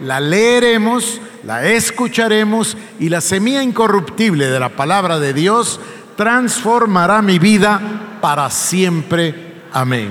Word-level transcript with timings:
la 0.00 0.20
leeremos 0.20 1.20
la 1.44 1.64
escucharemos 1.64 2.76
y 2.98 3.08
la 3.08 3.20
semilla 3.20 3.62
incorruptible 3.62 4.48
de 4.48 4.60
la 4.60 4.70
palabra 4.70 5.18
de 5.18 5.32
Dios 5.32 5.80
transformará 6.16 7.22
mi 7.22 7.38
vida 7.38 8.18
para 8.20 8.50
siempre. 8.50 9.62
Amén. 9.72 10.10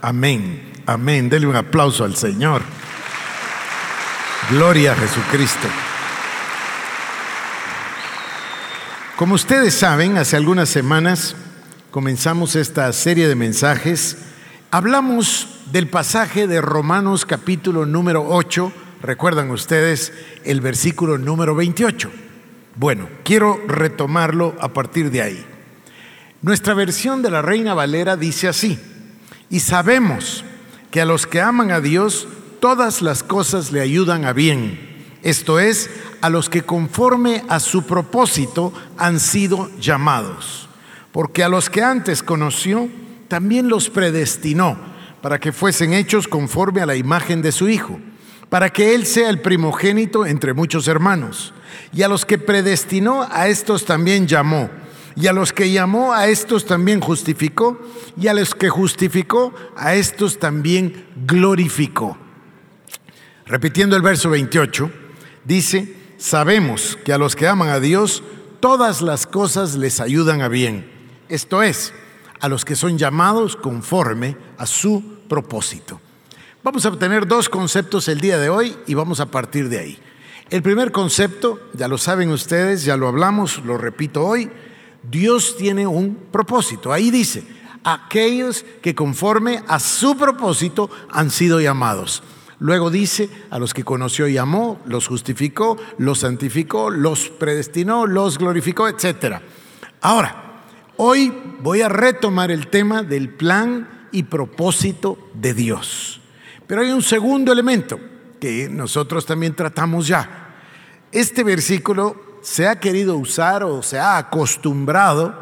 Amén. 0.00 0.72
Amén. 0.86 1.28
Dele 1.28 1.46
un 1.46 1.56
aplauso 1.56 2.04
al 2.04 2.16
Señor. 2.16 2.62
Gloria 4.50 4.92
a 4.92 4.94
Jesucristo. 4.94 5.68
Como 9.16 9.34
ustedes 9.34 9.74
saben, 9.74 10.18
hace 10.18 10.36
algunas 10.36 10.68
semanas 10.68 11.34
comenzamos 11.90 12.56
esta 12.56 12.92
serie 12.92 13.26
de 13.26 13.34
mensajes. 13.34 14.18
Hablamos 14.70 15.60
del 15.72 15.88
pasaje 15.88 16.46
de 16.46 16.60
Romanos 16.60 17.24
capítulo 17.24 17.86
número 17.86 18.26
8 18.28 18.72
Recuerdan 19.02 19.50
ustedes 19.50 20.12
el 20.44 20.60
versículo 20.60 21.18
número 21.18 21.56
28. 21.56 22.08
Bueno, 22.76 23.08
quiero 23.24 23.60
retomarlo 23.66 24.54
a 24.60 24.68
partir 24.68 25.10
de 25.10 25.22
ahí. 25.22 25.44
Nuestra 26.40 26.74
versión 26.74 27.20
de 27.20 27.30
la 27.30 27.42
Reina 27.42 27.74
Valera 27.74 28.16
dice 28.16 28.46
así, 28.46 28.78
y 29.50 29.58
sabemos 29.58 30.44
que 30.92 31.00
a 31.00 31.04
los 31.04 31.26
que 31.26 31.40
aman 31.40 31.72
a 31.72 31.80
Dios, 31.80 32.28
todas 32.60 33.02
las 33.02 33.24
cosas 33.24 33.72
le 33.72 33.80
ayudan 33.80 34.24
a 34.24 34.32
bien, 34.32 34.78
esto 35.24 35.58
es, 35.58 35.90
a 36.20 36.30
los 36.30 36.48
que 36.48 36.62
conforme 36.62 37.42
a 37.48 37.58
su 37.58 37.84
propósito 37.84 38.72
han 38.98 39.18
sido 39.18 39.68
llamados, 39.80 40.68
porque 41.10 41.42
a 41.42 41.48
los 41.48 41.70
que 41.70 41.82
antes 41.82 42.22
conoció, 42.22 42.88
también 43.26 43.68
los 43.68 43.90
predestinó 43.90 44.78
para 45.20 45.40
que 45.40 45.50
fuesen 45.50 45.92
hechos 45.92 46.28
conforme 46.28 46.82
a 46.82 46.86
la 46.86 46.94
imagen 46.94 47.42
de 47.42 47.50
su 47.50 47.68
Hijo 47.68 47.98
para 48.52 48.68
que 48.68 48.94
Él 48.94 49.06
sea 49.06 49.30
el 49.30 49.40
primogénito 49.40 50.26
entre 50.26 50.52
muchos 50.52 50.86
hermanos. 50.86 51.54
Y 51.90 52.02
a 52.02 52.08
los 52.08 52.26
que 52.26 52.36
predestinó, 52.36 53.26
a 53.30 53.48
estos 53.48 53.86
también 53.86 54.26
llamó. 54.26 54.68
Y 55.16 55.26
a 55.26 55.32
los 55.32 55.54
que 55.54 55.72
llamó, 55.72 56.12
a 56.12 56.28
estos 56.28 56.66
también 56.66 57.00
justificó. 57.00 57.80
Y 58.14 58.26
a 58.26 58.34
los 58.34 58.54
que 58.54 58.68
justificó, 58.68 59.54
a 59.74 59.94
estos 59.94 60.38
también 60.38 61.06
glorificó. 61.24 62.18
Repitiendo 63.46 63.96
el 63.96 64.02
verso 64.02 64.28
28, 64.28 64.90
dice, 65.46 65.96
sabemos 66.18 66.98
que 67.06 67.14
a 67.14 67.18
los 67.18 67.34
que 67.34 67.48
aman 67.48 67.70
a 67.70 67.80
Dios, 67.80 68.22
todas 68.60 69.00
las 69.00 69.26
cosas 69.26 69.76
les 69.76 69.98
ayudan 69.98 70.42
a 70.42 70.48
bien. 70.48 70.90
Esto 71.30 71.62
es, 71.62 71.94
a 72.38 72.50
los 72.50 72.66
que 72.66 72.76
son 72.76 72.98
llamados 72.98 73.56
conforme 73.56 74.36
a 74.58 74.66
su 74.66 75.20
propósito. 75.26 76.02
Vamos 76.64 76.86
a 76.86 76.90
obtener 76.90 77.26
dos 77.26 77.48
conceptos 77.48 78.06
el 78.06 78.20
día 78.20 78.38
de 78.38 78.48
hoy 78.48 78.76
y 78.86 78.94
vamos 78.94 79.18
a 79.18 79.26
partir 79.26 79.68
de 79.68 79.80
ahí. 79.80 79.98
El 80.48 80.62
primer 80.62 80.92
concepto, 80.92 81.58
ya 81.72 81.88
lo 81.88 81.98
saben 81.98 82.30
ustedes, 82.30 82.84
ya 82.84 82.96
lo 82.96 83.08
hablamos, 83.08 83.60
lo 83.64 83.76
repito 83.78 84.24
hoy, 84.24 84.48
Dios 85.02 85.56
tiene 85.56 85.88
un 85.88 86.14
propósito. 86.30 86.92
Ahí 86.92 87.10
dice, 87.10 87.42
aquellos 87.82 88.64
que 88.80 88.94
conforme 88.94 89.64
a 89.66 89.80
su 89.80 90.16
propósito 90.16 90.88
han 91.10 91.32
sido 91.32 91.60
llamados. 91.60 92.22
Luego 92.60 92.90
dice, 92.90 93.28
a 93.50 93.58
los 93.58 93.74
que 93.74 93.82
conoció 93.82 94.28
y 94.28 94.38
amó, 94.38 94.80
los 94.86 95.08
justificó, 95.08 95.78
los 95.98 96.20
santificó, 96.20 96.90
los 96.90 97.28
predestinó, 97.28 98.06
los 98.06 98.38
glorificó, 98.38 98.86
etc. 98.86 99.38
Ahora, 100.00 100.62
hoy 100.96 101.32
voy 101.60 101.80
a 101.80 101.88
retomar 101.88 102.52
el 102.52 102.68
tema 102.68 103.02
del 103.02 103.30
plan 103.30 104.06
y 104.12 104.22
propósito 104.22 105.18
de 105.34 105.54
Dios. 105.54 106.21
Pero 106.72 106.80
hay 106.80 106.90
un 106.90 107.02
segundo 107.02 107.52
elemento 107.52 108.00
que 108.40 108.66
nosotros 108.66 109.26
también 109.26 109.54
tratamos 109.54 110.06
ya. 110.06 110.54
Este 111.12 111.44
versículo 111.44 112.38
se 112.40 112.66
ha 112.66 112.80
querido 112.80 113.18
usar 113.18 113.62
o 113.62 113.82
se 113.82 113.98
ha 113.98 114.16
acostumbrado 114.16 115.34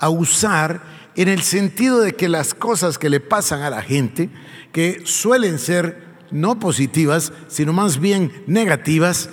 a 0.00 0.08
usar 0.08 0.82
en 1.14 1.28
el 1.28 1.42
sentido 1.42 2.00
de 2.00 2.14
que 2.14 2.28
las 2.28 2.54
cosas 2.54 2.98
que 2.98 3.08
le 3.08 3.20
pasan 3.20 3.62
a 3.62 3.70
la 3.70 3.82
gente, 3.82 4.30
que 4.72 5.02
suelen 5.04 5.60
ser 5.60 6.08
no 6.32 6.58
positivas, 6.58 7.32
sino 7.46 7.72
más 7.72 8.00
bien 8.00 8.42
negativas, 8.48 9.30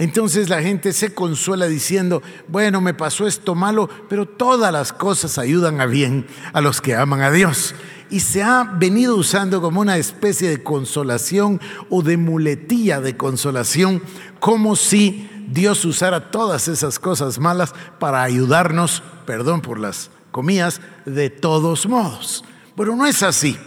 entonces 0.00 0.48
la 0.48 0.62
gente 0.62 0.94
se 0.94 1.12
consuela 1.12 1.66
diciendo, 1.66 2.22
bueno, 2.48 2.80
me 2.80 2.94
pasó 2.94 3.26
esto 3.26 3.54
malo, 3.54 3.86
pero 4.08 4.24
todas 4.24 4.72
las 4.72 4.94
cosas 4.94 5.36
ayudan 5.36 5.78
a 5.82 5.84
bien 5.84 6.26
a 6.54 6.62
los 6.62 6.80
que 6.80 6.96
aman 6.96 7.20
a 7.20 7.30
Dios 7.30 7.74
y 8.08 8.20
se 8.20 8.42
ha 8.42 8.64
venido 8.64 9.14
usando 9.14 9.60
como 9.60 9.82
una 9.82 9.98
especie 9.98 10.48
de 10.48 10.62
consolación 10.62 11.60
o 11.90 12.00
de 12.00 12.16
muletilla 12.16 13.02
de 13.02 13.18
consolación, 13.18 14.02
como 14.40 14.74
si 14.74 15.28
Dios 15.48 15.84
usara 15.84 16.30
todas 16.30 16.66
esas 16.68 16.98
cosas 16.98 17.38
malas 17.38 17.74
para 17.98 18.22
ayudarnos, 18.22 19.02
perdón 19.26 19.60
por 19.60 19.78
las 19.78 20.10
comillas, 20.30 20.80
de 21.04 21.28
todos 21.28 21.84
modos. 21.86 22.42
Pero 22.74 22.96
no 22.96 23.04
es 23.04 23.22
así. 23.22 23.58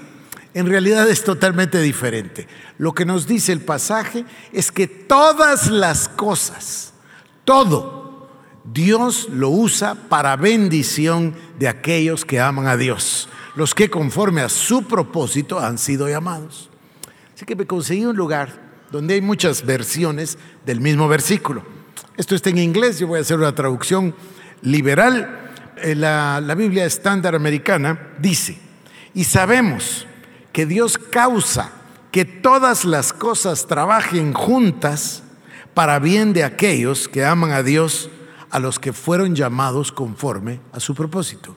En 0.53 0.67
realidad 0.67 1.09
es 1.09 1.23
totalmente 1.23 1.81
diferente. 1.81 2.47
Lo 2.77 2.93
que 2.93 3.05
nos 3.05 3.27
dice 3.27 3.51
el 3.51 3.61
pasaje 3.61 4.25
es 4.51 4.71
que 4.71 4.87
todas 4.87 5.69
las 5.69 6.07
cosas, 6.07 6.93
todo, 7.43 8.29
Dios 8.63 9.27
lo 9.29 9.49
usa 9.49 9.95
para 9.95 10.35
bendición 10.35 11.35
de 11.59 11.67
aquellos 11.67 12.23
que 12.23 12.39
aman 12.39 12.67
a 12.67 12.77
Dios 12.77 13.27
los 13.55 13.75
que 13.75 13.89
conforme 13.89 14.41
a 14.41 14.49
su 14.49 14.83
propósito 14.83 15.59
han 15.59 15.77
sido 15.77 16.07
llamados. 16.07 16.69
Así 17.35 17.45
que 17.45 17.55
me 17.55 17.65
conseguí 17.65 18.05
un 18.05 18.15
lugar 18.15 18.61
donde 18.91 19.15
hay 19.15 19.21
muchas 19.21 19.65
versiones 19.65 20.37
del 20.65 20.79
mismo 20.79 21.07
versículo. 21.07 21.63
Esto 22.17 22.35
está 22.35 22.49
en 22.49 22.59
inglés, 22.59 22.99
yo 22.99 23.07
voy 23.07 23.19
a 23.19 23.21
hacer 23.21 23.37
una 23.37 23.55
traducción 23.55 24.15
liberal. 24.61 25.51
Eh, 25.77 25.95
la, 25.95 26.41
la 26.41 26.55
Biblia 26.55 26.85
estándar 26.85 27.35
americana 27.35 28.13
dice, 28.19 28.57
y 29.13 29.23
sabemos 29.23 30.07
que 30.53 30.65
Dios 30.65 30.97
causa 30.97 31.71
que 32.11 32.25
todas 32.25 32.85
las 32.85 33.11
cosas 33.11 33.65
trabajen 33.65 34.33
juntas 34.33 35.23
para 35.73 35.97
bien 35.97 36.31
de 36.31 36.43
aquellos 36.43 37.07
que 37.07 37.25
aman 37.25 37.51
a 37.51 37.63
Dios, 37.63 38.09
a 38.51 38.59
los 38.59 38.77
que 38.77 38.93
fueron 38.93 39.35
llamados 39.35 39.91
conforme 39.91 40.61
a 40.71 40.79
su 40.79 40.93
propósito. 40.93 41.55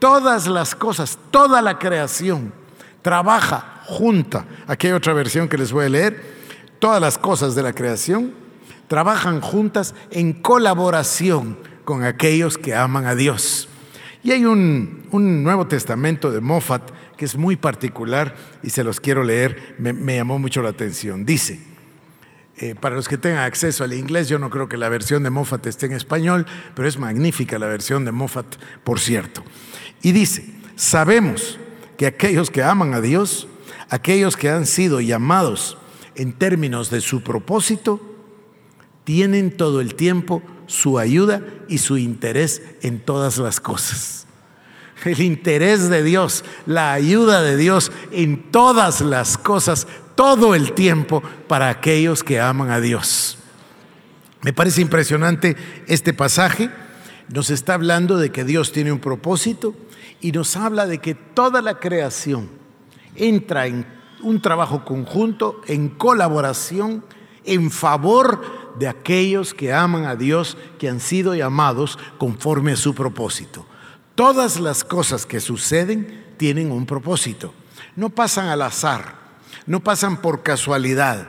Todas 0.00 0.48
las 0.48 0.74
cosas, 0.74 1.18
toda 1.30 1.62
la 1.62 1.78
creación 1.78 2.52
trabaja 3.00 3.80
junta. 3.84 4.44
Aquí 4.66 4.88
hay 4.88 4.92
otra 4.92 5.12
versión 5.12 5.48
que 5.48 5.56
les 5.56 5.70
voy 5.70 5.86
a 5.86 5.88
leer. 5.88 6.36
Todas 6.80 7.00
las 7.00 7.18
cosas 7.18 7.54
de 7.54 7.62
la 7.62 7.72
creación 7.72 8.34
trabajan 8.88 9.40
juntas 9.40 9.94
en 10.10 10.32
colaboración 10.32 11.58
con 11.84 12.02
aquellos 12.02 12.58
que 12.58 12.74
aman 12.74 13.06
a 13.06 13.14
Dios. 13.14 13.68
Y 14.22 14.32
hay 14.32 14.44
un, 14.44 15.06
Nuevo 15.12 15.68
Testamento 15.68 16.32
de 16.32 16.40
Moffat 16.40 16.90
que 17.16 17.24
es 17.24 17.36
muy 17.36 17.56
particular 17.56 18.36
y 18.62 18.70
se 18.70 18.84
los 18.84 19.00
quiero 19.00 19.24
leer, 19.24 19.74
me, 19.78 20.16
llamó 20.16 20.38
mucho 20.38 20.62
la 20.62 20.70
atención. 20.70 21.24
Dice, 21.24 21.60
eh, 22.58 22.74
para 22.74 22.96
los 22.96 23.08
que 23.08 23.18
tengan 23.18 23.44
acceso 23.44 23.84
al 23.84 23.94
inglés, 23.94 24.28
yo 24.28 24.38
no 24.38 24.50
creo 24.50 24.68
que 24.68 24.76
la 24.76 24.88
versión 24.88 25.22
de 25.22 25.30
Moffat 25.30 25.66
esté 25.66 25.86
en 25.86 25.92
español, 25.92 26.46
pero 26.74 26.86
es 26.88 26.98
magnífica 26.98 27.58
la 27.58 27.66
versión 27.66 28.04
de 28.04 28.12
Moffat, 28.12 28.56
por 28.84 29.00
cierto. 29.00 29.44
Y 30.02 30.12
dice, 30.12 30.44
sabemos 30.76 31.58
que 31.96 32.06
aquellos 32.06 32.50
que 32.50 32.62
aman 32.62 32.94
a 32.94 33.00
Dios, 33.00 33.48
aquellos 33.88 34.36
que 34.36 34.50
han 34.50 34.66
sido 34.66 35.00
llamados 35.00 35.78
en 36.14 36.32
términos 36.32 36.90
de 36.90 37.00
su 37.00 37.22
propósito, 37.22 38.00
tienen 39.04 39.56
todo 39.56 39.80
el 39.80 39.94
tiempo 39.94 40.42
su 40.66 40.98
ayuda 40.98 41.42
y 41.68 41.78
su 41.78 41.96
interés 41.96 42.62
en 42.82 42.98
todas 42.98 43.38
las 43.38 43.60
cosas. 43.60 44.25
El 45.04 45.20
interés 45.20 45.88
de 45.88 46.02
Dios, 46.02 46.44
la 46.64 46.92
ayuda 46.92 47.42
de 47.42 47.56
Dios 47.56 47.92
en 48.10 48.50
todas 48.50 49.00
las 49.00 49.38
cosas, 49.38 49.86
todo 50.14 50.54
el 50.54 50.72
tiempo 50.72 51.22
para 51.46 51.68
aquellos 51.68 52.24
que 52.24 52.40
aman 52.40 52.70
a 52.70 52.80
Dios. 52.80 53.38
Me 54.42 54.52
parece 54.52 54.80
impresionante 54.80 55.56
este 55.86 56.14
pasaje. 56.14 56.70
Nos 57.28 57.50
está 57.50 57.74
hablando 57.74 58.16
de 58.16 58.30
que 58.30 58.44
Dios 58.44 58.72
tiene 58.72 58.92
un 58.92 59.00
propósito, 59.00 59.74
y 60.20 60.32
nos 60.32 60.56
habla 60.56 60.86
de 60.86 60.98
que 60.98 61.14
toda 61.14 61.60
la 61.60 61.78
creación 61.78 62.48
entra 63.14 63.66
en 63.66 63.86
un 64.22 64.40
trabajo 64.40 64.84
conjunto, 64.84 65.60
en 65.66 65.88
colaboración, 65.88 67.04
en 67.44 67.70
favor 67.70 68.74
de 68.78 68.88
aquellos 68.88 69.54
que 69.54 69.72
aman 69.72 70.04
a 70.04 70.16
Dios, 70.16 70.56
que 70.78 70.88
han 70.88 71.00
sido 71.00 71.34
llamados 71.34 71.98
conforme 72.18 72.72
a 72.72 72.76
su 72.76 72.94
propósito. 72.94 73.66
Todas 74.16 74.58
las 74.58 74.82
cosas 74.82 75.26
que 75.26 75.40
suceden 75.40 76.24
tienen 76.38 76.72
un 76.72 76.86
propósito. 76.86 77.52
No 77.96 78.08
pasan 78.08 78.48
al 78.48 78.62
azar, 78.62 79.14
no 79.66 79.80
pasan 79.80 80.22
por 80.22 80.42
casualidad. 80.42 81.28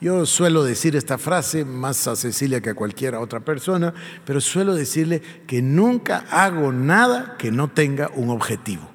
Yo 0.00 0.26
suelo 0.26 0.64
decir 0.64 0.96
esta 0.96 1.16
frase 1.16 1.64
más 1.64 2.08
a 2.08 2.16
Cecilia 2.16 2.60
que 2.60 2.70
a 2.70 2.74
cualquier 2.74 3.14
otra 3.14 3.38
persona, 3.38 3.94
pero 4.24 4.40
suelo 4.40 4.74
decirle 4.74 5.22
que 5.46 5.62
nunca 5.62 6.24
hago 6.28 6.72
nada 6.72 7.36
que 7.38 7.52
no 7.52 7.68
tenga 7.68 8.10
un 8.16 8.30
objetivo. 8.30 8.93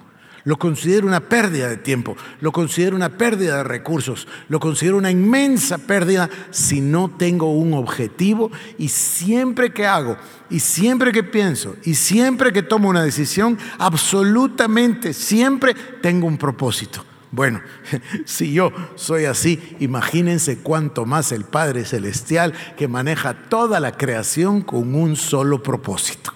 Lo 0.50 0.57
considero 0.57 1.06
una 1.06 1.19
pérdida 1.19 1.68
de 1.68 1.78
tiempo, 1.78 2.18
lo 2.42 2.51
considero 2.51 2.96
una 2.96 3.19
pérdida 3.19 3.57
de 3.57 3.63
recursos, 3.63 4.28
lo 4.48 4.60
considero 4.60 4.98
una 4.98 5.12
inmensa 5.12 5.78
pérdida 5.78 6.28
si 6.50 6.81
no 6.81 7.07
tengo 7.07 7.54
un 7.54 7.75
objetivo 7.75 8.50
y 8.80 8.88
siempre 8.88 9.72
que 9.72 9.86
hago 9.86 10.18
y 10.50 10.60
siempre 10.60 11.12
que 11.12 11.22
pienso 11.22 11.75
y 11.84 11.94
siempre 11.94 12.51
que 12.51 12.63
tomo 12.63 12.90
una 12.90 13.04
decisión, 13.04 13.60
absolutamente 13.78 15.13
siempre 15.13 15.75
tengo 16.01 16.25
un 16.25 16.40
propósito. 16.40 17.06
Bueno, 17.30 17.62
si 18.25 18.52
yo 18.52 18.72
soy 18.95 19.25
así, 19.25 19.78
imagínense 19.80 20.57
cuánto 20.57 21.06
más 21.06 21.31
el 21.31 21.44
Padre 21.44 21.86
Celestial 21.86 22.56
que 22.75 22.88
maneja 22.88 23.36
toda 23.50 23.80
la 23.80 23.92
creación 23.92 24.62
con 24.62 24.95
un 24.95 25.16
solo 25.16 25.62
propósito. 25.62 26.34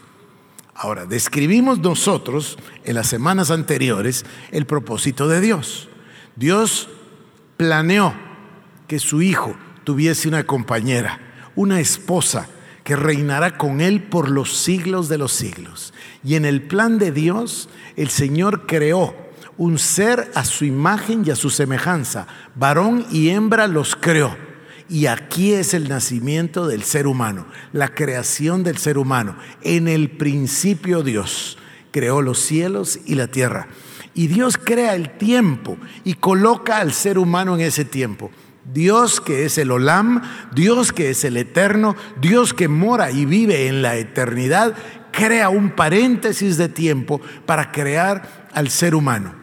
Ahora, 0.76 1.06
describimos 1.06 1.80
nosotros 1.80 2.58
en 2.86 2.96
las 2.96 3.08
semanas 3.08 3.52
anteriores 3.52 4.26
el 4.52 4.66
propósito 4.66 5.28
de 5.28 5.42
Dios. 5.42 5.90
Dios 6.36 6.90
planeó 7.58 8.14
que 8.88 9.00
su 9.00 9.22
hijo 9.22 9.56
tuviese 9.84 10.28
una 10.28 10.46
compañera, 10.46 11.20
una 11.56 11.80
esposa 11.80 12.48
que 12.84 12.96
reinará 12.96 13.58
con 13.58 13.82
él 13.82 14.04
por 14.04 14.30
los 14.30 14.58
siglos 14.58 15.08
de 15.08 15.18
los 15.18 15.32
siglos. 15.32 15.94
Y 16.24 16.36
en 16.36 16.46
el 16.46 16.62
plan 16.62 17.00
de 17.00 17.12
Dios, 17.12 17.70
el 17.96 18.10
Señor 18.10 18.66
creó 18.66 19.16
un 19.58 19.78
ser 19.78 20.32
a 20.36 20.44
su 20.44 20.66
imagen 20.66 21.24
y 21.26 21.32
a 21.32 21.36
su 21.36 21.50
semejanza. 21.50 22.28
Varón 22.56 23.06
y 23.12 23.30
hembra 23.30 23.68
los 23.68 23.96
creó. 23.96 24.36
Y 24.90 25.06
aquí 25.06 25.54
es 25.54 25.74
el 25.74 25.88
nacimiento 25.88 26.68
del 26.68 26.84
ser 26.84 27.08
humano, 27.08 27.48
la 27.72 27.90
creación 27.96 28.64
del 28.64 28.78
ser 28.78 28.98
humano. 28.98 29.38
En 29.62 29.88
el 29.88 30.12
principio 30.12 31.04
Dios 31.04 31.58
creó 31.94 32.22
los 32.22 32.40
cielos 32.40 33.00
y 33.06 33.16
la 33.16 33.28
tierra. 33.28 33.68
Y 34.14 34.28
Dios 34.28 34.58
crea 34.58 34.96
el 34.96 35.12
tiempo 35.12 35.78
y 36.04 36.16
coloca 36.16 36.80
al 36.80 36.92
ser 36.92 37.18
humano 37.18 37.56
en 37.56 37.62
ese 37.62 37.86
tiempo. 37.86 38.32
Dios 38.66 39.22
que 39.22 39.46
es 39.46 39.58
el 39.58 39.72
Olam, 39.72 40.22
Dios 40.54 40.92
que 40.92 41.10
es 41.12 41.24
el 41.24 41.38
eterno, 41.38 41.96
Dios 42.20 42.54
que 42.54 42.68
mora 42.68 43.12
y 43.12 43.26
vive 43.26 43.68
en 43.68 43.82
la 43.82 43.96
eternidad, 43.96 44.74
crea 45.12 45.50
un 45.50 45.72
paréntesis 45.72 46.58
de 46.58 46.70
tiempo 46.70 47.22
para 47.46 47.72
crear 47.72 48.50
al 48.54 48.70
ser 48.70 48.96
humano. 48.96 49.34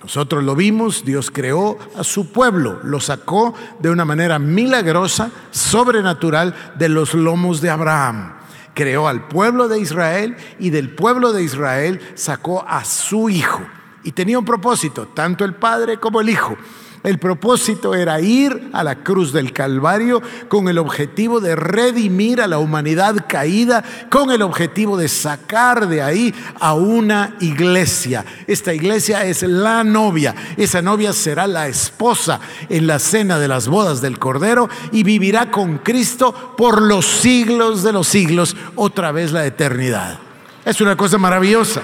Nosotros 0.00 0.44
lo 0.44 0.54
vimos, 0.54 1.04
Dios 1.04 1.30
creó 1.30 1.78
a 1.96 2.04
su 2.04 2.30
pueblo, 2.30 2.78
lo 2.84 3.00
sacó 3.00 3.54
de 3.80 3.88
una 3.88 4.04
manera 4.04 4.38
milagrosa, 4.38 5.30
sobrenatural, 5.50 6.54
de 6.78 6.90
los 6.90 7.14
lomos 7.14 7.62
de 7.62 7.70
Abraham. 7.70 8.34
Creó 8.74 9.08
al 9.08 9.28
pueblo 9.28 9.68
de 9.68 9.78
Israel 9.78 10.36
y 10.58 10.70
del 10.70 10.94
pueblo 10.94 11.32
de 11.32 11.42
Israel 11.42 12.00
sacó 12.14 12.64
a 12.66 12.84
su 12.84 13.30
hijo. 13.30 13.62
Y 14.02 14.12
tenía 14.12 14.38
un 14.38 14.44
propósito, 14.44 15.08
tanto 15.08 15.44
el 15.44 15.54
Padre 15.54 15.98
como 15.98 16.20
el 16.20 16.28
Hijo. 16.28 16.56
El 17.04 17.18
propósito 17.18 17.94
era 17.94 18.18
ir 18.22 18.70
a 18.72 18.82
la 18.82 18.96
cruz 18.96 19.30
del 19.30 19.52
Calvario 19.52 20.22
con 20.48 20.68
el 20.70 20.78
objetivo 20.78 21.38
de 21.38 21.54
redimir 21.54 22.40
a 22.40 22.46
la 22.46 22.56
humanidad 22.56 23.26
caída, 23.28 23.84
con 24.08 24.30
el 24.30 24.40
objetivo 24.40 24.96
de 24.96 25.08
sacar 25.08 25.86
de 25.86 26.00
ahí 26.00 26.34
a 26.58 26.72
una 26.72 27.36
iglesia. 27.40 28.24
Esta 28.46 28.72
iglesia 28.72 29.22
es 29.26 29.42
la 29.42 29.84
novia. 29.84 30.34
Esa 30.56 30.80
novia 30.80 31.12
será 31.12 31.46
la 31.46 31.68
esposa 31.68 32.40
en 32.70 32.86
la 32.86 32.98
cena 32.98 33.38
de 33.38 33.48
las 33.48 33.68
bodas 33.68 34.00
del 34.00 34.18
Cordero 34.18 34.70
y 34.90 35.02
vivirá 35.02 35.50
con 35.50 35.76
Cristo 35.76 36.54
por 36.56 36.80
los 36.80 37.04
siglos 37.04 37.82
de 37.82 37.92
los 37.92 38.08
siglos, 38.08 38.56
otra 38.76 39.12
vez 39.12 39.30
la 39.30 39.44
eternidad. 39.44 40.18
Es 40.64 40.80
una 40.80 40.96
cosa 40.96 41.18
maravillosa. 41.18 41.82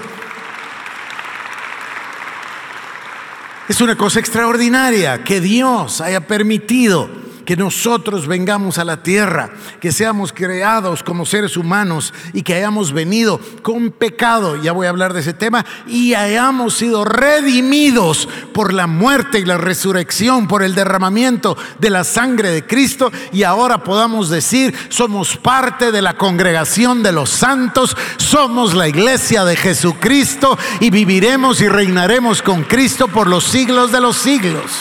Es 3.71 3.79
una 3.79 3.95
cosa 3.95 4.19
extraordinaria 4.19 5.23
que 5.23 5.39
Dios 5.39 6.01
haya 6.01 6.27
permitido 6.27 7.09
que 7.51 7.57
nosotros 7.57 8.27
vengamos 8.27 8.77
a 8.77 8.85
la 8.85 9.03
tierra, 9.03 9.49
que 9.81 9.91
seamos 9.91 10.31
creados 10.31 11.03
como 11.03 11.25
seres 11.25 11.57
humanos 11.57 12.13
y 12.31 12.43
que 12.43 12.53
hayamos 12.53 12.93
venido 12.93 13.41
con 13.61 13.91
pecado, 13.91 14.55
ya 14.63 14.71
voy 14.71 14.87
a 14.87 14.89
hablar 14.89 15.11
de 15.11 15.19
ese 15.19 15.33
tema, 15.33 15.65
y 15.85 16.13
hayamos 16.13 16.75
sido 16.75 17.03
redimidos 17.03 18.29
por 18.53 18.71
la 18.71 18.87
muerte 18.87 19.39
y 19.39 19.43
la 19.43 19.57
resurrección, 19.57 20.47
por 20.47 20.63
el 20.63 20.75
derramamiento 20.75 21.57
de 21.77 21.89
la 21.89 22.05
sangre 22.05 22.51
de 22.51 22.65
Cristo, 22.65 23.11
y 23.33 23.43
ahora 23.43 23.83
podamos 23.83 24.29
decir, 24.29 24.73
somos 24.87 25.35
parte 25.35 25.91
de 25.91 26.01
la 26.01 26.13
congregación 26.13 27.03
de 27.03 27.11
los 27.11 27.31
santos, 27.31 27.97
somos 28.15 28.75
la 28.75 28.87
iglesia 28.87 29.43
de 29.43 29.57
Jesucristo 29.57 30.57
y 30.79 30.89
viviremos 30.89 31.59
y 31.59 31.67
reinaremos 31.67 32.41
con 32.41 32.63
Cristo 32.63 33.09
por 33.09 33.27
los 33.27 33.43
siglos 33.43 33.91
de 33.91 33.99
los 33.99 34.15
siglos. 34.15 34.71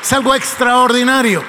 Es 0.00 0.12
algo 0.12 0.32
extraordinario 0.36 1.42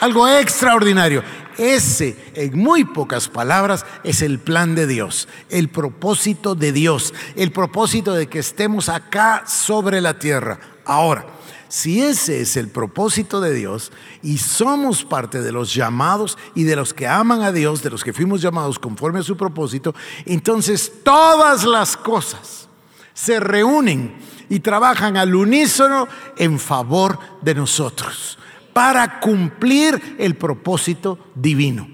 algo 0.00 0.26
extraordinario. 0.26 1.22
Ese, 1.56 2.16
en 2.34 2.58
muy 2.58 2.84
pocas 2.84 3.28
palabras, 3.28 3.84
es 4.02 4.22
el 4.22 4.38
plan 4.38 4.74
de 4.74 4.86
Dios, 4.86 5.28
el 5.50 5.68
propósito 5.68 6.54
de 6.54 6.72
Dios, 6.72 7.12
el 7.36 7.52
propósito 7.52 8.14
de 8.14 8.28
que 8.28 8.38
estemos 8.38 8.88
acá 8.88 9.44
sobre 9.46 10.00
la 10.00 10.18
tierra. 10.18 10.58
Ahora, 10.86 11.26
si 11.68 12.02
ese 12.02 12.40
es 12.40 12.56
el 12.56 12.68
propósito 12.68 13.40
de 13.40 13.52
Dios 13.52 13.92
y 14.22 14.38
somos 14.38 15.04
parte 15.04 15.42
de 15.42 15.52
los 15.52 15.72
llamados 15.72 16.38
y 16.54 16.64
de 16.64 16.76
los 16.76 16.94
que 16.94 17.06
aman 17.06 17.42
a 17.42 17.52
Dios, 17.52 17.82
de 17.82 17.90
los 17.90 18.02
que 18.02 18.12
fuimos 18.12 18.40
llamados 18.40 18.78
conforme 18.78 19.20
a 19.20 19.22
su 19.22 19.36
propósito, 19.36 19.94
entonces 20.24 20.90
todas 21.04 21.64
las 21.64 21.96
cosas 21.96 22.68
se 23.12 23.38
reúnen 23.38 24.16
y 24.48 24.60
trabajan 24.60 25.16
al 25.16 25.34
unísono 25.34 26.08
en 26.36 26.58
favor 26.58 27.18
de 27.42 27.54
nosotros 27.54 28.39
para 28.72 29.20
cumplir 29.20 30.16
el 30.18 30.36
propósito 30.36 31.18
divino. 31.34 31.88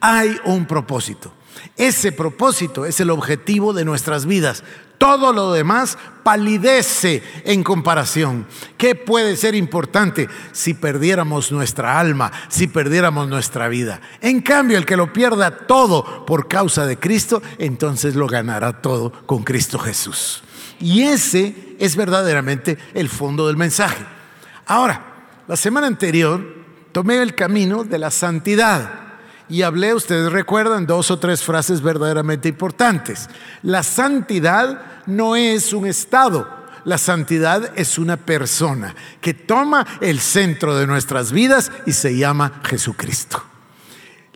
Hay 0.00 0.36
un 0.44 0.66
propósito. 0.66 1.32
Ese 1.76 2.12
propósito 2.12 2.86
es 2.86 3.00
el 3.00 3.10
objetivo 3.10 3.72
de 3.72 3.84
nuestras 3.84 4.26
vidas. 4.26 4.62
Todo 4.98 5.32
lo 5.32 5.52
demás 5.52 5.96
palidece 6.24 7.22
en 7.44 7.62
comparación. 7.62 8.46
¿Qué 8.76 8.96
puede 8.96 9.36
ser 9.36 9.54
importante 9.54 10.28
si 10.52 10.74
perdiéramos 10.74 11.52
nuestra 11.52 12.00
alma, 12.00 12.32
si 12.48 12.66
perdiéramos 12.66 13.28
nuestra 13.28 13.68
vida? 13.68 14.00
En 14.20 14.40
cambio, 14.40 14.76
el 14.76 14.84
que 14.84 14.96
lo 14.96 15.12
pierda 15.12 15.56
todo 15.56 16.26
por 16.26 16.48
causa 16.48 16.84
de 16.84 16.98
Cristo, 16.98 17.40
entonces 17.58 18.16
lo 18.16 18.26
ganará 18.26 18.82
todo 18.82 19.12
con 19.26 19.44
Cristo 19.44 19.78
Jesús. 19.78 20.42
Y 20.80 21.02
ese 21.02 21.76
es 21.78 21.94
verdaderamente 21.94 22.76
el 22.94 23.08
fondo 23.08 23.46
del 23.46 23.56
mensaje. 23.56 24.04
Ahora, 24.66 25.07
la 25.48 25.56
semana 25.56 25.86
anterior 25.86 26.44
tomé 26.92 27.22
el 27.22 27.34
camino 27.34 27.82
de 27.82 27.98
la 27.98 28.10
santidad 28.10 28.90
y 29.48 29.62
hablé, 29.62 29.94
ustedes 29.94 30.30
recuerdan, 30.30 30.86
dos 30.86 31.10
o 31.10 31.18
tres 31.18 31.42
frases 31.42 31.80
verdaderamente 31.80 32.50
importantes. 32.50 33.30
La 33.62 33.82
santidad 33.82 34.82
no 35.06 35.36
es 35.36 35.72
un 35.72 35.86
estado, 35.86 36.46
la 36.84 36.98
santidad 36.98 37.72
es 37.76 37.96
una 37.96 38.18
persona 38.18 38.94
que 39.22 39.32
toma 39.32 39.86
el 40.02 40.20
centro 40.20 40.76
de 40.76 40.86
nuestras 40.86 41.32
vidas 41.32 41.72
y 41.86 41.92
se 41.92 42.14
llama 42.14 42.60
Jesucristo. 42.64 43.42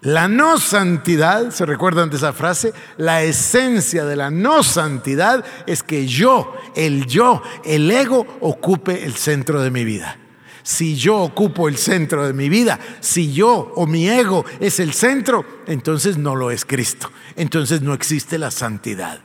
La 0.00 0.28
no 0.28 0.58
santidad, 0.58 1.50
¿se 1.50 1.66
recuerdan 1.66 2.08
de 2.08 2.16
esa 2.16 2.32
frase? 2.32 2.72
La 2.96 3.22
esencia 3.22 4.06
de 4.06 4.16
la 4.16 4.30
no 4.30 4.62
santidad 4.62 5.44
es 5.66 5.82
que 5.82 6.06
yo, 6.06 6.56
el 6.74 7.04
yo, 7.06 7.42
el 7.66 7.90
ego, 7.90 8.26
ocupe 8.40 9.04
el 9.04 9.14
centro 9.14 9.60
de 9.60 9.70
mi 9.70 9.84
vida 9.84 10.21
si 10.62 10.96
yo 10.96 11.18
ocupo 11.18 11.68
el 11.68 11.76
centro 11.76 12.26
de 12.26 12.32
mi 12.32 12.48
vida, 12.48 12.78
si 13.00 13.32
yo 13.32 13.72
o 13.74 13.86
mi 13.86 14.08
ego 14.08 14.44
es 14.60 14.80
el 14.80 14.92
centro, 14.92 15.44
entonces 15.66 16.18
no 16.18 16.36
lo 16.36 16.50
es 16.50 16.64
Cristo. 16.64 17.10
Entonces 17.36 17.82
no 17.82 17.94
existe 17.94 18.38
la 18.38 18.50
santidad. 18.50 19.20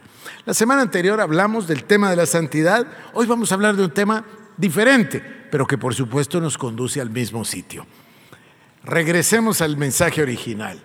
La 0.46 0.54
semana 0.54 0.82
anterior 0.82 1.20
hablamos 1.20 1.68
del 1.68 1.84
tema 1.84 2.10
de 2.10 2.16
la 2.16 2.26
santidad. 2.26 2.88
Hoy 3.14 3.28
vamos 3.28 3.52
a 3.52 3.56
hablar 3.56 3.76
de 3.76 3.84
un 3.84 3.92
tema 3.92 4.26
diferente, 4.56 5.22
pero 5.52 5.68
que 5.68 5.78
por 5.78 5.94
supuesto 5.94 6.40
nos 6.40 6.58
conduce 6.58 7.02
al 7.02 7.10
mismo 7.10 7.44
sitio. 7.46 7.86
Regresemos 8.84 9.62
al 9.62 9.78
mensaje 9.78 10.22
original. 10.22 10.82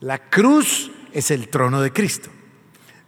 La 0.00 0.28
cruz 0.28 0.90
es 1.12 1.30
el 1.30 1.48
trono 1.48 1.80
de 1.80 1.92
Cristo. 1.92 2.30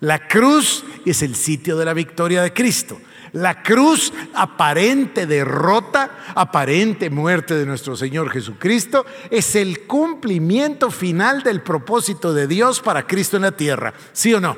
La 0.00 0.28
cruz 0.28 0.84
es 1.04 1.22
el 1.22 1.34
sitio 1.34 1.76
de 1.76 1.84
la 1.84 1.92
victoria 1.92 2.42
de 2.42 2.52
Cristo. 2.52 2.98
La 3.32 3.62
cruz, 3.62 4.12
aparente 4.34 5.26
derrota, 5.26 6.10
aparente 6.34 7.10
muerte 7.10 7.54
de 7.54 7.66
nuestro 7.66 7.96
Señor 7.96 8.30
Jesucristo, 8.30 9.06
es 9.30 9.54
el 9.54 9.86
cumplimiento 9.86 10.90
final 10.90 11.42
del 11.42 11.62
propósito 11.62 12.34
de 12.34 12.46
Dios 12.46 12.80
para 12.80 13.06
Cristo 13.06 13.36
en 13.36 13.42
la 13.42 13.52
tierra. 13.52 13.94
¿Sí 14.12 14.34
o 14.34 14.40
no? 14.40 14.56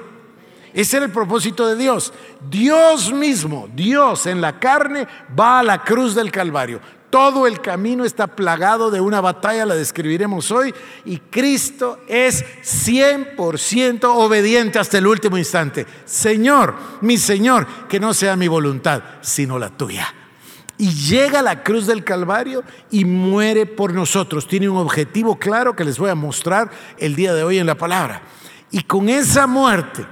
Ese 0.72 0.96
era 0.96 1.06
el 1.06 1.12
propósito 1.12 1.66
de 1.66 1.76
Dios. 1.76 2.12
Dios 2.48 3.12
mismo, 3.12 3.68
Dios 3.74 4.26
en 4.26 4.40
la 4.40 4.58
carne, 4.58 5.06
va 5.38 5.58
a 5.58 5.62
la 5.62 5.84
cruz 5.84 6.14
del 6.14 6.30
Calvario. 6.30 6.80
Todo 7.12 7.46
el 7.46 7.60
camino 7.60 8.06
está 8.06 8.26
plagado 8.26 8.90
de 8.90 9.02
una 9.02 9.20
batalla, 9.20 9.66
la 9.66 9.74
describiremos 9.74 10.50
hoy, 10.50 10.74
y 11.04 11.18
Cristo 11.18 12.00
es 12.08 12.42
100% 12.62 14.04
obediente 14.04 14.78
hasta 14.78 14.96
el 14.96 15.06
último 15.06 15.36
instante. 15.36 15.86
Señor, 16.06 16.74
mi 17.02 17.18
Señor, 17.18 17.66
que 17.86 18.00
no 18.00 18.14
sea 18.14 18.34
mi 18.34 18.48
voluntad, 18.48 19.02
sino 19.20 19.58
la 19.58 19.68
tuya. 19.68 20.06
Y 20.78 20.94
llega 20.94 21.40
a 21.40 21.42
la 21.42 21.62
cruz 21.62 21.86
del 21.86 22.02
Calvario 22.02 22.64
y 22.90 23.04
muere 23.04 23.66
por 23.66 23.92
nosotros. 23.92 24.48
Tiene 24.48 24.70
un 24.70 24.78
objetivo 24.78 25.38
claro 25.38 25.76
que 25.76 25.84
les 25.84 25.98
voy 25.98 26.08
a 26.08 26.14
mostrar 26.14 26.70
el 26.96 27.14
día 27.14 27.34
de 27.34 27.44
hoy 27.44 27.58
en 27.58 27.66
la 27.66 27.74
palabra. 27.74 28.22
Y 28.70 28.84
con 28.84 29.10
esa 29.10 29.46
muerte, 29.46 30.06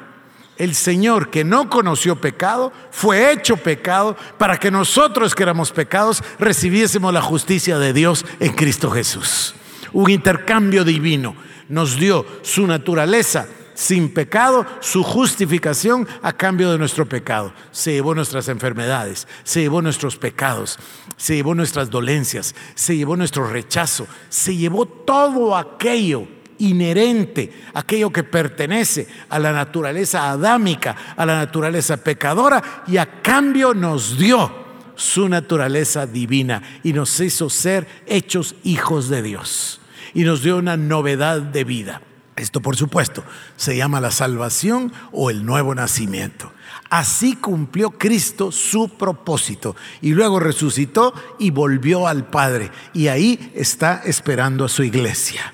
el 0.61 0.75
Señor 0.75 1.31
que 1.31 1.43
no 1.43 1.71
conoció 1.71 2.17
pecado, 2.21 2.71
fue 2.91 3.33
hecho 3.33 3.57
pecado 3.57 4.15
para 4.37 4.59
que 4.59 4.71
nosotros 4.71 5.35
que 5.35 5.43
éramos 5.43 5.73
pecados 5.73 6.23
recibiésemos 6.39 7.15
la 7.15 7.23
justicia 7.23 7.79
de 7.79 7.95
Dios 7.95 8.27
en 8.41 8.53
Cristo 8.53 8.91
Jesús. 8.91 9.55
Un 9.95 10.11
intercambio 10.11 10.85
divino 10.85 11.35
nos 11.71 11.97
dio 11.99 12.27
su 12.43 12.67
naturaleza 12.67 13.49
sin 13.73 14.13
pecado, 14.13 14.67
su 14.81 15.03
justificación 15.03 16.07
a 16.21 16.35
cambio 16.35 16.71
de 16.71 16.77
nuestro 16.77 17.07
pecado. 17.07 17.55
Se 17.71 17.93
llevó 17.93 18.15
nuestras 18.15 18.49
enfermedades, 18.49 19.27
se 19.45 19.63
llevó 19.63 19.81
nuestros 19.81 20.19
pecados, 20.19 20.79
se 21.17 21.37
llevó 21.37 21.55
nuestras 21.55 21.89
dolencias, 21.89 22.55
se 22.75 22.99
llevó 22.99 23.17
nuestro 23.17 23.49
rechazo, 23.49 24.07
se 24.29 24.55
llevó 24.55 24.85
todo 24.85 25.57
aquello 25.57 26.29
inherente, 26.61 27.53
aquello 27.75 28.11
que 28.11 28.23
pertenece 28.23 29.09
a 29.29 29.39
la 29.39 29.53
naturaleza 29.53 30.31
adámica, 30.31 30.97
a 31.17 31.27
la 31.27 31.37
naturaleza 31.37 31.97
pecadora, 31.97 32.85
y 32.87 32.97
a 32.97 33.21
cambio 33.21 33.75
nos 33.75 34.17
dio 34.17 34.61
su 34.95 35.29
naturaleza 35.29 36.07
divina 36.07 36.63
y 36.83 36.93
nos 36.93 37.19
hizo 37.21 37.51
ser 37.51 37.87
hechos 38.07 38.55
hijos 38.63 39.09
de 39.09 39.23
Dios 39.23 39.81
y 40.15 40.25
nos 40.25 40.43
dio 40.43 40.59
una 40.59 40.77
novedad 40.77 41.41
de 41.41 41.65
vida. 41.65 42.03
Esto, 42.37 42.61
por 42.61 42.77
supuesto, 42.77 43.25
se 43.57 43.77
llama 43.77 44.01
la 44.01 44.11
salvación 44.11 44.93
o 45.13 45.31
el 45.31 45.45
nuevo 45.45 45.75
nacimiento. 45.75 46.53
Así 46.89 47.37
cumplió 47.37 47.91
Cristo 47.91 48.51
su 48.51 48.89
propósito 48.89 49.77
y 50.01 50.13
luego 50.13 50.41
resucitó 50.41 51.15
y 51.39 51.51
volvió 51.51 52.09
al 52.09 52.27
Padre 52.27 52.71
y 52.93 53.09
ahí 53.09 53.53
está 53.55 54.03
esperando 54.05 54.65
a 54.65 54.69
su 54.69 54.83
iglesia. 54.83 55.53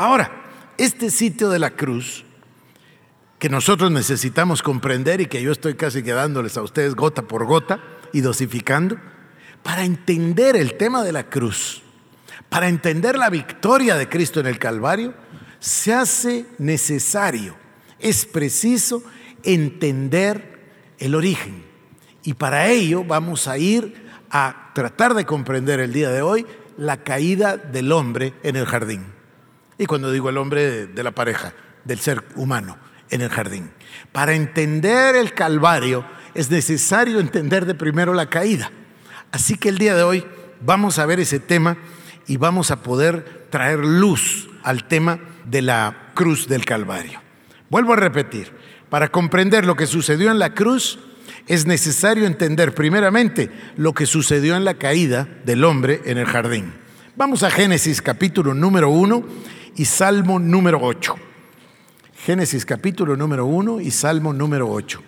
Ahora, 0.00 0.32
este 0.78 1.10
sitio 1.10 1.50
de 1.50 1.58
la 1.58 1.72
cruz, 1.72 2.24
que 3.38 3.50
nosotros 3.50 3.90
necesitamos 3.90 4.62
comprender 4.62 5.20
y 5.20 5.26
que 5.26 5.42
yo 5.42 5.52
estoy 5.52 5.74
casi 5.74 6.02
quedándoles 6.02 6.56
a 6.56 6.62
ustedes 6.62 6.94
gota 6.94 7.20
por 7.20 7.44
gota 7.44 7.80
y 8.10 8.22
dosificando, 8.22 8.96
para 9.62 9.84
entender 9.84 10.56
el 10.56 10.78
tema 10.78 11.04
de 11.04 11.12
la 11.12 11.28
cruz, 11.28 11.82
para 12.48 12.70
entender 12.70 13.18
la 13.18 13.28
victoria 13.28 13.96
de 13.96 14.08
Cristo 14.08 14.40
en 14.40 14.46
el 14.46 14.58
Calvario, 14.58 15.12
se 15.58 15.92
hace 15.92 16.46
necesario, 16.56 17.54
es 17.98 18.24
preciso 18.24 19.02
entender 19.42 20.94
el 20.98 21.14
origen. 21.14 21.62
Y 22.22 22.32
para 22.32 22.68
ello 22.68 23.04
vamos 23.04 23.48
a 23.48 23.58
ir 23.58 24.10
a 24.30 24.70
tratar 24.74 25.12
de 25.12 25.26
comprender 25.26 25.78
el 25.78 25.92
día 25.92 26.08
de 26.08 26.22
hoy 26.22 26.46
la 26.78 27.02
caída 27.02 27.58
del 27.58 27.92
hombre 27.92 28.32
en 28.42 28.56
el 28.56 28.64
jardín. 28.64 29.19
Y 29.80 29.86
cuando 29.86 30.12
digo 30.12 30.28
el 30.28 30.36
hombre 30.36 30.86
de, 30.88 31.02
la 31.02 31.12
pareja, 31.12 31.54
del 31.86 32.00
ser 32.00 32.22
humano 32.34 32.76
en 33.08 33.22
el 33.22 33.30
jardín. 33.30 33.70
Para 34.12 34.34
entender 34.34 35.16
el 35.16 35.32
Calvario 35.32 36.04
es 36.34 36.50
necesario 36.50 37.18
entender 37.18 37.64
de 37.64 37.74
primero 37.74 38.12
la 38.12 38.28
caída. 38.28 38.70
Así 39.32 39.56
que 39.56 39.70
el 39.70 39.78
día 39.78 39.96
de 39.96 40.02
hoy 40.02 40.26
vamos 40.60 40.98
a 40.98 41.06
ver 41.06 41.18
ese 41.18 41.40
tema 41.40 41.78
y 42.26 42.36
vamos 42.36 42.70
a 42.70 42.82
poder 42.82 43.46
traer 43.48 43.78
luz 43.78 44.50
al 44.64 44.86
tema 44.86 45.18
de 45.46 45.62
la 45.62 46.10
cruz 46.12 46.46
del 46.46 46.66
Calvario. 46.66 47.22
Vuelvo 47.70 47.94
a 47.94 47.96
repetir, 47.96 48.52
para 48.90 49.08
comprender 49.08 49.64
lo 49.64 49.76
que 49.76 49.86
sucedió 49.86 50.30
en 50.30 50.38
la 50.38 50.52
cruz 50.52 50.98
es 51.46 51.64
necesario 51.64 52.26
entender 52.26 52.74
primeramente 52.74 53.50
lo 53.78 53.94
que 53.94 54.04
sucedió 54.04 54.56
en 54.56 54.66
la 54.66 54.74
caída 54.74 55.26
del 55.46 55.64
hombre 55.64 56.02
en 56.04 56.18
el 56.18 56.26
jardín. 56.26 56.74
Vamos 57.16 57.42
a 57.42 57.50
Génesis 57.50 58.00
capítulo 58.00 58.54
número 58.54 58.88
1 58.88 59.24
y 59.74 59.84
Salmo 59.84 60.38
número 60.38 60.78
8. 60.80 61.16
Génesis 62.24 62.64
capítulo 62.64 63.16
número 63.16 63.46
1 63.46 63.80
y 63.80 63.90
Salmo 63.90 64.32
número 64.32 64.70
8. 64.70 65.02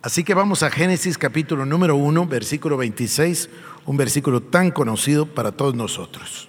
Así 0.00 0.24
que 0.24 0.32
vamos 0.32 0.62
a 0.62 0.70
Génesis 0.70 1.18
capítulo 1.18 1.66
número 1.66 1.96
1, 1.96 2.26
versículo 2.26 2.78
26, 2.78 3.50
un 3.84 3.98
versículo 3.98 4.40
tan 4.40 4.70
conocido 4.70 5.26
para 5.26 5.52
todos 5.52 5.74
nosotros. 5.74 6.48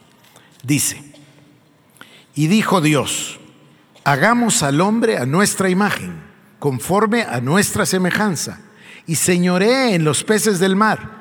Dice, 0.64 1.04
y 2.34 2.48
dijo 2.48 2.80
Dios, 2.80 3.38
hagamos 4.06 4.64
al 4.64 4.80
hombre 4.80 5.18
a 5.18 5.26
nuestra 5.26 5.70
imagen, 5.70 6.24
conforme 6.58 7.24
a 7.24 7.42
nuestra 7.42 7.86
semejanza, 7.86 8.62
y 9.06 9.16
señoree 9.16 9.94
en 9.94 10.06
los 10.06 10.24
peces 10.24 10.60
del 10.60 10.78
mar 10.78 11.21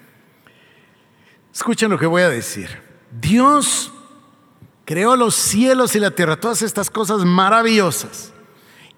Escuchen 1.53 1.89
lo 1.89 1.99
que 1.99 2.05
voy 2.05 2.21
a 2.21 2.29
decir. 2.29 2.69
Dios 3.19 3.91
creó 4.85 5.15
los 5.15 5.35
cielos 5.35 5.95
y 5.95 5.99
la 5.99 6.11
tierra, 6.11 6.39
todas 6.39 6.61
estas 6.61 6.89
cosas 6.89 7.25
maravillosas. 7.25 8.31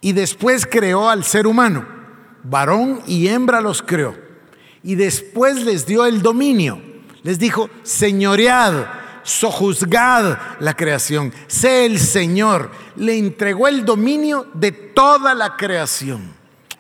Y 0.02 0.14
después 0.14 0.66
creó 0.66 1.10
al 1.10 1.24
ser 1.24 1.48
humano. 1.48 1.86
Varón 2.44 3.02
y 3.08 3.28
hembra 3.28 3.62
los 3.62 3.82
creó. 3.82 4.16
Y 4.84 4.96
después 4.96 5.64
les 5.64 5.86
dio 5.86 6.06
el 6.06 6.22
dominio. 6.22 6.82
Les 7.24 7.40
dijo, 7.40 7.70
señoread, 7.84 8.86
sojuzgad 9.24 10.38
la 10.60 10.76
creación. 10.76 11.34
Sé 11.48 11.86
el 11.86 12.00
Señor. 12.00 12.70
Le 12.98 13.18
entregó 13.18 13.68
el 13.68 13.86
dominio 13.86 14.48
de 14.54 14.72
toda 14.72 15.34
la 15.34 15.56
creación. 15.56 16.34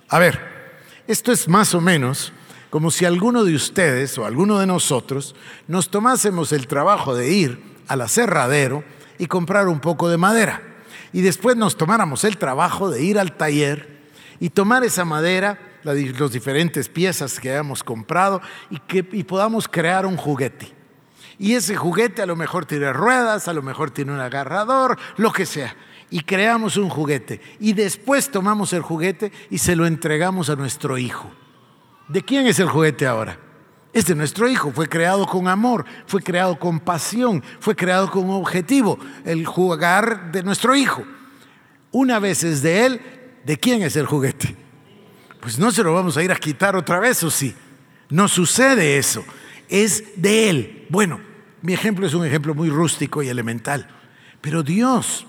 A 0.09 0.19
ver, 0.19 0.39
esto 1.07 1.31
es 1.31 1.47
más 1.47 1.73
o 1.73 1.81
menos 1.81 2.33
como 2.73 2.89
si 2.89 3.05
alguno 3.05 3.43
de 3.43 3.53
ustedes 3.53 4.17
o 4.17 4.25
alguno 4.25 4.57
de 4.57 4.65
nosotros 4.65 5.35
nos 5.67 5.89
tomásemos 5.91 6.51
el 6.53 6.65
trabajo 6.65 7.13
de 7.13 7.31
ir 7.31 7.61
al 7.87 8.01
aserradero 8.01 8.83
y 9.19 9.27
comprar 9.27 9.67
un 9.67 9.79
poco 9.79 10.09
de 10.09 10.17
madera. 10.17 10.59
Y 11.11 11.21
después 11.21 11.55
nos 11.55 11.77
tomáramos 11.77 12.23
el 12.23 12.39
trabajo 12.39 12.89
de 12.89 13.03
ir 13.03 13.19
al 13.19 13.37
taller 13.37 14.01
y 14.39 14.49
tomar 14.49 14.83
esa 14.83 15.05
madera, 15.05 15.59
las 15.83 16.31
diferentes 16.31 16.89
piezas 16.89 17.39
que 17.39 17.51
hayamos 17.51 17.83
comprado 17.83 18.41
y, 18.71 18.79
que, 18.79 19.07
y 19.11 19.23
podamos 19.23 19.67
crear 19.67 20.07
un 20.07 20.17
juguete. 20.17 20.73
Y 21.37 21.53
ese 21.53 21.75
juguete 21.75 22.23
a 22.23 22.25
lo 22.25 22.35
mejor 22.35 22.65
tiene 22.65 22.91
ruedas, 22.91 23.47
a 23.47 23.53
lo 23.53 23.61
mejor 23.61 23.91
tiene 23.91 24.13
un 24.13 24.19
agarrador, 24.19 24.97
lo 25.17 25.31
que 25.31 25.45
sea. 25.45 25.75
Y 26.09 26.21
creamos 26.21 26.77
un 26.77 26.89
juguete. 26.89 27.39
Y 27.59 27.73
después 27.73 28.31
tomamos 28.31 28.73
el 28.73 28.81
juguete 28.81 29.31
y 29.51 29.59
se 29.59 29.75
lo 29.75 29.85
entregamos 29.85 30.49
a 30.49 30.55
nuestro 30.55 30.97
hijo. 30.97 31.29
¿De 32.07 32.21
quién 32.21 32.47
es 32.47 32.59
el 32.59 32.69
juguete 32.69 33.07
ahora? 33.07 33.37
Es 33.93 34.07
de 34.07 34.15
nuestro 34.15 34.49
hijo, 34.49 34.71
fue 34.71 34.89
creado 34.89 35.25
con 35.27 35.47
amor, 35.47 35.85
fue 36.07 36.21
creado 36.21 36.57
con 36.57 36.79
pasión, 36.79 37.43
fue 37.59 37.75
creado 37.75 38.09
con 38.09 38.29
objetivo, 38.31 38.97
el 39.23 39.45
jugar 39.45 40.31
de 40.31 40.41
nuestro 40.41 40.75
hijo. 40.75 41.03
Una 41.91 42.17
vez 42.17 42.43
es 42.43 42.63
de 42.63 42.85
él, 42.85 43.01
¿de 43.45 43.57
quién 43.57 43.83
es 43.83 43.95
el 43.95 44.07
juguete? 44.07 44.55
Pues 45.39 45.59
no 45.59 45.71
se 45.71 45.83
lo 45.83 45.93
vamos 45.93 46.17
a 46.17 46.23
ir 46.23 46.31
a 46.31 46.35
quitar 46.35 46.75
otra 46.75 46.99
vez, 46.99 47.23
¿o 47.23 47.29
sí? 47.29 47.55
No 48.09 48.27
sucede 48.27 48.97
eso, 48.97 49.23
es 49.69 50.03
de 50.19 50.49
él. 50.49 50.87
Bueno, 50.89 51.21
mi 51.61 51.73
ejemplo 51.73 52.07
es 52.07 52.15
un 52.15 52.25
ejemplo 52.25 52.55
muy 52.55 52.69
rústico 52.69 53.21
y 53.21 53.29
elemental, 53.29 53.87
pero 54.41 54.63
Dios 54.63 55.27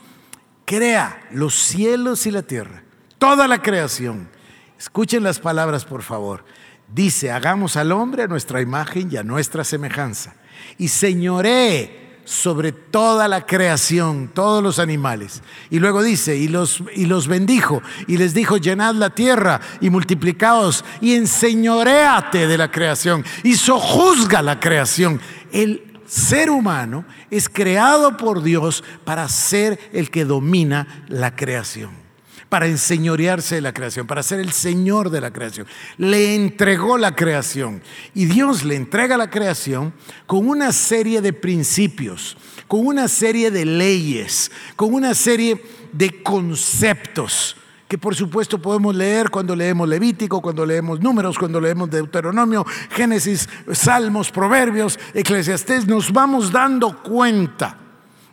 crea 0.64 1.20
los 1.30 1.54
cielos 1.54 2.26
y 2.26 2.30
la 2.30 2.42
tierra, 2.42 2.82
toda 3.18 3.46
la 3.46 3.60
creación. 3.60 4.30
Escuchen 4.78 5.22
las 5.22 5.38
palabras, 5.38 5.84
por 5.84 6.02
favor 6.02 6.44
dice, 6.92 7.30
hagamos 7.30 7.76
al 7.76 7.92
hombre 7.92 8.24
a 8.24 8.26
nuestra 8.26 8.60
imagen 8.60 9.08
y 9.10 9.16
a 9.16 9.22
nuestra 9.22 9.64
semejanza. 9.64 10.34
Y 10.78 10.88
señoré 10.88 12.04
sobre 12.24 12.72
toda 12.72 13.28
la 13.28 13.44
creación, 13.44 14.30
todos 14.32 14.62
los 14.62 14.78
animales. 14.78 15.42
Y 15.70 15.78
luego 15.78 16.02
dice, 16.02 16.36
y 16.36 16.48
los, 16.48 16.82
y 16.94 17.06
los 17.06 17.28
bendijo, 17.28 17.82
y 18.06 18.16
les 18.16 18.34
dijo, 18.34 18.56
llenad 18.56 18.94
la 18.94 19.10
tierra 19.10 19.60
y 19.80 19.90
multiplicaos, 19.90 20.84
y 21.00 21.14
enseñoreate 21.14 22.46
de 22.46 22.58
la 22.58 22.70
creación, 22.70 23.24
y 23.42 23.54
sojuzga 23.54 24.42
la 24.42 24.58
creación. 24.58 25.20
El 25.52 26.00
ser 26.06 26.50
humano 26.50 27.04
es 27.30 27.48
creado 27.48 28.16
por 28.16 28.42
Dios 28.42 28.84
para 29.04 29.28
ser 29.28 29.78
el 29.92 30.10
que 30.10 30.24
domina 30.24 31.04
la 31.08 31.36
creación 31.36 32.03
para 32.48 32.66
enseñorearse 32.66 33.56
de 33.56 33.60
la 33.60 33.74
creación, 33.74 34.06
para 34.06 34.22
ser 34.22 34.40
el 34.40 34.52
Señor 34.52 35.10
de 35.10 35.20
la 35.20 35.32
creación. 35.32 35.66
Le 35.98 36.34
entregó 36.34 36.98
la 36.98 37.14
creación 37.14 37.82
y 38.14 38.26
Dios 38.26 38.64
le 38.64 38.76
entrega 38.76 39.16
la 39.16 39.30
creación 39.30 39.92
con 40.26 40.48
una 40.48 40.72
serie 40.72 41.20
de 41.20 41.32
principios, 41.32 42.36
con 42.68 42.86
una 42.86 43.08
serie 43.08 43.50
de 43.50 43.64
leyes, 43.64 44.50
con 44.76 44.94
una 44.94 45.14
serie 45.14 45.64
de 45.92 46.22
conceptos 46.22 47.56
que 47.88 47.98
por 47.98 48.14
supuesto 48.14 48.60
podemos 48.60 48.94
leer 48.94 49.30
cuando 49.30 49.54
leemos 49.54 49.88
Levítico, 49.88 50.40
cuando 50.40 50.64
leemos 50.64 51.00
Números, 51.00 51.38
cuando 51.38 51.60
leemos 51.60 51.90
Deuteronomio, 51.90 52.64
Génesis, 52.90 53.48
Salmos, 53.72 54.30
Proverbios, 54.30 54.98
Eclesiastés, 55.12 55.86
nos 55.86 56.12
vamos 56.12 56.50
dando 56.50 57.02
cuenta 57.02 57.78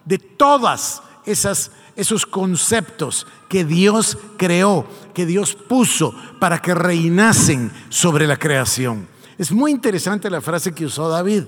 de 0.06 0.18
todas 0.18 1.03
esas 1.25 1.72
esos 2.01 2.25
conceptos 2.25 3.27
que 3.48 3.63
Dios 3.63 4.17
creó, 4.38 4.88
que 5.13 5.25
Dios 5.27 5.53
puso 5.55 6.15
para 6.39 6.60
que 6.60 6.74
reinasen 6.74 7.72
sobre 7.89 8.25
la 8.25 8.38
creación. 8.38 9.08
Es 9.38 9.51
muy 9.51 9.72
interesante 9.72 10.29
la 10.29 10.41
frase 10.41 10.74
que 10.74 10.86
usó 10.86 11.10
David. 11.10 11.43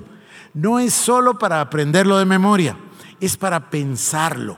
No 0.53 0.79
es 0.79 0.93
solo 0.93 1.39
para 1.39 1.60
aprenderlo 1.60 2.19
de 2.19 2.25
memoria, 2.25 2.77
es 3.19 3.36
para 3.36 3.72
pensarlo. 3.72 4.57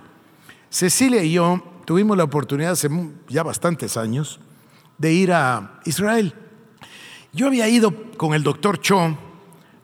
Cecilia 0.70 1.24
y 1.24 1.32
yo 1.32 1.64
tuvimos 1.86 2.18
la 2.18 2.26
oportunidad 2.26 2.74
hace 2.74 2.90
ya 3.30 3.44
bastantes 3.44 3.96
años 3.96 4.42
de 4.98 5.14
ir 5.14 5.32
a 5.32 5.80
Israel. 5.86 6.34
Yo 7.32 7.48
había 7.48 7.70
ido 7.70 7.94
con 8.18 8.34
el 8.34 8.44
doctor 8.44 8.82
Cho 8.82 9.18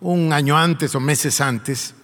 un 0.01 0.34
año 0.34 0.58
antes 0.58 0.94
o 0.94 1.00
meses 1.00 1.39
antes 1.39 1.96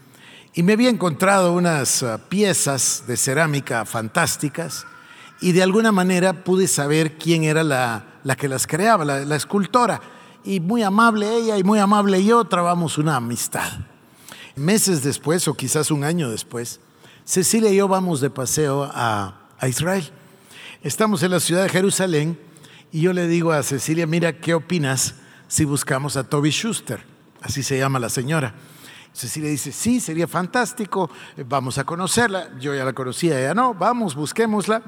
y 0.58 0.64
me 0.64 0.74
había 0.74 0.90
encontrado 0.90 1.54
unas 1.54 2.02
ah, 2.02 2.18
piezas 2.30 3.04
de 3.06 3.16
cerámica 3.16 3.86
fantásticas 3.86 4.88
y 5.40 5.52
de 5.52 5.62
alguna 5.62 5.92
manera 5.92 6.44
pude 6.44 6.68
saber 6.68 7.20
quién 7.20 7.44
era 7.44 7.64
la, 7.64 8.06
que 8.40 8.48
las 8.48 8.66
creaba, 8.66 9.06
la, 9.06 9.36
escultora. 9.36 10.02
Y 10.44 10.60
muy 10.60 10.82
amable 10.82 11.32
ella 11.32 11.60
y 11.60 11.64
muy 11.64 11.78
amable 11.78 12.26
yo 12.26 12.44
trabamos 12.46 12.98
una 12.98 13.18
amistad. 13.18 13.72
Meses 14.56 15.04
después, 15.04 15.48
o 15.48 15.54
quizás 15.54 15.92
un 15.92 16.04
año 16.04 16.32
después, 16.32 16.80
Cecilia 17.24 17.70
y 17.70 17.76
yo 17.76 17.88
vamos 17.88 18.20
de 18.20 18.32
paseo 18.32 18.90
a, 18.92 19.40
a 19.60 19.68
Israel. 19.68 20.10
Estamos 20.82 21.22
en 21.22 21.30
la 21.30 21.40
ciudad 21.40 21.62
de 21.62 21.70
Jerusalén 21.70 22.36
y 22.92 23.02
yo 23.02 23.14
le 23.14 23.28
digo 23.28 23.52
a 23.52 23.62
Cecilia, 23.62 24.08
mira, 24.08 24.40
¿qué 24.40 24.56
opinas 24.56 25.14
si 25.48 25.66
buscamos 25.66 26.18
a 26.18 26.24
Toby 26.24 26.50
Schuster? 26.50 27.04
Así 27.44 27.62
se 27.62 27.78
llama 27.78 28.00
la 28.00 28.10
señora. 28.10 28.56
Cecilia 29.18 29.50
dice, 29.50 29.72
sí, 29.72 30.00
sería 30.00 30.28
fantástico, 30.28 31.10
eh, 31.36 31.44
vamos 31.48 31.80
a 31.80 31.84
conocerla. 31.84 32.52
Yo 32.60 32.76
ya 32.76 32.86
la 32.86 32.94
conocía, 32.94 33.40
ella 33.40 33.56
no, 33.56 33.74
vamos, 33.74 34.14
busquémosla. 34.14 34.84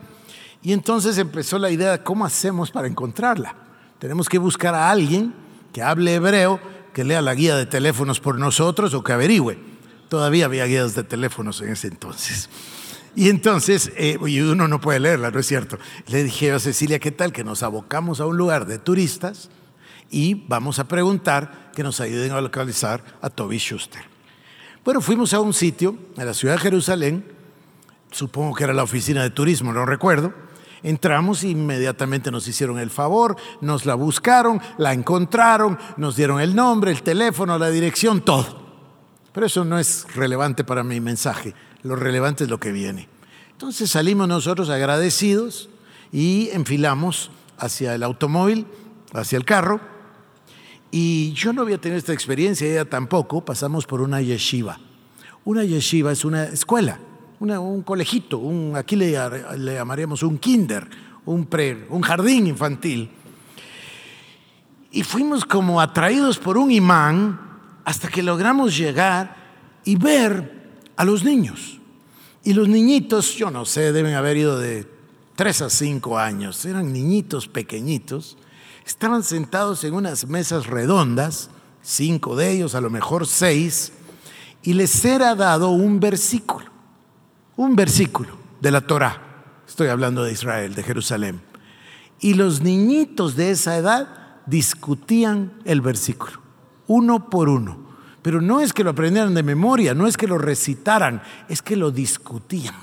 Y 0.61 0.71
entonces 0.71 1.17
empezó 1.17 1.57
la 1.57 1.71
idea 1.71 1.93
de 1.93 2.03
cómo 2.03 2.25
hacemos 2.25 2.69
para 2.69 2.87
encontrarla. 2.87 3.55
Tenemos 3.97 4.29
que 4.29 4.37
buscar 4.37 4.75
a 4.75 4.91
alguien 4.91 5.33
que 5.73 5.81
hable 5.81 6.13
hebreo, 6.13 6.59
que 6.93 7.03
lea 7.03 7.23
la 7.23 7.33
guía 7.33 7.55
de 7.55 7.65
teléfonos 7.65 8.19
por 8.19 8.37
nosotros 8.37 8.93
o 8.93 9.03
que 9.03 9.13
averigüe. 9.13 9.57
Todavía 10.09 10.45
había 10.45 10.65
guías 10.65 10.93
de 10.93 11.03
teléfonos 11.03 11.59
en 11.61 11.69
ese 11.69 11.87
entonces. 11.87 12.51
Y 13.15 13.29
entonces, 13.29 13.91
eh, 13.97 14.19
y 14.27 14.41
uno 14.41 14.67
no 14.67 14.79
puede 14.79 14.99
leerla, 14.99 15.31
¿no 15.31 15.39
es 15.39 15.47
cierto? 15.47 15.79
Le 16.07 16.23
dije 16.23 16.51
a 16.51 16.59
Cecilia, 16.59 16.99
¿qué 16.99 17.11
tal 17.11 17.33
que 17.33 17.43
nos 17.43 17.63
abocamos 17.63 18.19
a 18.19 18.27
un 18.27 18.37
lugar 18.37 18.67
de 18.67 18.77
turistas 18.77 19.49
y 20.11 20.35
vamos 20.47 20.77
a 20.77 20.87
preguntar 20.87 21.71
que 21.73 21.81
nos 21.81 21.99
ayuden 21.99 22.33
a 22.33 22.41
localizar 22.41 23.03
a 23.23 23.31
Toby 23.31 23.57
Schuster? 23.57 24.08
Bueno, 24.89 25.01
fuimos 25.01 25.35
a 25.35 25.39
un 25.39 25.53
sitio 25.53 25.95
en 26.17 26.25
la 26.25 26.33
ciudad 26.33 26.55
de 26.55 26.61
Jerusalén, 26.61 27.23
supongo 28.09 28.55
que 28.55 28.63
era 28.63 28.73
la 28.73 28.81
oficina 28.81 29.21
de 29.21 29.29
turismo, 29.29 29.71
no 29.71 29.85
recuerdo. 29.85 30.33
Entramos 30.81 31.43
e 31.43 31.49
inmediatamente 31.49 32.31
nos 32.31 32.47
hicieron 32.47 32.79
el 32.79 32.89
favor, 32.89 33.35
nos 33.61 33.85
la 33.85 33.93
buscaron, 33.93 34.59
la 34.79 34.91
encontraron, 34.93 35.77
nos 35.97 36.15
dieron 36.15 36.41
el 36.41 36.55
nombre, 36.55 36.89
el 36.89 37.03
teléfono, 37.03 37.59
la 37.59 37.69
dirección, 37.69 38.21
todo. 38.21 38.63
Pero 39.31 39.45
eso 39.45 39.63
no 39.63 39.77
es 39.77 40.07
relevante 40.15 40.63
para 40.63 40.83
mi 40.83 40.99
mensaje, 40.99 41.53
lo 41.83 41.95
relevante 41.95 42.45
es 42.45 42.49
lo 42.49 42.59
que 42.59 42.71
viene. 42.71 43.07
Entonces 43.51 43.91
salimos 43.91 44.27
nosotros 44.27 44.71
agradecidos 44.71 45.69
y 46.11 46.49
enfilamos 46.51 47.29
hacia 47.59 47.93
el 47.93 48.01
automóvil, 48.01 48.65
hacia 49.13 49.37
el 49.37 49.45
carro, 49.45 49.81
y 50.91 51.33
yo 51.33 51.53
no 51.53 51.61
había 51.61 51.79
tenido 51.79 51.99
esta 51.99 52.13
experiencia, 52.13 52.67
ella 52.67 52.85
tampoco, 52.85 53.45
pasamos 53.45 53.85
por 53.85 54.01
una 54.01 54.21
yeshiva. 54.21 54.79
Una 55.45 55.63
yeshiva 55.63 56.11
es 56.11 56.25
una 56.25 56.45
escuela, 56.45 56.99
un 57.39 57.83
colegito, 57.83 58.39
un, 58.39 58.75
aquí 58.75 58.95
le, 58.95 59.11
llamaríamos 59.11 60.23
un 60.23 60.37
kinder, 60.39 60.87
un, 61.25 61.45
pre, 61.45 61.85
un 61.89 62.01
jardín 62.01 62.47
infantil. 62.47 63.09
Y 64.91 65.03
fuimos 65.03 65.45
como 65.45 65.79
atraídos 65.79 66.39
por 66.39 66.57
un 66.57 66.71
imán 66.71 67.39
hasta 67.85 68.07
que 68.09 68.23
logramos 68.23 68.75
llegar 68.75 69.35
y 69.85 69.95
ver 69.95 70.81
a 70.95 71.05
los 71.05 71.23
niños. 71.23 71.79
Y 72.43 72.53
los 72.53 72.67
niñitos, 72.67 73.35
yo 73.35 73.51
no 73.51 73.65
sé, 73.65 73.91
deben 73.91 74.15
haber 74.15 74.37
ido 74.37 74.57
de 74.57 74.87
tres 75.35 75.61
a 75.61 75.69
cinco 75.69 76.17
años, 76.17 76.65
eran 76.65 76.91
niñitos 76.91 77.47
pequeñitos 77.47 78.37
estaban 78.89 79.21
sentados 79.21 79.83
en 79.83 79.93
unas 79.93 80.27
mesas 80.27 80.65
redondas, 80.65 81.51
cinco 81.83 82.35
de 82.35 82.51
ellos, 82.51 82.73
a 82.73 82.81
lo 82.81 82.89
mejor 82.89 83.27
seis, 83.27 83.93
y 84.63 84.73
les 84.73 85.05
era 85.05 85.35
dado 85.35 85.69
un 85.69 85.99
versículo, 85.99 86.65
un 87.55 87.75
versículo 87.75 88.35
de 88.59 88.71
la 88.71 88.81
Torah. 88.81 89.21
Estoy 89.67 89.89
hablando 89.89 90.23
de 90.23 90.31
Israel, 90.31 90.73
de 90.73 90.81
Jerusalén. 90.81 91.39
Y 92.19 92.33
los 92.33 92.61
niñitos 92.61 93.35
de 93.35 93.51
esa 93.51 93.77
edad 93.77 94.07
discutían 94.47 95.53
el 95.65 95.81
versículo, 95.81 96.41
uno 96.87 97.29
por 97.29 97.47
uno. 97.47 97.77
Pero 98.23 98.41
no 98.41 98.59
es 98.59 98.73
que 98.73 98.83
lo 98.83 98.89
aprendieran 98.89 99.35
de 99.35 99.43
memoria, 99.43 99.93
no 99.93 100.07
es 100.07 100.17
que 100.17 100.27
lo 100.27 100.39
recitaran, 100.39 101.21
es 101.47 101.61
que 101.61 101.75
lo 101.75 101.91
discutían. 101.91 102.75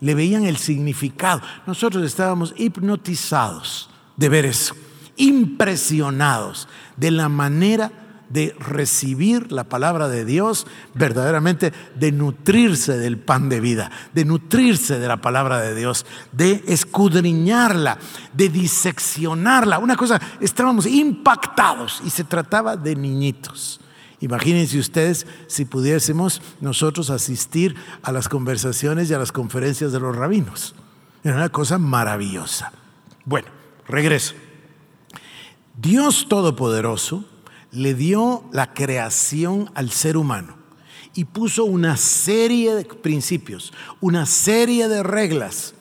Le 0.00 0.14
veían 0.14 0.44
el 0.44 0.56
significado. 0.56 1.42
Nosotros 1.66 2.04
estábamos 2.04 2.54
hipnotizados 2.56 3.90
de 4.16 4.28
ver 4.30 4.46
eso 4.46 4.74
impresionados 5.20 6.68
de 6.96 7.10
la 7.10 7.28
manera 7.28 7.92
de 8.30 8.54
recibir 8.58 9.50
la 9.52 9.64
palabra 9.64 10.08
de 10.08 10.24
Dios, 10.24 10.66
verdaderamente 10.94 11.72
de 11.96 12.12
nutrirse 12.12 12.96
del 12.96 13.18
pan 13.18 13.48
de 13.48 13.60
vida, 13.60 13.90
de 14.14 14.24
nutrirse 14.24 14.98
de 14.98 15.08
la 15.08 15.20
palabra 15.20 15.60
de 15.60 15.74
Dios, 15.74 16.06
de 16.32 16.64
escudriñarla, 16.68 17.98
de 18.32 18.48
diseccionarla. 18.48 19.80
Una 19.80 19.96
cosa, 19.96 20.20
estábamos 20.40 20.86
impactados 20.86 22.00
y 22.04 22.10
se 22.10 22.24
trataba 22.24 22.76
de 22.76 22.94
niñitos. 22.94 23.80
Imagínense 24.20 24.78
ustedes 24.78 25.26
si 25.48 25.64
pudiésemos 25.64 26.40
nosotros 26.60 27.10
asistir 27.10 27.74
a 28.02 28.12
las 28.12 28.28
conversaciones 28.28 29.10
y 29.10 29.14
a 29.14 29.18
las 29.18 29.32
conferencias 29.32 29.92
de 29.92 30.00
los 30.00 30.14
rabinos. 30.14 30.74
Era 31.24 31.36
una 31.36 31.48
cosa 31.48 31.78
maravillosa. 31.78 32.70
Bueno, 33.24 33.48
regreso. 33.88 34.34
Dios 35.76 36.26
Todopoderoso 36.28 37.24
le 37.72 37.94
dio 37.94 38.44
la 38.52 38.74
creación 38.74 39.70
al 39.74 39.90
ser 39.90 40.16
humano 40.16 40.56
y 41.14 41.24
puso 41.24 41.64
una 41.64 41.96
serie 41.96 42.74
de 42.74 42.84
principios, 42.84 43.72
una 44.00 44.26
serie 44.26 44.88
de 44.88 45.02
reglas. 45.02 45.74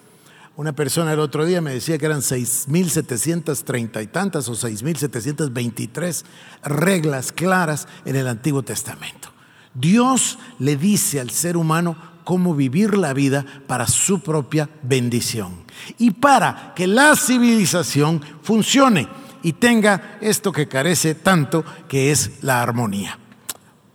Una 0.56 0.73
persona 0.73 1.13
el 1.13 1.19
otro 1.19 1.45
día 1.45 1.62
me 1.62 1.73
decía 1.73 1.97
que 1.97 2.06
eran 2.06 2.19
6.730 2.19 4.04
y 4.04 4.08
tantas 4.08 4.49
o 4.49 4.54
6.723 4.54 6.23
reglas 6.63 7.32
claras 7.32 7.88
en 8.06 8.15
el 8.15 8.28
Antiguo 8.28 8.63
Testamento. 8.63 9.30
Dios 9.73 10.38
le 10.58 10.75
dice 10.75 11.19
al 11.19 11.30
ser 11.30 11.56
humano 11.56 11.95
cómo 12.25 12.54
vivir 12.56 12.97
la 12.97 13.13
vida 13.13 13.45
para 13.67 13.88
su 13.88 14.19
propia 14.19 14.69
bendición 14.84 15.63
y 15.97 16.12
para 16.12 16.73
que 16.75 16.88
la 16.88 17.15
civilización 17.15 18.21
funcione 18.43 19.08
y 19.43 19.54
tenga 19.54 20.17
esto 20.21 20.52
que 20.52 20.67
carece 20.67 21.15
tanto, 21.15 21.63
que 21.88 22.12
es 22.12 22.43
la 22.43 22.62
armonía. 22.62 23.17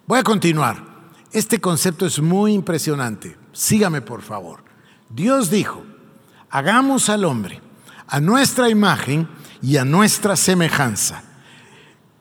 Voy 0.06 0.18
a 0.18 0.24
continuar. 0.24 0.94
Este 1.32 1.60
concepto 1.60 2.06
es 2.06 2.20
muy 2.20 2.52
impresionante. 2.52 3.36
Sígame, 3.52 4.00
por 4.00 4.22
favor. 4.22 4.62
Dios 5.08 5.50
dijo, 5.50 5.84
hagamos 6.50 7.08
al 7.08 7.24
hombre 7.24 7.60
a 8.06 8.20
nuestra 8.20 8.68
imagen 8.68 9.28
y 9.62 9.76
a 9.76 9.84
nuestra 9.84 10.36
semejanza. 10.36 11.22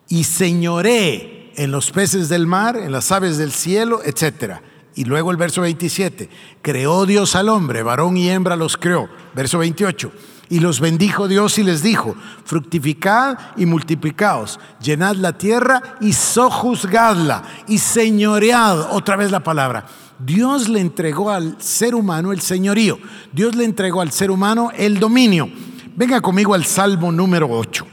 y 0.10 0.26
señoré 0.26 1.52
en 1.56 1.72
los 1.72 1.90
peces 1.90 2.30
del 2.30 2.46
mar, 2.46 2.76
en 2.78 2.92
las 2.92 3.12
aves 3.12 3.38
del 3.38 3.52
cielo, 3.52 4.02
etc. 4.04 4.58
Y 4.96 5.06
luego 5.06 5.32
el 5.32 5.38
verso 5.38 5.62
27, 5.62 6.30
creó 6.62 7.06
Dios 7.06 7.36
al 7.36 7.50
hombre, 7.50 7.82
varón 7.82 8.16
y 8.18 8.30
hembra 8.30 8.56
los 8.56 8.78
creó. 8.78 9.10
Verso 9.34 9.58
28, 9.58 10.12
y 10.50 10.60
los 10.60 10.80
bendijo 10.80 11.28
Dios 11.28 11.58
y 11.58 11.64
les 11.64 11.82
dijo, 11.82 12.16
fructificad 12.46 13.38
y 13.58 13.66
multiplicaos, 13.66 14.60
llenad 14.82 15.16
la 15.16 15.38
tierra 15.38 15.82
y 16.02 16.14
sojuzgadla 16.14 17.44
y 17.68 17.78
señoread, 17.78 18.92
otra 18.92 19.16
vez 19.16 19.32
la 19.32 19.42
palabra. 19.42 19.86
Dios 20.20 20.70
le 20.70 20.80
entregó 20.80 21.32
al 21.32 21.62
ser 21.62 21.96
humano 21.96 22.32
el 22.32 22.42
señorío, 22.42 23.00
Dios 23.32 23.56
le 23.56 23.66
entregó 23.66 24.02
al 24.02 24.12
ser 24.12 24.32
humano 24.32 24.72
el 24.76 25.00
dominio. 25.00 25.50
Venga 25.96 26.22
conmigo 26.22 26.54
al 26.54 26.66
Salmo 26.66 27.12
número 27.12 27.48
8. 27.50 27.86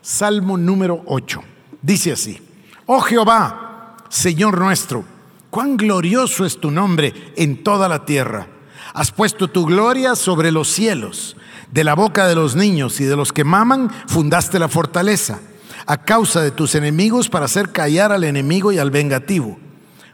Salmo 0.00 0.56
número 0.56 1.02
8. 1.06 1.42
Dice 1.82 2.12
así, 2.12 2.38
oh 2.86 3.00
Jehová, 3.00 3.96
Señor 4.08 4.58
nuestro, 4.58 5.04
cuán 5.50 5.76
glorioso 5.76 6.44
es 6.44 6.58
tu 6.58 6.70
nombre 6.70 7.32
en 7.36 7.62
toda 7.62 7.88
la 7.88 8.04
tierra. 8.04 8.46
Has 8.94 9.12
puesto 9.12 9.48
tu 9.48 9.66
gloria 9.66 10.14
sobre 10.14 10.50
los 10.50 10.68
cielos. 10.68 11.36
De 11.72 11.84
la 11.84 11.94
boca 11.94 12.26
de 12.26 12.34
los 12.34 12.56
niños 12.56 13.00
y 13.00 13.04
de 13.04 13.16
los 13.16 13.32
que 13.32 13.44
maman 13.44 13.90
fundaste 14.06 14.58
la 14.58 14.68
fortaleza, 14.68 15.40
a 15.86 15.98
causa 15.98 16.40
de 16.40 16.50
tus 16.50 16.74
enemigos 16.74 17.28
para 17.28 17.46
hacer 17.46 17.72
callar 17.72 18.12
al 18.12 18.24
enemigo 18.24 18.72
y 18.72 18.78
al 18.78 18.90
vengativo. 18.90 19.58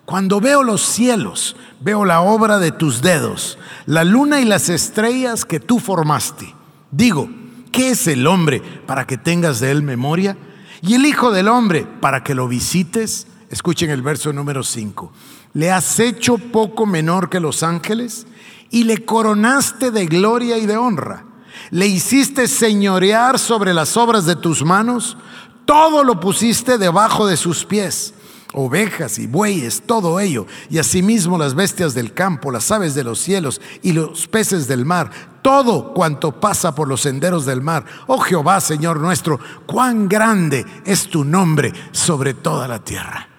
Cuando 0.05 0.41
veo 0.41 0.63
los 0.63 0.83
cielos, 0.83 1.57
veo 1.81 2.05
la 2.05 2.21
obra 2.21 2.59
de 2.59 2.73
tus 2.73 3.03
dedos, 3.03 3.59
la 3.87 4.05
luna 4.05 4.41
y 4.41 4.45
las 4.45 4.69
estrellas 4.69 5.45
que 5.45 5.61
tú 5.61 5.79
formaste. 5.79 6.55
Digo, 6.91 7.31
¿qué 7.71 7.91
es 7.91 8.07
el 8.09 8.27
hombre 8.27 8.61
para 8.87 9.07
que 9.07 9.17
tengas 9.17 9.61
de 9.61 9.71
él 9.71 9.83
memoria? 9.83 10.37
Y 10.83 10.95
el 10.95 11.07
Hijo 11.07 11.31
del 11.31 11.49
Hombre 11.49 11.87
para 12.01 12.25
que 12.25 12.35
lo 12.35 12.49
visites. 12.49 13.29
Escuchen 13.49 13.91
el 13.91 14.03
verso 14.03 14.33
número 14.33 14.65
5. 14.65 15.13
Le 15.55 15.71
has 15.71 16.01
hecho 16.01 16.39
poco 16.39 16.87
menor 16.87 17.31
que 17.31 17.39
los 17.39 17.63
ángeles 17.63 18.27
y 18.71 18.85
le 18.85 19.05
coronaste 19.05 19.93
de 19.93 20.07
gloria 20.07 20.59
y 20.59 20.67
de 20.67 20.77
honra. 20.77 21.25
Le 21.73 21.87
hiciste 21.87 22.49
señorear 22.49 23.39
sobre 23.39 23.73
las 23.73 23.97
obras 23.97 24.27
de 24.27 24.37
tus 24.37 24.63
manos. 24.63 25.17
Todo 25.65 26.05
lo 26.05 26.21
pusiste 26.21 26.77
debajo 26.77 27.27
de 27.27 27.39
sus 27.39 27.65
pies 27.65 28.13
ovejas 28.53 29.19
y 29.19 29.27
bueyes, 29.27 29.83
todo 29.87 30.21
ello, 30.21 30.47
y 30.69 30.79
asimismo 30.79 31.39
las 31.39 31.55
bestias 31.55 31.95
del 31.95 32.13
campo, 32.13 32.51
las 32.51 32.71
aves 32.71 32.95
de 32.95 33.03
los 33.03 33.19
cielos 33.19 33.63
y 33.81 33.93
los 33.93 34.27
peces 34.29 34.69
del 34.69 34.85
mar, 34.85 35.11
todo 35.41 35.95
cuanto 35.95 36.39
pasa 36.39 36.75
por 36.75 36.87
los 36.87 37.01
senderos 37.01 37.47
del 37.47 37.63
mar. 37.63 37.87
Oh 38.07 38.19
Jehová, 38.19 38.61
Señor 38.61 39.01
nuestro, 39.01 39.41
cuán 39.65 40.07
grande 40.07 40.67
es 40.85 41.09
tu 41.09 41.25
nombre 41.25 41.73
sobre 41.93 42.35
toda 42.35 42.69
la 42.69 42.79
tierra. 42.79 43.32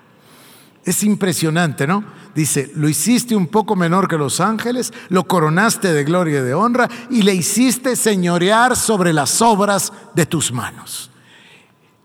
Es 0.86 1.04
impresionante, 1.04 1.88
¿no? 1.88 2.04
Dice, 2.36 2.72
lo 2.76 2.89
hiciste 2.89 3.36
un 3.36 3.48
poco 3.48 3.76
menor 3.76 4.08
que 4.08 4.17
los 4.17 4.39
ángeles, 4.39 4.91
lo 5.10 5.24
coronaste 5.26 5.93
de 5.93 6.04
gloria 6.04 6.39
y 6.39 6.43
de 6.43 6.54
honra 6.54 6.89
y 7.10 7.22
le 7.22 7.34
hiciste 7.34 7.96
señorear 7.96 8.76
sobre 8.76 9.13
las 9.13 9.41
obras 9.41 9.93
de 10.13 10.26
tus 10.26 10.52
manos. 10.52 11.12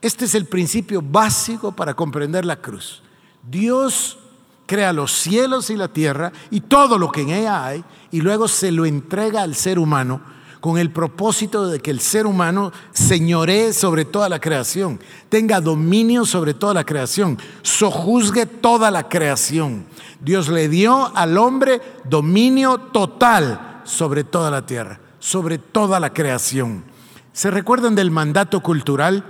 Este 0.01 0.27
es 0.27 0.35
el 0.35 0.47
principio 0.47 1.03
básico 1.03 1.73
para 1.73 1.95
comprender 1.95 2.45
la 2.45 2.57
cruz. 2.57 3.03
Dios 3.43 4.19
crea 4.67 4.93
los 4.93 5.12
cielos 5.12 5.71
y 5.71 5.77
la 5.77 5.88
tierra 5.88 6.31
y 6.51 6.61
todo 6.61 6.99
lo 6.99 7.11
que 7.11 7.23
en 7.23 7.31
ella 7.31 7.64
hay 7.64 7.83
y 8.11 8.21
luego 8.21 8.47
se 8.47 8.71
lo 8.71 8.85
entrega 8.85 9.43
al 9.43 9.55
ser 9.55 9.79
humano 9.79 10.21
con 10.61 10.79
el 10.79 10.90
propósito 10.90 11.68
de 11.68 11.81
que 11.81 11.90
el 11.90 12.01
ser 12.01 12.27
humano 12.27 12.73
señoree 12.92 13.73
sobre 13.73 14.05
toda 14.05 14.29
la 14.29 14.40
creación, 14.40 15.01
tenga 15.29 15.61
dominio 15.61 16.25
sobre 16.25 16.55
toda 16.55 16.75
la 16.75 16.85
creación, 16.85 17.38
sojuzgue 17.62 18.47
toda 18.47 18.90
la 18.90 19.09
creación. 19.09 19.87
Dios 20.21 20.49
le 20.49 20.68
dio 20.68 21.16
al 21.16 21.38
hombre 21.38 21.81
dominio 22.05 22.79
total 22.79 23.83
sobre 23.85 24.25
toda 24.25 24.51
la 24.51 24.66
tierra, 24.66 25.01
sobre 25.18 25.59
toda 25.59 26.01
la 26.01 26.12
creación. 26.12 26.85
¿Se 27.33 27.51
recuerdan 27.51 27.94
del 27.94 28.11
mandato 28.11 28.61
cultural? 28.61 29.25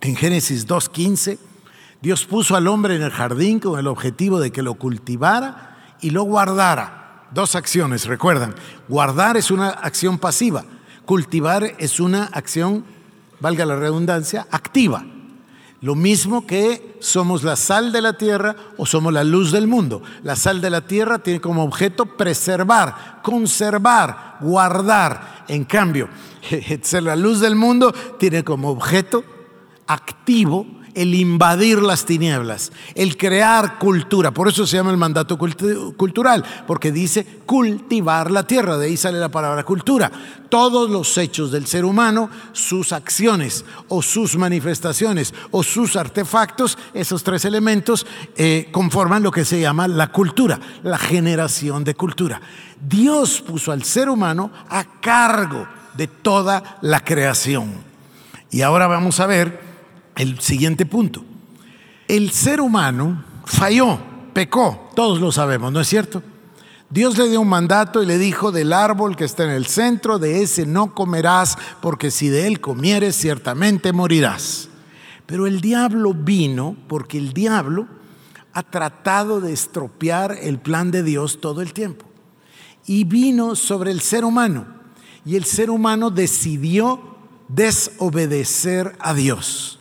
En 0.00 0.16
Génesis 0.16 0.66
2.15, 0.66 1.38
Dios 2.00 2.24
puso 2.24 2.56
al 2.56 2.66
hombre 2.66 2.96
en 2.96 3.02
el 3.02 3.10
jardín 3.10 3.60
con 3.60 3.78
el 3.78 3.86
objetivo 3.86 4.40
de 4.40 4.50
que 4.50 4.62
lo 4.62 4.74
cultivara 4.74 5.96
y 6.00 6.10
lo 6.10 6.24
guardara. 6.24 6.99
Dos 7.32 7.54
acciones, 7.54 8.06
recuerdan. 8.06 8.54
Guardar 8.88 9.36
es 9.36 9.50
una 9.50 9.70
acción 9.70 10.18
pasiva. 10.18 10.64
Cultivar 11.04 11.74
es 11.78 12.00
una 12.00 12.24
acción, 12.24 12.84
valga 13.38 13.64
la 13.64 13.76
redundancia, 13.76 14.46
activa. 14.50 15.04
Lo 15.80 15.94
mismo 15.94 16.46
que 16.46 16.96
somos 17.00 17.42
la 17.42 17.56
sal 17.56 17.92
de 17.92 18.02
la 18.02 18.12
tierra 18.12 18.54
o 18.76 18.84
somos 18.84 19.12
la 19.12 19.24
luz 19.24 19.50
del 19.52 19.66
mundo. 19.66 20.02
La 20.22 20.36
sal 20.36 20.60
de 20.60 20.70
la 20.70 20.82
tierra 20.82 21.20
tiene 21.20 21.40
como 21.40 21.64
objeto 21.64 22.04
preservar, 22.04 23.20
conservar, 23.22 24.36
guardar. 24.40 25.44
En 25.48 25.64
cambio, 25.64 26.08
la 27.00 27.16
luz 27.16 27.40
del 27.40 27.54
mundo 27.54 27.92
tiene 28.18 28.44
como 28.44 28.70
objeto 28.70 29.24
activo 29.86 30.66
el 30.94 31.14
invadir 31.14 31.82
las 31.82 32.04
tinieblas, 32.04 32.72
el 32.94 33.16
crear 33.16 33.78
cultura. 33.78 34.30
Por 34.30 34.48
eso 34.48 34.66
se 34.66 34.76
llama 34.76 34.90
el 34.90 34.96
mandato 34.96 35.38
cultural, 35.38 36.44
porque 36.66 36.92
dice 36.92 37.26
cultivar 37.46 38.30
la 38.30 38.46
tierra, 38.46 38.78
de 38.78 38.86
ahí 38.86 38.96
sale 38.96 39.18
la 39.18 39.28
palabra 39.28 39.64
cultura. 39.64 40.10
Todos 40.48 40.90
los 40.90 41.16
hechos 41.16 41.52
del 41.52 41.66
ser 41.66 41.84
humano, 41.84 42.28
sus 42.52 42.92
acciones 42.92 43.64
o 43.88 44.02
sus 44.02 44.36
manifestaciones 44.36 45.32
o 45.50 45.62
sus 45.62 45.96
artefactos, 45.96 46.76
esos 46.92 47.22
tres 47.22 47.44
elementos 47.44 48.06
eh, 48.36 48.68
conforman 48.72 49.22
lo 49.22 49.30
que 49.30 49.44
se 49.44 49.60
llama 49.60 49.86
la 49.86 50.10
cultura, 50.12 50.58
la 50.82 50.98
generación 50.98 51.84
de 51.84 51.94
cultura. 51.94 52.40
Dios 52.80 53.40
puso 53.40 53.72
al 53.72 53.84
ser 53.84 54.08
humano 54.08 54.50
a 54.68 54.84
cargo 55.00 55.68
de 55.94 56.06
toda 56.06 56.78
la 56.82 57.04
creación. 57.04 57.72
Y 58.50 58.62
ahora 58.62 58.86
vamos 58.86 59.20
a 59.20 59.26
ver 59.26 59.69
el 60.20 60.38
siguiente 60.40 60.84
punto. 60.84 61.24
El 62.06 62.30
ser 62.30 62.60
humano 62.60 63.24
falló, 63.46 63.98
pecó, 64.34 64.90
todos 64.94 65.20
lo 65.20 65.32
sabemos, 65.32 65.72
¿no 65.72 65.80
es 65.80 65.88
cierto? 65.88 66.22
Dios 66.90 67.16
le 67.16 67.28
dio 67.28 67.40
un 67.40 67.48
mandato 67.48 68.02
y 68.02 68.06
le 68.06 68.18
dijo, 68.18 68.52
del 68.52 68.72
árbol 68.72 69.16
que 69.16 69.24
está 69.24 69.44
en 69.44 69.50
el 69.50 69.66
centro, 69.66 70.18
de 70.18 70.42
ese 70.42 70.66
no 70.66 70.94
comerás, 70.94 71.56
porque 71.80 72.10
si 72.10 72.28
de 72.28 72.48
él 72.48 72.60
comieres, 72.60 73.16
ciertamente 73.16 73.92
morirás. 73.92 74.68
Pero 75.24 75.46
el 75.46 75.60
diablo 75.60 76.12
vino 76.12 76.76
porque 76.88 77.16
el 77.16 77.32
diablo 77.32 77.86
ha 78.52 78.64
tratado 78.64 79.40
de 79.40 79.52
estropear 79.52 80.36
el 80.42 80.58
plan 80.58 80.90
de 80.90 81.02
Dios 81.04 81.40
todo 81.40 81.62
el 81.62 81.72
tiempo. 81.72 82.04
Y 82.86 83.04
vino 83.04 83.54
sobre 83.54 83.92
el 83.92 84.00
ser 84.00 84.24
humano. 84.24 84.66
Y 85.24 85.36
el 85.36 85.44
ser 85.44 85.70
humano 85.70 86.10
decidió 86.10 87.16
desobedecer 87.48 88.96
a 88.98 89.14
Dios. 89.14 89.79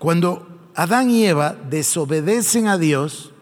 Cuando 0.00 0.48
Adán 0.74 1.10
y 1.10 1.26
Eva 1.26 1.54
desobedecen 1.68 2.68
a 2.68 2.78
Dios, 2.78 3.32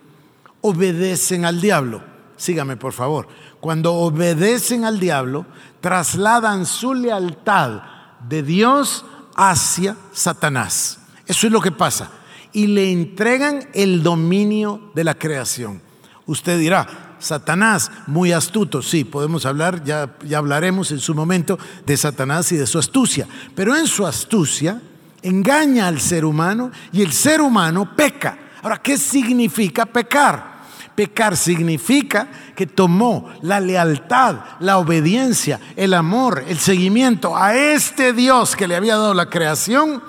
obedecen 0.60 1.44
al 1.44 1.60
diablo. 1.60 2.02
Sígame, 2.36 2.76
por 2.76 2.92
favor. 2.92 3.28
Cuando 3.60 3.94
obedecen 3.94 4.84
al 4.84 4.98
diablo, 4.98 5.46
trasladan 5.80 6.66
su 6.66 6.94
lealtad 6.94 7.82
de 8.28 8.42
Dios 8.42 9.04
hacia 9.36 9.96
Satanás. 10.12 10.98
Eso 11.28 11.46
es 11.46 11.52
lo 11.52 11.60
que 11.60 11.70
pasa. 11.70 12.10
Y 12.52 12.66
le 12.66 12.90
entregan 12.90 13.68
el 13.72 14.02
dominio 14.02 14.90
de 14.96 15.04
la 15.04 15.14
creación. 15.14 15.80
Usted 16.26 16.58
dirá, 16.58 17.14
Satanás, 17.20 17.88
muy 18.08 18.32
astuto, 18.32 18.82
sí, 18.82 19.04
podemos 19.04 19.46
hablar, 19.46 19.84
ya, 19.84 20.16
ya 20.24 20.38
hablaremos 20.38 20.90
en 20.90 20.98
su 20.98 21.14
momento 21.14 21.56
de 21.86 21.96
Satanás 21.96 22.50
y 22.50 22.56
de 22.56 22.66
su 22.66 22.80
astucia, 22.80 23.28
pero 23.54 23.76
en 23.76 23.86
su 23.86 24.04
astucia 24.04 24.82
engaña 25.22 25.88
al 25.88 26.00
ser 26.00 26.24
humano 26.24 26.70
y 26.92 27.02
el 27.02 27.12
ser 27.12 27.40
humano 27.40 27.94
peca. 27.96 28.38
Ahora, 28.62 28.78
¿qué 28.78 28.96
significa 28.96 29.86
pecar? 29.86 30.58
Pecar 30.94 31.36
significa 31.36 32.26
que 32.56 32.66
tomó 32.66 33.30
la 33.42 33.60
lealtad, 33.60 34.36
la 34.58 34.78
obediencia, 34.78 35.60
el 35.76 35.94
amor, 35.94 36.44
el 36.48 36.58
seguimiento 36.58 37.36
a 37.36 37.54
este 37.54 38.12
Dios 38.12 38.56
que 38.56 38.66
le 38.66 38.74
había 38.74 38.96
dado 38.96 39.14
la 39.14 39.30
creación, 39.30 40.02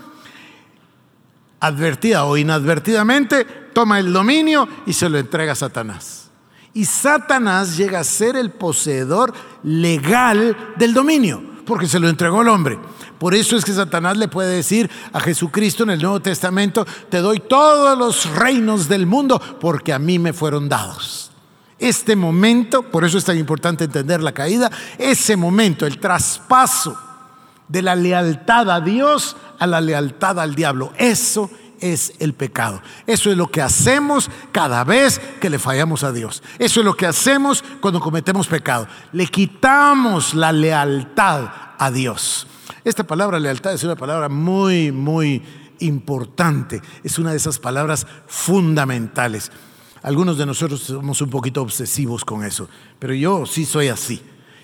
advertida 1.59 2.25
o 2.25 2.37
inadvertidamente, 2.37 3.45
toma 3.45 3.99
el 3.99 4.11
dominio 4.11 4.67
y 4.87 4.93
se 4.93 5.09
lo 5.09 5.19
entrega 5.19 5.51
a 5.51 5.55
Satanás. 5.55 6.31
Y 6.73 6.85
Satanás 6.85 7.77
llega 7.77 7.99
a 7.99 8.03
ser 8.03 8.35
el 8.35 8.51
poseedor 8.51 9.33
legal 9.63 10.55
del 10.77 10.93
dominio, 10.93 11.43
porque 11.69 11.87
se 11.87 11.99
lo 11.99 12.09
entregó 12.09 12.41
al 12.41 12.47
hombre. 12.47 12.79
Por 13.19 13.35
eso 13.35 13.55
es 13.55 13.63
que 13.63 13.71
Satanás 13.71 14.17
le 14.17 14.27
puede 14.27 14.55
decir 14.55 14.89
a 15.13 15.19
Jesucristo 15.19 15.83
en 15.83 15.91
el 15.91 16.01
Nuevo 16.01 16.19
Testamento, 16.19 16.83
te 17.09 17.19
doy 17.19 17.39
todos 17.39 17.95
los 17.95 18.25
reinos 18.35 18.89
del 18.89 19.05
mundo 19.05 19.39
porque 19.61 19.93
a 19.93 19.99
mí 19.99 20.17
me 20.17 20.33
fueron 20.33 20.67
dados. 20.67 21.29
Este 21.77 22.15
momento, 22.15 22.81
por 22.81 23.05
eso 23.05 23.19
es 23.19 23.23
tan 23.23 23.37
importante 23.37 23.83
entender 23.83 24.23
la 24.23 24.31
caída, 24.31 24.71
ese 24.97 25.35
momento, 25.35 25.85
el 25.85 25.99
traspaso 25.99 26.97
de 27.67 27.83
la 27.83 27.95
lealtad 27.95 28.71
a 28.71 28.81
Dios 28.81 29.37
a 29.59 29.67
la 29.67 29.79
lealtad 29.79 30.39
al 30.39 30.55
diablo, 30.55 30.91
eso 30.97 31.51
es 31.81 32.13
el 32.19 32.33
pecado. 32.33 32.81
Eso 33.07 33.31
es 33.31 33.37
lo 33.37 33.47
que 33.47 33.61
hacemos 33.61 34.29
cada 34.51 34.83
vez 34.83 35.19
que 35.39 35.49
le 35.49 35.59
fallamos 35.59 36.03
a 36.03 36.11
Dios. 36.11 36.43
Eso 36.57 36.79
es 36.81 36.85
lo 36.85 36.95
que 36.95 37.05
hacemos 37.05 37.63
cuando 37.81 37.99
cometemos 37.99 38.47
pecado. 38.47 38.87
Le 39.11 39.27
quitamos 39.27 40.33
la 40.33 40.51
lealtad 40.51 41.49
a 41.77 41.91
Dios. 41.91 42.47
Esta 42.83 43.03
palabra 43.03 43.39
lealtad 43.39 43.73
es 43.73 43.83
una 43.83 43.95
palabra 43.95 44.29
muy, 44.29 44.91
muy 44.91 45.43
importante. 45.79 46.81
Es 47.03 47.19
una 47.19 47.31
de 47.31 47.37
esas 47.37 47.59
palabras 47.59 48.05
fundamentales. 48.27 49.51
Algunos 50.01 50.37
de 50.37 50.45
nosotros 50.45 50.81
somos 50.81 51.21
un 51.21 51.29
poquito 51.29 51.61
obsesivos 51.61 52.23
con 52.23 52.45
eso, 52.45 52.69
pero 52.99 53.13
yo 53.13 53.45
sí 53.45 53.65
soy 53.65 53.89
así. 53.89 54.21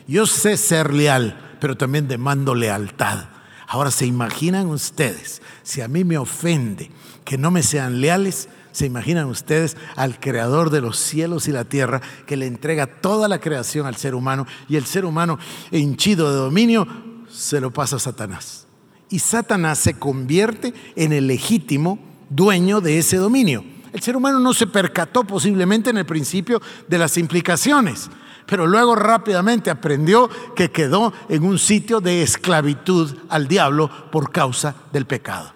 Yo 0.07 0.25
sé 0.25 0.55
ser 0.55 0.93
leal, 0.93 1.57
pero 1.59 1.75
también 1.75 2.07
demando 2.07 2.55
lealtad. 2.55 3.25
Ahora, 3.67 3.91
¿se 3.91 4.05
imaginan 4.05 4.67
ustedes 4.67 5.41
si 5.63 5.81
a 5.81 5.87
mí 5.87 6.03
me 6.03 6.17
ofende 6.17 6.91
que 7.25 7.37
no 7.37 7.51
me 7.51 7.63
sean 7.63 7.99
leales? 7.99 8.47
¿Se 8.71 8.85
imaginan 8.85 9.25
ustedes 9.25 9.75
al 9.95 10.19
creador 10.19 10.69
de 10.69 10.81
los 10.81 10.97
cielos 10.97 11.47
y 11.47 11.51
la 11.51 11.65
tierra 11.65 12.01
que 12.25 12.37
le 12.37 12.45
entrega 12.45 12.87
toda 12.87 13.27
la 13.27 13.39
creación 13.39 13.87
al 13.87 13.95
ser 13.95 14.15
humano 14.15 14.45
y 14.69 14.75
el 14.75 14.85
ser 14.85 15.05
humano 15.05 15.39
hinchido 15.71 16.29
de 16.29 16.37
dominio 16.37 16.87
se 17.29 17.59
lo 17.59 17.71
pasa 17.71 17.97
a 17.97 17.99
Satanás? 17.99 18.67
Y 19.09 19.19
Satanás 19.19 19.79
se 19.79 19.95
convierte 19.95 20.73
en 20.95 21.13
el 21.13 21.27
legítimo 21.27 21.99
dueño 22.29 22.81
de 22.81 22.99
ese 22.99 23.17
dominio. 23.17 23.63
El 23.93 24.01
ser 24.01 24.15
humano 24.15 24.39
no 24.39 24.53
se 24.53 24.67
percató 24.67 25.23
posiblemente 25.23 25.89
en 25.89 25.97
el 25.97 26.05
principio 26.05 26.61
de 26.87 26.97
las 26.97 27.17
implicaciones 27.17 28.09
pero 28.45 28.67
luego 28.67 28.95
rápidamente 28.95 29.71
aprendió 29.71 30.29
que 30.55 30.69
quedó 30.69 31.13
en 31.29 31.43
un 31.43 31.57
sitio 31.57 31.99
de 31.99 32.21
esclavitud 32.21 33.17
al 33.29 33.47
diablo 33.47 33.89
por 34.11 34.31
causa 34.31 34.75
del 34.91 35.05
pecado. 35.05 35.54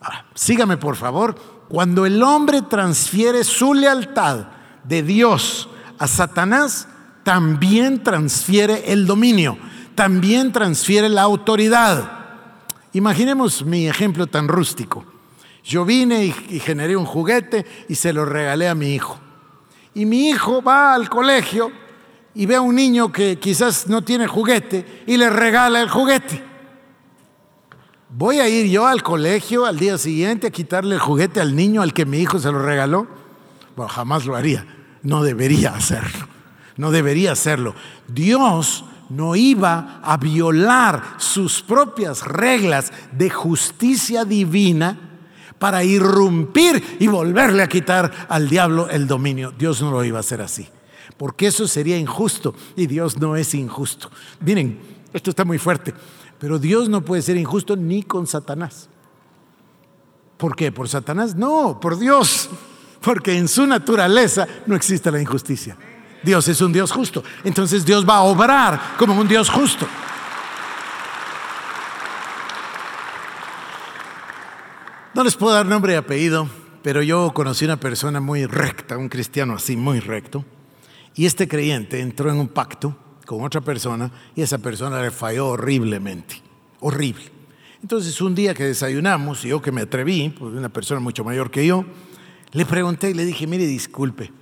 Ahora, 0.00 0.24
sígame 0.34 0.76
por 0.76 0.96
favor, 0.96 1.34
cuando 1.68 2.06
el 2.06 2.22
hombre 2.22 2.62
transfiere 2.62 3.44
su 3.44 3.74
lealtad 3.74 4.46
de 4.84 5.02
Dios 5.02 5.68
a 5.98 6.06
Satanás, 6.06 6.88
también 7.22 8.02
transfiere 8.02 8.92
el 8.92 9.06
dominio, 9.06 9.58
también 9.94 10.52
transfiere 10.52 11.08
la 11.08 11.22
autoridad. 11.22 12.10
Imaginemos 12.92 13.64
mi 13.64 13.86
ejemplo 13.86 14.26
tan 14.26 14.48
rústico. 14.48 15.04
Yo 15.62 15.84
vine 15.84 16.24
y, 16.24 16.34
y 16.48 16.60
generé 16.60 16.96
un 16.96 17.04
juguete 17.04 17.66
y 17.88 17.94
se 17.94 18.12
lo 18.12 18.24
regalé 18.24 18.68
a 18.68 18.74
mi 18.74 18.94
hijo. 18.94 19.20
Y 19.94 20.06
mi 20.06 20.30
hijo 20.30 20.62
va 20.62 20.94
al 20.94 21.10
colegio 21.10 21.70
y 22.34 22.46
ve 22.46 22.56
a 22.56 22.60
un 22.62 22.74
niño 22.74 23.12
que 23.12 23.38
quizás 23.38 23.86
no 23.86 24.02
tiene 24.02 24.26
juguete 24.26 25.04
y 25.06 25.16
le 25.16 25.28
regala 25.28 25.82
el 25.82 25.90
juguete. 25.90 26.49
¿Voy 28.12 28.40
a 28.40 28.48
ir 28.48 28.66
yo 28.68 28.86
al 28.86 29.02
colegio 29.02 29.66
al 29.66 29.78
día 29.78 29.96
siguiente 29.96 30.48
a 30.48 30.50
quitarle 30.50 30.96
el 30.96 31.00
juguete 31.00 31.40
al 31.40 31.54
niño 31.54 31.80
al 31.80 31.92
que 31.92 32.06
mi 32.06 32.18
hijo 32.18 32.38
se 32.38 32.50
lo 32.50 32.60
regaló? 32.60 33.06
Bueno, 33.76 33.88
jamás 33.88 34.26
lo 34.26 34.34
haría. 34.34 34.66
No 35.02 35.22
debería 35.22 35.74
hacerlo. 35.74 36.26
No 36.76 36.90
debería 36.90 37.32
hacerlo. 37.32 37.74
Dios 38.08 38.84
no 39.08 39.36
iba 39.36 40.00
a 40.02 40.16
violar 40.16 41.02
sus 41.18 41.62
propias 41.62 42.26
reglas 42.26 42.92
de 43.12 43.30
justicia 43.30 44.24
divina 44.24 44.98
para 45.58 45.84
irrumpir 45.84 46.96
y 46.98 47.06
volverle 47.06 47.62
a 47.62 47.68
quitar 47.68 48.26
al 48.28 48.48
diablo 48.48 48.88
el 48.90 49.06
dominio. 49.06 49.52
Dios 49.56 49.80
no 49.82 49.92
lo 49.92 50.02
iba 50.04 50.18
a 50.18 50.20
hacer 50.20 50.40
así 50.40 50.68
porque 51.20 51.48
eso 51.48 51.68
sería 51.68 51.98
injusto 51.98 52.54
y 52.76 52.86
Dios 52.86 53.18
no 53.18 53.36
es 53.36 53.54
injusto. 53.54 54.10
Miren, 54.40 54.80
esto 55.12 55.28
está 55.28 55.44
muy 55.44 55.58
fuerte, 55.58 55.92
pero 56.40 56.58
Dios 56.58 56.88
no 56.88 57.04
puede 57.04 57.22
ser 57.22 57.36
injusto 57.36 57.76
ni 57.76 58.02
con 58.02 58.26
Satanás. 58.26 58.88
¿Por 60.36 60.56
qué? 60.56 60.72
¿Por 60.72 60.88
Satanás? 60.88 61.36
No, 61.36 61.78
por 61.78 61.98
Dios, 61.98 62.50
porque 63.00 63.36
en 63.36 63.46
su 63.46 63.66
naturaleza 63.66 64.48
no 64.66 64.74
existe 64.74 65.10
la 65.12 65.20
injusticia. 65.20 65.76
Dios 66.22 66.48
es 66.48 66.60
un 66.60 66.72
Dios 66.72 66.90
justo, 66.90 67.22
entonces 67.44 67.84
Dios 67.84 68.08
va 68.08 68.16
a 68.16 68.22
obrar 68.22 68.96
como 68.98 69.18
un 69.18 69.28
Dios 69.28 69.48
justo. 69.48 69.86
No 75.14 75.22
les 75.22 75.36
puedo 75.36 75.54
dar 75.54 75.66
nombre 75.66 75.92
y 75.92 75.96
apellido, 75.96 76.48
pero 76.82 77.02
yo 77.02 77.32
conocí 77.34 77.64
una 77.66 77.78
persona 77.78 78.20
muy 78.20 78.46
recta, 78.46 78.96
un 78.96 79.08
cristiano 79.08 79.54
así, 79.54 79.76
muy 79.76 80.00
recto 80.00 80.44
y 81.14 81.26
este 81.26 81.48
creyente 81.48 82.00
entró 82.00 82.30
en 82.30 82.38
un 82.38 82.48
pacto 82.48 82.96
con 83.30 83.44
otra 83.44 83.60
persona 83.60 84.10
y 84.34 84.42
esa 84.42 84.58
persona 84.58 85.00
le 85.00 85.12
falló 85.12 85.50
horriblemente, 85.50 86.42
horrible. 86.80 87.22
Entonces 87.80 88.20
un 88.20 88.34
día 88.34 88.54
que 88.54 88.64
desayunamos, 88.64 89.42
yo 89.42 89.62
que 89.62 89.70
me 89.70 89.82
atreví, 89.82 90.30
pues 90.30 90.52
una 90.52 90.68
persona 90.68 90.98
mucho 90.98 91.22
mayor 91.22 91.48
que 91.48 91.64
yo, 91.64 91.84
le 92.50 92.66
pregunté 92.66 93.10
y 93.10 93.14
le 93.14 93.24
dije, 93.24 93.46
mire, 93.46 93.68
disculpe, 93.68 94.32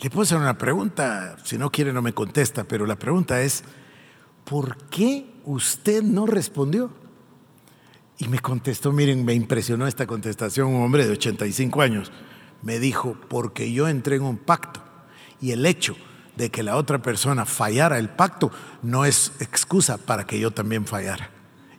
le 0.00 0.08
puedo 0.08 0.22
hacer 0.22 0.38
una 0.38 0.56
pregunta, 0.56 1.36
si 1.42 1.58
no 1.58 1.72
quiere 1.72 1.92
no 1.92 2.00
me 2.00 2.12
contesta, 2.12 2.62
pero 2.62 2.86
la 2.86 2.94
pregunta 2.94 3.42
es, 3.42 3.64
¿por 4.44 4.76
qué 4.86 5.26
usted 5.44 6.04
no 6.04 6.26
respondió? 6.26 6.92
Y 8.18 8.28
me 8.28 8.38
contestó, 8.38 8.92
miren, 8.92 9.24
me 9.24 9.34
impresionó 9.34 9.88
esta 9.88 10.06
contestación, 10.06 10.68
un 10.68 10.84
hombre 10.84 11.06
de 11.06 11.10
85 11.10 11.82
años, 11.82 12.12
me 12.62 12.78
dijo, 12.78 13.16
porque 13.26 13.72
yo 13.72 13.88
entré 13.88 14.14
en 14.14 14.22
un 14.22 14.36
pacto 14.36 14.80
y 15.40 15.50
el 15.50 15.66
hecho 15.66 15.96
de 16.36 16.50
que 16.50 16.62
la 16.62 16.76
otra 16.76 16.98
persona 17.00 17.44
fallara 17.44 17.98
el 17.98 18.08
pacto 18.08 18.50
no 18.82 19.04
es 19.04 19.32
excusa 19.40 19.98
para 19.98 20.24
que 20.24 20.38
yo 20.38 20.50
también 20.50 20.86
fallara. 20.86 21.30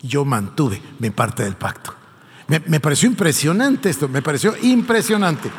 Yo 0.02 0.26
mantuve 0.26 0.82
mi 1.00 1.10
parte 1.10 1.44
del 1.44 1.56
pacto. 1.56 1.96
Me, 2.48 2.80
pareció 2.82 3.08
impresionante 3.08 3.90
esto, 3.90 4.10
me 4.10 4.22
pareció 4.22 4.54
impresionante. 4.62 5.50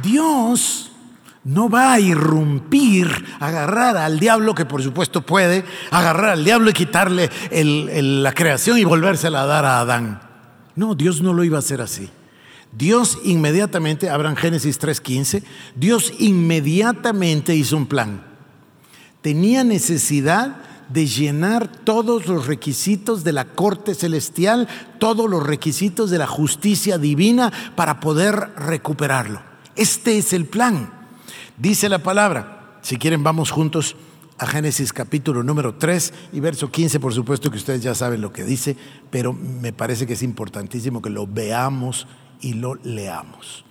Dios 0.00 0.92
no 1.44 1.68
va 1.68 1.92
a 1.92 2.00
irrumpir, 2.00 3.08
agarrar 3.40 3.96
al 3.96 4.20
diablo, 4.20 4.54
que 4.54 4.64
por 4.64 4.80
supuesto 4.80 5.22
puede, 5.22 5.64
agarrar 5.90 6.30
al 6.30 6.44
diablo 6.44 6.70
y 6.70 6.72
quitarle 6.72 7.30
la 7.50 8.32
creación 8.32 8.78
y 8.78 8.84
volvérsela 8.84 9.42
a 9.42 9.46
dar 9.46 9.64
a 9.64 9.80
Adán. 9.80 10.22
No, 10.76 10.94
Dios 10.94 11.20
no 11.20 11.32
lo 11.32 11.42
iba 11.42 11.56
a 11.56 11.60
hacer 11.60 11.80
así. 11.80 12.10
Dios 12.72 13.18
inmediatamente, 13.24 14.08
abran 14.08 14.36
Génesis 14.36 14.78
3:15, 14.78 15.42
Dios 15.76 16.12
inmediatamente 16.18 17.54
hizo 17.54 17.76
un 17.76 17.86
plan. 17.86 18.24
Tenía 19.20 19.62
necesidad 19.62 20.56
de 20.88 21.06
llenar 21.06 21.68
todos 21.68 22.26
los 22.26 22.46
requisitos 22.46 23.24
de 23.24 23.32
la 23.32 23.44
corte 23.46 23.94
celestial, 23.94 24.68
todos 24.98 25.28
los 25.28 25.46
requisitos 25.46 26.10
de 26.10 26.18
la 26.18 26.26
justicia 26.26 26.98
divina 26.98 27.52
para 27.76 28.00
poder 28.00 28.50
recuperarlo. 28.56 29.42
Este 29.76 30.18
es 30.18 30.32
el 30.32 30.46
plan. 30.46 30.92
Dice 31.56 31.88
la 31.88 32.00
palabra, 32.00 32.78
si 32.82 32.96
quieren 32.96 33.22
vamos 33.22 33.50
juntos 33.50 33.96
a 34.38 34.46
Génesis 34.46 34.92
capítulo 34.92 35.42
número 35.42 35.76
3 35.76 36.12
y 36.32 36.40
verso 36.40 36.70
15, 36.70 36.98
por 37.00 37.14
supuesto 37.14 37.50
que 37.50 37.58
ustedes 37.58 37.82
ya 37.82 37.94
saben 37.94 38.20
lo 38.20 38.32
que 38.32 38.44
dice, 38.44 38.76
pero 39.10 39.32
me 39.32 39.72
parece 39.72 40.06
que 40.06 40.14
es 40.14 40.22
importantísimo 40.22 41.00
que 41.00 41.10
lo 41.10 41.26
veamos 41.26 42.06
y 42.42 42.52
lo 42.54 42.74
leamos. 42.74 43.64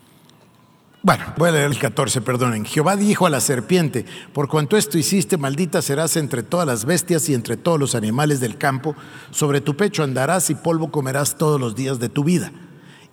Bueno, 1.04 1.24
voy 1.36 1.50
a 1.50 1.54
leer 1.54 1.66
el 1.66 1.80
14, 1.80 2.22
perdonen. 2.22 2.64
Jehová 2.64 2.96
dijo 2.96 3.26
a 3.26 3.32
la 3.32 3.42
serpiente, 3.42 4.06
por 4.34 4.48
cuanto 4.48 4.78
esto 4.78 5.00
hiciste, 5.00 5.36
maldita 5.36 5.82
serás 5.82 6.16
entre 6.16 6.44
todas 6.44 6.68
las 6.68 6.86
bestias 6.86 7.28
y 7.28 7.34
entre 7.34 7.58
todos 7.58 7.80
los 7.80 7.96
animales 7.96 8.40
del 8.40 8.60
campo, 8.60 8.96
sobre 9.32 9.62
tu 9.62 9.76
pecho 9.76 10.04
andarás 10.04 10.52
y 10.52 10.56
polvo 10.56 10.92
comerás 10.92 11.40
todos 11.40 11.60
los 11.60 11.76
días 11.76 12.00
de 12.00 12.10
tu 12.10 12.24
vida. 12.24 12.52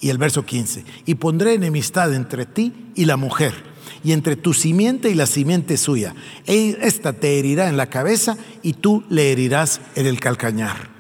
Y 0.01 0.11
el 0.11 0.19
verso 0.19 0.45
15, 0.45 0.85
y 1.07 1.15
pondré 1.15 1.55
enemistad 1.55 2.13
entre 2.15 2.45
ti 2.45 2.93
y 2.95 3.07
la 3.07 3.17
mujer, 3.17 3.55
y 4.05 4.13
entre 4.13 4.37
tu 4.37 4.53
simiente 4.53 5.09
y 5.09 5.15
la 5.15 5.27
simiente 5.27 5.79
suya. 5.79 6.15
Esta 6.45 7.15
te 7.15 7.39
herirá 7.39 7.71
en 7.71 7.79
la 7.79 7.87
cabeza 7.87 8.37
y 8.63 8.75
tú 8.75 9.03
le 9.09 9.33
herirás 9.33 9.81
en 9.95 10.07
el 10.07 10.21
calcañar. 10.21 10.99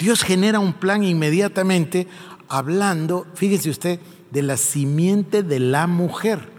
Dios 0.00 0.22
genera 0.22 0.60
un 0.60 0.72
plan 0.72 1.04
inmediatamente 1.04 2.06
hablando, 2.50 3.26
fíjese 3.34 3.70
usted, 3.70 4.00
de 4.30 4.42
la 4.42 4.58
simiente 4.58 5.42
de 5.42 5.60
la 5.60 5.86
mujer. 5.86 6.50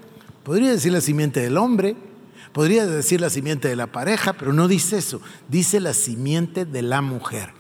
Podría 0.43 0.71
decir 0.71 0.91
la 0.91 1.01
simiente 1.01 1.41
del 1.41 1.58
hombre, 1.58 1.95
podría 2.54 2.88
decir 2.88 3.21
la 3.21 3.30
simiente 3.30 3.67
de 3.67 3.75
la 3.75 3.88
pareja, 3.88 4.34
pero 4.34 4.54
no 4.54 4.67
dice 4.67 4.97
eso, 4.97 5.21
dice 5.47 5.80
la 5.80 5.93
simiente 5.93 6.65
de 6.65 6.82
la 6.82 7.01
mujer. 7.01 7.54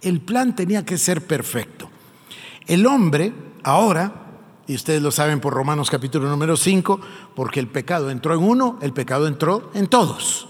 El 0.00 0.20
plan 0.20 0.54
tenía 0.54 0.84
que 0.84 0.98
ser 0.98 1.22
perfecto. 1.22 1.90
El 2.66 2.86
hombre, 2.86 3.32
ahora, 3.64 4.26
y 4.66 4.74
ustedes 4.74 5.02
lo 5.02 5.10
saben 5.10 5.40
por 5.40 5.54
Romanos 5.54 5.90
capítulo 5.90 6.28
número 6.28 6.56
5, 6.56 7.00
porque 7.34 7.58
el 7.58 7.68
pecado 7.68 8.10
entró 8.10 8.34
en 8.34 8.42
uno, 8.42 8.78
el 8.82 8.92
pecado 8.92 9.26
entró 9.26 9.70
en 9.74 9.88
todos. 9.88 10.47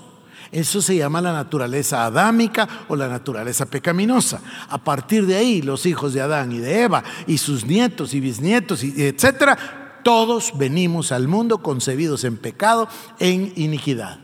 Eso 0.51 0.81
se 0.81 0.97
llama 0.97 1.21
la 1.21 1.33
naturaleza 1.33 2.05
adámica 2.05 2.67
o 2.89 2.97
la 2.97 3.09
naturaleza 3.09 3.67
pecaminosa. 3.67 4.41
A 4.69 4.79
partir 4.79 5.27
de 5.27 5.37
ahí, 5.37 5.63
los 5.63 5.85
hijos 5.85 6.15
de 6.15 6.23
Adán 6.23 6.53
y 6.53 6.59
de 6.59 6.83
Eva 6.83 7.05
y 7.27 7.39
sus 7.39 7.67
nietos 7.67 8.15
y 8.15 8.21
bisnietos, 8.21 8.83
y 8.83 8.95
etcétera, 8.97 10.01
todos 10.03 10.57
venimos 10.57 11.13
al 11.13 11.29
mundo 11.29 11.59
concebidos 11.63 12.25
en 12.25 12.37
pecado, 12.39 12.89
en 13.19 13.53
iniquidad. 13.57 14.21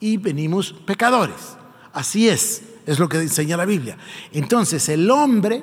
Y 0.00 0.16
venimos 0.16 0.72
pecadores. 0.72 1.56
Así 1.92 2.28
es, 2.28 2.62
es 2.86 2.98
lo 2.98 3.08
que 3.08 3.18
enseña 3.18 3.56
la 3.56 3.66
Biblia. 3.66 3.96
Entonces, 4.32 4.88
el 4.88 5.10
hombre 5.10 5.62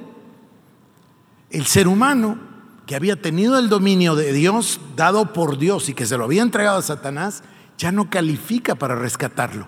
El 1.50 1.66
ser 1.66 1.88
humano 1.88 2.38
que 2.86 2.96
había 2.96 3.22
tenido 3.22 3.60
el 3.60 3.70
dominio 3.70 4.16
de 4.16 4.32
Dios, 4.34 4.80
dado 4.96 5.34
por 5.34 5.58
Dios 5.58 5.90
y 5.90 5.94
que 5.94 6.06
se 6.06 6.18
lo 6.18 6.24
había 6.24 6.42
entregado 6.42 6.80
a 6.80 6.82
Satanás, 6.82 7.44
ya 7.78 7.92
no 7.92 8.10
califica 8.10 8.76
para 8.76 8.96
rescatarlo. 8.96 9.68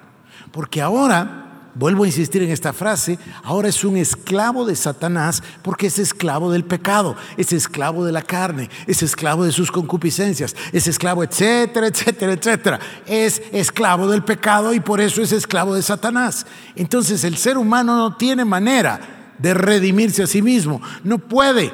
Porque 0.52 0.82
ahora 0.82 1.50
vuelvo 1.76 2.04
a 2.04 2.08
insistir 2.08 2.44
en 2.44 2.52
esta 2.52 2.74
frase, 2.74 3.18
ahora 3.44 3.70
es 3.70 3.84
un 3.84 3.96
esclavo 3.96 4.66
de 4.66 4.76
Satanás 4.76 5.42
porque 5.62 5.88
es 5.88 5.98
esclavo 5.98 6.52
del 6.52 6.66
pecado, 6.66 7.16
es 7.38 7.54
esclavo 7.54 8.06
de 8.06 8.12
la 8.12 8.22
carne, 8.22 8.70
es 8.88 9.02
esclavo 9.02 9.46
de 9.46 9.52
sus 9.52 9.72
concupiscencias, 9.72 10.56
es 10.74 10.88
esclavo, 10.88 11.24
etcétera, 11.24 11.88
etcétera, 11.88 12.34
etcétera. 12.34 12.80
Es 13.06 13.42
esclavo 13.52 14.10
del 14.10 14.24
pecado 14.24 14.74
y 14.74 14.80
por 14.80 15.00
eso 15.00 15.22
es 15.22 15.32
esclavo 15.32 15.76
de 15.76 15.82
Satanás. 15.82 16.46
Entonces 16.76 17.24
el 17.24 17.38
ser 17.38 17.58
humano 17.58 17.96
no 17.96 18.18
tiene 18.18 18.46
manera 18.46 19.34
de 19.38 19.54
redimirse 19.54 20.24
a 20.24 20.28
sí 20.28 20.42
mismo, 20.42 20.82
no 21.04 21.18
puede 21.18 21.72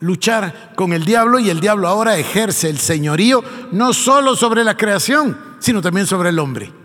luchar 0.00 0.72
con 0.76 0.92
el 0.92 1.04
diablo 1.04 1.38
y 1.38 1.50
el 1.50 1.60
diablo 1.60 1.88
ahora 1.88 2.16
ejerce 2.16 2.68
el 2.68 2.78
señorío 2.78 3.42
no 3.72 3.92
solo 3.92 4.36
sobre 4.36 4.64
la 4.64 4.76
creación, 4.76 5.38
sino 5.60 5.80
también 5.80 6.06
sobre 6.06 6.30
el 6.30 6.38
hombre. 6.38 6.79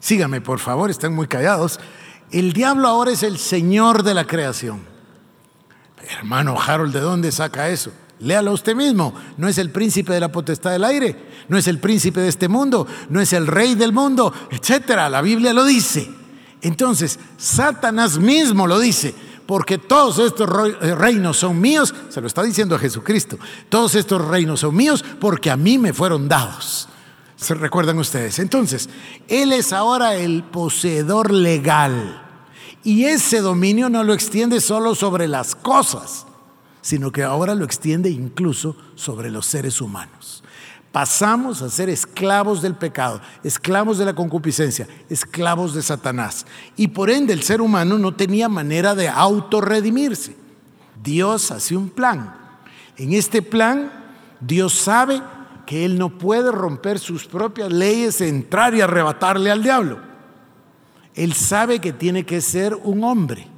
Sígame, 0.00 0.40
por 0.40 0.58
favor, 0.58 0.90
están 0.90 1.14
muy 1.14 1.26
callados. 1.26 1.80
El 2.30 2.52
diablo 2.52 2.88
ahora 2.88 3.12
es 3.12 3.22
el 3.22 3.38
Señor 3.38 4.02
de 4.02 4.14
la 4.14 4.26
creación. 4.26 4.80
Hermano 6.18 6.56
Harold, 6.60 6.92
¿de 6.92 7.00
dónde 7.00 7.32
saca 7.32 7.68
eso? 7.68 7.90
Léalo 8.20 8.52
usted 8.52 8.74
mismo. 8.74 9.14
No 9.36 9.48
es 9.48 9.58
el 9.58 9.70
príncipe 9.70 10.12
de 10.12 10.20
la 10.20 10.32
potestad 10.32 10.70
del 10.70 10.84
aire, 10.84 11.16
no 11.48 11.58
es 11.58 11.66
el 11.66 11.78
príncipe 11.78 12.20
de 12.20 12.28
este 12.28 12.48
mundo, 12.48 12.86
no 13.10 13.20
es 13.20 13.32
el 13.32 13.46
rey 13.46 13.74
del 13.74 13.92
mundo, 13.92 14.32
etcétera. 14.50 15.08
La 15.08 15.22
Biblia 15.22 15.52
lo 15.52 15.64
dice. 15.64 16.08
Entonces, 16.62 17.18
Satanás 17.36 18.18
mismo 18.18 18.66
lo 18.66 18.78
dice, 18.78 19.14
porque 19.46 19.78
todos 19.78 20.18
estos 20.18 20.48
reinos 20.98 21.36
son 21.36 21.60
míos, 21.60 21.94
se 22.08 22.20
lo 22.20 22.26
está 22.26 22.42
diciendo 22.42 22.74
a 22.74 22.78
Jesucristo. 22.78 23.38
Todos 23.68 23.94
estos 23.94 24.24
reinos 24.26 24.60
son 24.60 24.74
míos 24.74 25.04
porque 25.20 25.50
a 25.50 25.56
mí 25.56 25.78
me 25.78 25.92
fueron 25.92 26.28
dados. 26.28 26.88
¿Se 27.36 27.54
recuerdan 27.54 27.98
ustedes? 27.98 28.38
Entonces, 28.38 28.88
Él 29.28 29.52
es 29.52 29.72
ahora 29.72 30.16
el 30.16 30.42
poseedor 30.42 31.30
legal. 31.30 32.22
Y 32.82 33.04
ese 33.04 33.40
dominio 33.40 33.90
no 33.90 34.04
lo 34.04 34.14
extiende 34.14 34.60
solo 34.60 34.94
sobre 34.94 35.28
las 35.28 35.54
cosas, 35.54 36.26
sino 36.80 37.12
que 37.12 37.24
ahora 37.24 37.54
lo 37.54 37.64
extiende 37.64 38.08
incluso 38.08 38.76
sobre 38.94 39.30
los 39.30 39.46
seres 39.46 39.80
humanos. 39.80 40.42
Pasamos 40.92 41.60
a 41.60 41.68
ser 41.68 41.90
esclavos 41.90 42.62
del 42.62 42.74
pecado, 42.74 43.20
esclavos 43.44 43.98
de 43.98 44.06
la 44.06 44.14
concupiscencia, 44.14 44.88
esclavos 45.10 45.74
de 45.74 45.82
Satanás. 45.82 46.46
Y 46.74 46.88
por 46.88 47.10
ende 47.10 47.34
el 47.34 47.42
ser 47.42 47.60
humano 47.60 47.98
no 47.98 48.14
tenía 48.14 48.48
manera 48.48 48.94
de 48.94 49.08
autorredimirse. 49.08 50.34
Dios 51.02 51.50
hace 51.50 51.76
un 51.76 51.90
plan. 51.90 52.34
En 52.96 53.12
este 53.12 53.42
plan, 53.42 53.92
Dios 54.40 54.72
sabe 54.72 55.20
que 55.66 55.84
él 55.84 55.98
no 55.98 56.16
puede 56.16 56.50
romper 56.52 56.98
sus 56.98 57.26
propias 57.26 57.72
leyes, 57.72 58.20
entrar 58.20 58.74
y 58.74 58.80
arrebatarle 58.80 59.50
al 59.50 59.62
diablo. 59.62 59.98
Él 61.14 61.32
sabe 61.32 61.80
que 61.80 61.92
tiene 61.92 62.24
que 62.24 62.40
ser 62.40 62.74
un 62.74 63.02
hombre. 63.04 63.48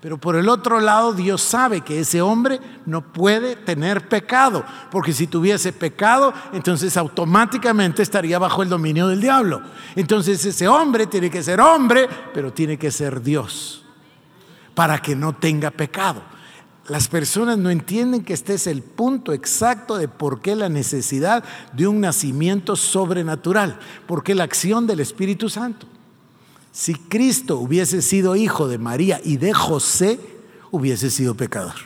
Pero 0.00 0.16
por 0.16 0.36
el 0.36 0.48
otro 0.48 0.80
lado, 0.80 1.12
Dios 1.12 1.42
sabe 1.42 1.82
que 1.82 2.00
ese 2.00 2.22
hombre 2.22 2.58
no 2.86 3.12
puede 3.12 3.54
tener 3.54 4.08
pecado, 4.08 4.64
porque 4.90 5.12
si 5.12 5.26
tuviese 5.26 5.74
pecado, 5.74 6.32
entonces 6.54 6.96
automáticamente 6.96 8.02
estaría 8.02 8.38
bajo 8.38 8.62
el 8.62 8.70
dominio 8.70 9.08
del 9.08 9.20
diablo. 9.20 9.60
Entonces 9.96 10.42
ese 10.44 10.68
hombre 10.68 11.06
tiene 11.06 11.30
que 11.30 11.42
ser 11.42 11.60
hombre, 11.60 12.08
pero 12.32 12.50
tiene 12.50 12.78
que 12.78 12.90
ser 12.90 13.20
Dios, 13.20 13.84
para 14.74 15.02
que 15.02 15.14
no 15.14 15.34
tenga 15.34 15.70
pecado. 15.70 16.22
Las 16.90 17.06
personas 17.06 17.56
no 17.56 17.70
entienden 17.70 18.24
que 18.24 18.32
este 18.32 18.54
es 18.54 18.66
el 18.66 18.82
punto 18.82 19.32
exacto 19.32 19.96
de 19.96 20.08
por 20.08 20.40
qué 20.40 20.56
la 20.56 20.68
necesidad 20.68 21.44
de 21.72 21.86
un 21.86 22.00
nacimiento 22.00 22.74
sobrenatural, 22.74 23.78
por 24.08 24.24
qué 24.24 24.34
la 24.34 24.42
acción 24.42 24.88
del 24.88 24.98
Espíritu 24.98 25.48
Santo. 25.48 25.86
Si 26.72 26.94
Cristo 26.94 27.58
hubiese 27.58 28.02
sido 28.02 28.34
hijo 28.34 28.66
de 28.66 28.78
María 28.78 29.20
y 29.22 29.36
de 29.36 29.52
José, 29.52 30.18
hubiese 30.72 31.12
sido 31.12 31.36
pecador. 31.36 31.76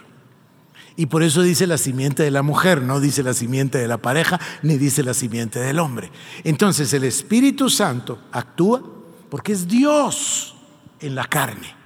Y 0.97 1.05
por 1.05 1.23
eso 1.23 1.43
dice 1.43 1.67
la 1.67 1.77
simiente 1.77 2.23
de 2.23 2.31
la 2.31 2.41
mujer, 2.41 2.81
no 2.81 2.99
dice 2.99 3.23
la 3.23 3.35
simiente 3.35 3.77
de 3.77 3.89
la 3.89 3.99
pareja, 3.99 4.41
ni 4.63 4.79
dice 4.79 5.03
la 5.03 5.13
simiente 5.13 5.59
del 5.59 5.81
hombre. 5.81 6.11
Entonces 6.45 6.91
el 6.95 7.05
Espíritu 7.05 7.69
Santo 7.69 8.21
actúa 8.33 8.83
porque 9.29 9.53
es 9.53 9.69
Dios 9.69 10.57
en 10.99 11.15
la 11.15 11.27
carne. 11.27 11.84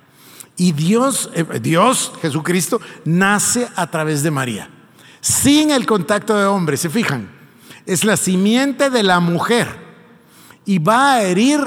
Y 0.58 0.72
Dios, 0.72 1.30
eh, 1.34 1.44
Dios, 1.62 2.12
Jesucristo, 2.20 2.80
nace 3.04 3.68
a 3.76 3.86
través 3.86 4.22
de 4.24 4.32
María, 4.32 4.68
sin 5.20 5.70
el 5.70 5.86
contacto 5.86 6.36
de 6.36 6.44
hombre, 6.44 6.76
se 6.76 6.90
fijan. 6.90 7.30
Es 7.86 8.04
la 8.04 8.16
simiente 8.16 8.90
de 8.90 9.02
la 9.02 9.20
mujer 9.20 9.68
y 10.66 10.78
va 10.78 11.14
a 11.14 11.22
herir 11.22 11.60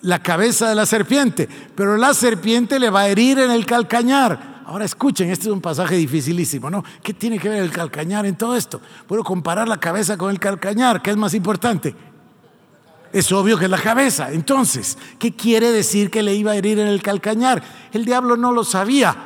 la 0.00 0.22
cabeza 0.22 0.68
de 0.68 0.76
la 0.76 0.86
serpiente, 0.86 1.48
pero 1.74 1.96
la 1.96 2.14
serpiente 2.14 2.78
le 2.78 2.90
va 2.90 3.00
a 3.00 3.08
herir 3.08 3.40
en 3.40 3.50
el 3.50 3.66
calcañar. 3.66 4.62
Ahora 4.64 4.84
escuchen, 4.84 5.30
este 5.30 5.46
es 5.46 5.52
un 5.52 5.60
pasaje 5.60 5.96
dificilísimo, 5.96 6.70
¿no? 6.70 6.84
¿Qué 7.02 7.14
tiene 7.14 7.38
que 7.38 7.48
ver 7.48 7.62
el 7.62 7.70
calcañar 7.70 8.24
en 8.24 8.36
todo 8.36 8.54
esto? 8.54 8.80
Puedo 9.06 9.24
comparar 9.24 9.66
la 9.66 9.78
cabeza 9.78 10.16
con 10.16 10.30
el 10.30 10.38
calcañar, 10.38 11.02
¿qué 11.02 11.10
es 11.10 11.16
más 11.16 11.34
importante? 11.34 11.94
Es 13.12 13.32
obvio 13.32 13.58
que 13.58 13.64
es 13.64 13.70
la 13.70 13.80
cabeza. 13.80 14.30
Entonces, 14.32 14.98
¿qué 15.18 15.34
quiere 15.34 15.70
decir 15.70 16.10
que 16.10 16.22
le 16.22 16.34
iba 16.34 16.52
a 16.52 16.56
herir 16.56 16.78
en 16.78 16.88
el 16.88 17.02
calcañar? 17.02 17.62
El 17.92 18.04
diablo 18.04 18.36
no 18.36 18.52
lo 18.52 18.64
sabía. 18.64 19.16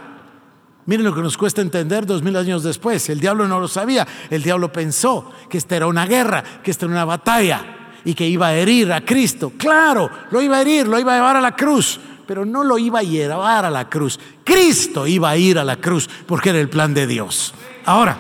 Miren 0.87 1.07
lo 1.07 1.15
que 1.15 1.23
nos 1.23 1.37
cuesta 1.37 1.63
entender 1.63 2.07
dos 2.07 2.23
mil 2.23 2.37
años 2.37 2.63
después. 2.63 3.09
El 3.09 3.21
diablo 3.21 3.47
no 3.47 3.61
lo 3.61 3.69
sabía. 3.69 4.07
El 4.31 4.43
diablo 4.43 4.73
pensó 4.73 5.31
que 5.49 5.59
esta 5.59 5.77
era 5.77 5.87
una 5.87 6.07
guerra, 6.07 6.43
que 6.63 6.71
esta 6.71 6.87
era 6.87 6.95
una 6.95 7.05
batalla 7.05 7.91
y 8.05 8.15
que 8.15 8.27
iba 8.27 8.49
a 8.49 8.55
herir 8.55 8.93
a 8.93 9.05
Cristo. 9.05 9.53
Claro, 9.57 10.11
lo 10.31 10.43
iba 10.43 10.57
a 10.57 10.61
herir, 10.61 10.89
lo 10.89 10.99
iba 10.99 11.13
a 11.13 11.17
llevar 11.17 11.37
a 11.37 11.41
la 11.41 11.55
cruz, 11.55 12.01
pero 12.27 12.45
no 12.45 12.65
lo 12.65 12.79
iba 12.79 12.99
a 13.01 13.05
llevar 13.05 13.65
a 13.65 13.71
la 13.71 13.89
cruz. 13.89 14.19
Cristo 14.45 15.07
iba 15.07 15.31
a 15.31 15.37
ir 15.37 15.59
a 15.59 15.65
la 15.65 15.77
cruz 15.77 16.09
porque 16.27 16.51
era 16.51 16.59
el 16.59 16.69
plan 16.69 16.95
de 16.95 17.07
Dios. 17.07 17.55
Ahora, 17.85 18.17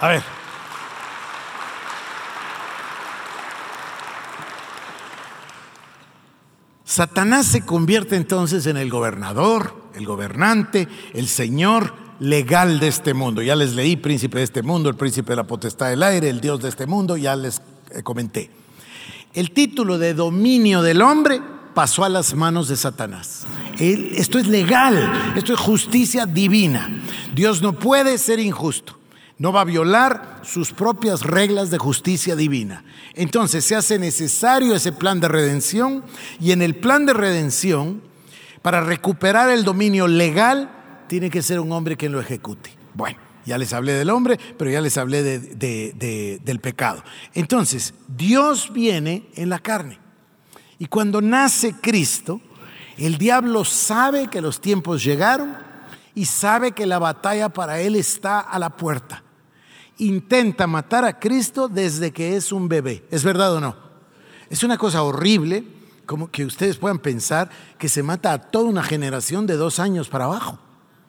a 0.00 0.08
ver, 0.08 0.35
Satanás 6.86 7.46
se 7.46 7.62
convierte 7.62 8.14
entonces 8.14 8.64
en 8.66 8.76
el 8.76 8.88
gobernador, 8.90 9.74
el 9.96 10.06
gobernante, 10.06 10.86
el 11.14 11.26
señor 11.26 11.92
legal 12.20 12.78
de 12.78 12.86
este 12.86 13.12
mundo. 13.12 13.42
Ya 13.42 13.56
les 13.56 13.74
leí 13.74 13.96
príncipe 13.96 14.38
de 14.38 14.44
este 14.44 14.62
mundo, 14.62 14.88
el 14.88 14.94
príncipe 14.94 15.32
de 15.32 15.36
la 15.36 15.48
potestad 15.48 15.90
del 15.90 16.04
aire, 16.04 16.30
el 16.30 16.40
Dios 16.40 16.62
de 16.62 16.68
este 16.68 16.86
mundo, 16.86 17.16
ya 17.16 17.34
les 17.34 17.60
eh, 17.90 18.04
comenté. 18.04 18.52
El 19.34 19.50
título 19.50 19.98
de 19.98 20.14
dominio 20.14 20.80
del 20.80 21.02
hombre 21.02 21.42
pasó 21.74 22.04
a 22.04 22.08
las 22.08 22.34
manos 22.34 22.68
de 22.68 22.76
Satanás. 22.76 23.44
Esto 23.80 24.38
es 24.38 24.46
legal, 24.46 25.34
esto 25.34 25.54
es 25.54 25.58
justicia 25.58 26.24
divina. 26.24 27.02
Dios 27.34 27.62
no 27.62 27.72
puede 27.72 28.16
ser 28.16 28.38
injusto 28.38 28.96
no 29.38 29.52
va 29.52 29.62
a 29.62 29.64
violar 29.64 30.40
sus 30.42 30.72
propias 30.72 31.22
reglas 31.22 31.70
de 31.70 31.78
justicia 31.78 32.36
divina. 32.36 32.84
Entonces 33.14 33.64
se 33.64 33.76
hace 33.76 33.98
necesario 33.98 34.74
ese 34.74 34.92
plan 34.92 35.20
de 35.20 35.28
redención 35.28 36.04
y 36.40 36.52
en 36.52 36.62
el 36.62 36.74
plan 36.74 37.04
de 37.06 37.12
redención, 37.12 38.02
para 38.62 38.80
recuperar 38.80 39.50
el 39.50 39.64
dominio 39.64 40.08
legal, 40.08 40.70
tiene 41.06 41.30
que 41.30 41.42
ser 41.42 41.60
un 41.60 41.70
hombre 41.72 41.96
quien 41.96 42.12
lo 42.12 42.20
ejecute. 42.20 42.70
Bueno, 42.94 43.18
ya 43.44 43.58
les 43.58 43.72
hablé 43.72 43.92
del 43.92 44.10
hombre, 44.10 44.40
pero 44.58 44.70
ya 44.70 44.80
les 44.80 44.96
hablé 44.96 45.22
del 45.22 46.60
pecado. 46.60 47.04
Entonces, 47.34 47.94
Dios 48.08 48.72
viene 48.72 49.28
en 49.34 49.50
la 49.50 49.58
carne. 49.58 49.98
Y 50.78 50.86
cuando 50.86 51.20
nace 51.20 51.74
Cristo, 51.80 52.40
el 52.96 53.18
diablo 53.18 53.64
sabe 53.64 54.28
que 54.28 54.40
los 54.40 54.60
tiempos 54.60 55.04
llegaron 55.04 55.56
y 56.14 56.24
sabe 56.24 56.72
que 56.72 56.86
la 56.86 56.98
batalla 56.98 57.50
para 57.50 57.80
él 57.80 57.94
está 57.94 58.40
a 58.40 58.58
la 58.58 58.70
puerta 58.70 59.22
intenta 59.98 60.66
matar 60.66 61.04
a 61.04 61.18
Cristo 61.18 61.68
desde 61.68 62.12
que 62.12 62.36
es 62.36 62.52
un 62.52 62.68
bebé. 62.68 63.04
¿Es 63.10 63.24
verdad 63.24 63.54
o 63.54 63.60
no? 63.60 63.76
Es 64.50 64.62
una 64.62 64.78
cosa 64.78 65.02
horrible, 65.02 65.64
como 66.04 66.30
que 66.30 66.44
ustedes 66.44 66.76
puedan 66.76 66.98
pensar 66.98 67.50
que 67.78 67.88
se 67.88 68.02
mata 68.02 68.32
a 68.32 68.38
toda 68.38 68.66
una 68.66 68.82
generación 68.82 69.46
de 69.46 69.56
dos 69.56 69.80
años 69.80 70.08
para 70.08 70.26
abajo. 70.26 70.58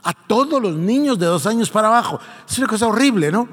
A 0.03 0.14
todos 0.14 0.62
los 0.62 0.76
niños 0.76 1.20
de 1.20 1.26
dos 1.26 1.45
años 1.45 1.70
para 1.70 1.88
abajo. 1.88 2.20
Es 2.49 2.57
una 2.57 2.68
cosa 2.68 2.88
horrible, 2.88 3.32
¿no? 3.32 3.47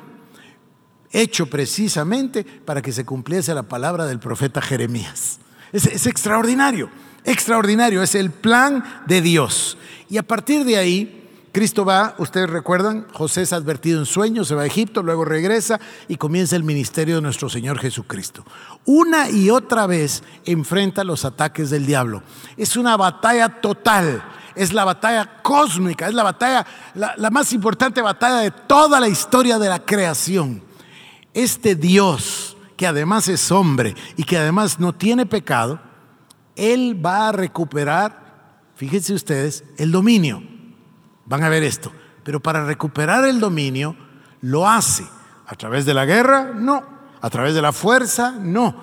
Hecho 1.10 1.46
precisamente 1.46 2.44
para 2.44 2.82
que 2.82 2.92
se 2.92 3.04
cumpliese 3.04 3.54
la 3.54 3.64
palabra 3.64 4.06
del 4.06 4.20
profeta 4.20 4.60
Jeremías. 4.60 5.38
Es, 5.72 5.86
es 5.86 6.06
extraordinario, 6.06 6.90
extraordinario. 7.24 8.02
Es 8.02 8.14
el 8.14 8.30
plan 8.30 9.02
de 9.06 9.20
Dios. 9.20 9.76
Y 10.08 10.16
a 10.16 10.22
partir 10.22 10.64
de 10.64 10.78
ahí, 10.78 11.23
Cristo 11.54 11.84
va, 11.84 12.16
ustedes 12.18 12.50
recuerdan, 12.50 13.06
José 13.12 13.42
es 13.42 13.52
advertido 13.52 14.00
en 14.00 14.06
sueños, 14.06 14.48
se 14.48 14.56
va 14.56 14.62
a 14.62 14.66
Egipto, 14.66 15.04
luego 15.04 15.24
regresa 15.24 15.78
y 16.08 16.16
comienza 16.16 16.56
el 16.56 16.64
ministerio 16.64 17.14
de 17.14 17.22
nuestro 17.22 17.48
Señor 17.48 17.78
Jesucristo. 17.78 18.44
Una 18.86 19.30
y 19.30 19.50
otra 19.50 19.86
vez 19.86 20.24
enfrenta 20.46 21.04
los 21.04 21.24
ataques 21.24 21.70
del 21.70 21.86
diablo. 21.86 22.24
Es 22.56 22.76
una 22.76 22.96
batalla 22.96 23.60
total 23.60 24.20
es 24.56 24.72
la 24.72 24.84
batalla 24.84 25.42
cósmica, 25.42 26.08
es 26.08 26.14
la 26.14 26.22
batalla, 26.24 26.66
la, 26.94 27.14
la 27.16 27.30
más 27.30 27.52
importante 27.52 28.00
batalla 28.00 28.38
de 28.38 28.50
toda 28.52 29.00
la 29.00 29.08
historia 29.08 29.58
de 29.58 29.68
la 29.68 29.84
creación. 29.84 30.62
Este 31.34 31.74
Dios, 31.74 32.56
que 32.76 32.86
además 32.86 33.26
es 33.28 33.52
hombre 33.52 33.94
y 34.16 34.24
que 34.24 34.38
además 34.38 34.78
no 34.80 34.92
tiene 34.92 35.26
pecado, 35.26 35.80
Él 36.56 37.04
va 37.04 37.28
a 37.28 37.32
recuperar, 37.32 38.62
fíjense 38.76 39.14
ustedes, 39.14 39.64
el 39.76 39.90
dominio. 39.90 40.53
Van 41.26 41.42
a 41.42 41.48
ver 41.48 41.62
esto. 41.62 41.92
Pero 42.22 42.40
para 42.40 42.64
recuperar 42.64 43.24
el 43.24 43.40
dominio, 43.40 43.96
lo 44.40 44.68
hace 44.68 45.04
a 45.46 45.54
través 45.54 45.84
de 45.86 45.94
la 45.94 46.06
guerra, 46.06 46.52
no. 46.54 46.82
A 47.20 47.30
través 47.30 47.54
de 47.54 47.62
la 47.62 47.72
fuerza, 47.72 48.32
no. 48.32 48.74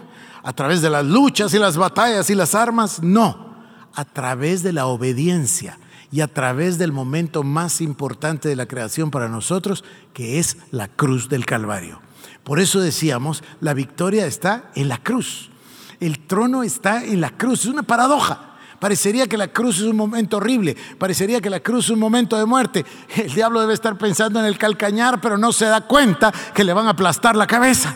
A 0.43 0.53
través 0.53 0.81
de 0.81 0.89
las 0.89 1.05
luchas 1.05 1.53
y 1.53 1.59
las 1.59 1.77
batallas 1.77 2.29
y 2.29 2.35
las 2.35 2.55
armas, 2.55 3.01
no. 3.01 3.55
A 3.93 4.05
través 4.05 4.63
de 4.63 4.73
la 4.73 4.87
obediencia 4.87 5.77
y 6.11 6.21
a 6.21 6.27
través 6.27 6.77
del 6.77 6.91
momento 6.91 7.43
más 7.43 7.81
importante 7.81 8.49
de 8.49 8.55
la 8.55 8.65
creación 8.65 9.11
para 9.11 9.29
nosotros, 9.29 9.83
que 10.13 10.39
es 10.39 10.57
la 10.71 10.87
cruz 10.87 11.29
del 11.29 11.45
Calvario. 11.45 12.01
Por 12.43 12.59
eso 12.59 12.79
decíamos, 12.79 13.43
la 13.59 13.73
victoria 13.73 14.25
está 14.25 14.71
en 14.75 14.89
la 14.89 14.97
cruz. 14.97 15.51
El 15.99 16.19
trono 16.25 16.63
está 16.63 17.05
en 17.05 17.21
la 17.21 17.29
cruz. 17.29 17.61
Es 17.61 17.67
una 17.67 17.83
paradoja. 17.83 18.50
Parecería 18.81 19.27
que 19.27 19.37
la 19.37 19.47
cruz 19.47 19.77
es 19.77 19.83
un 19.83 19.95
momento 19.95 20.37
horrible, 20.37 20.75
parecería 20.97 21.39
que 21.39 21.51
la 21.51 21.59
cruz 21.59 21.85
es 21.85 21.91
un 21.91 21.99
momento 21.99 22.35
de 22.35 22.47
muerte. 22.47 22.83
El 23.15 23.31
diablo 23.31 23.61
debe 23.61 23.75
estar 23.75 23.95
pensando 23.95 24.39
en 24.39 24.45
el 24.47 24.57
calcañar, 24.57 25.21
pero 25.21 25.37
no 25.37 25.53
se 25.53 25.65
da 25.65 25.81
cuenta 25.81 26.33
que 26.51 26.63
le 26.63 26.73
van 26.73 26.87
a 26.87 26.89
aplastar 26.89 27.35
la 27.35 27.45
cabeza. 27.45 27.95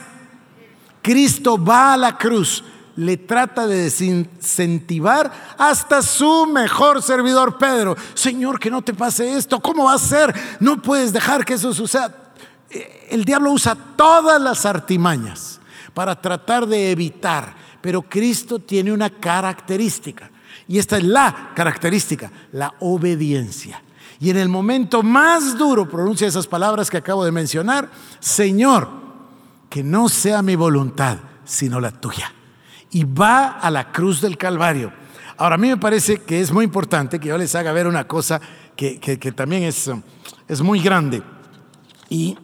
Cristo 1.02 1.58
va 1.58 1.94
a 1.94 1.98
la 1.98 2.16
cruz, 2.20 2.64
le 2.98 3.18
trata 3.18 3.66
de 3.66 3.78
desincentivar 3.78 5.56
hasta 5.58 6.04
su 6.04 6.46
mejor 6.46 7.02
servidor 7.02 7.58
Pedro. 7.58 7.96
Señor, 8.14 8.60
que 8.60 8.70
no 8.70 8.84
te 8.84 8.94
pase 8.94 9.36
esto, 9.36 9.60
¿cómo 9.60 9.86
va 9.86 9.94
a 9.94 9.98
ser? 9.98 10.36
No 10.60 10.80
puedes 10.80 11.12
dejar 11.12 11.46
que 11.46 11.56
eso 11.56 11.74
suceda. 11.74 12.36
El 13.10 13.26
diablo 13.26 13.52
usa 13.52 13.76
todas 13.96 14.40
las 14.40 14.68
artimañas 14.68 15.60
para 15.96 16.22
tratar 16.22 16.68
de 16.68 16.92
evitar, 16.92 17.56
pero 17.82 18.04
Cristo 18.04 18.60
tiene 18.60 18.92
una 18.92 19.10
característica. 19.10 20.30
Y 20.68 20.80
esta 20.80 20.98
es 20.98 21.04
la 21.04 21.52
característica, 21.56 22.32
la 22.52 22.74
obediencia. 22.80 23.82
Y 24.20 24.30
en 24.30 24.38
el 24.38 24.50
momento 24.50 25.04
más 25.04 25.58
duro 25.58 25.88
pronuncia 25.88 26.28
esas 26.28 26.48
palabras 26.48 26.90
que 26.90 26.98
acabo 26.98 27.26
de 27.26 27.32
mencionar, 27.32 27.90
Señor, 28.20 28.90
que 29.70 29.84
no 29.84 30.10
sea 30.10 30.42
mi 30.42 30.56
voluntad, 30.56 31.18
sino 31.44 31.80
la 31.80 31.92
tuya. 31.92 32.34
Y 32.92 33.04
va 33.04 33.60
a 33.60 33.70
la 33.70 33.92
cruz 33.92 34.22
del 34.22 34.38
Calvario. 34.38 34.92
Ahora, 35.38 35.56
a 35.56 35.58
mí 35.58 35.68
me 35.68 35.78
parece 35.78 36.22
que 36.22 36.40
es 36.40 36.52
muy 36.52 36.64
importante 36.64 37.20
que 37.20 37.28
yo 37.28 37.38
les 37.38 37.54
haga 37.56 37.74
ver 37.74 37.88
una 37.88 38.08
cosa 38.08 38.40
que, 38.76 38.98
también 39.36 39.64
es, 39.64 39.92
es 40.48 40.62
muy 40.62 40.80
grande. 40.80 41.22
Y 42.10 42.38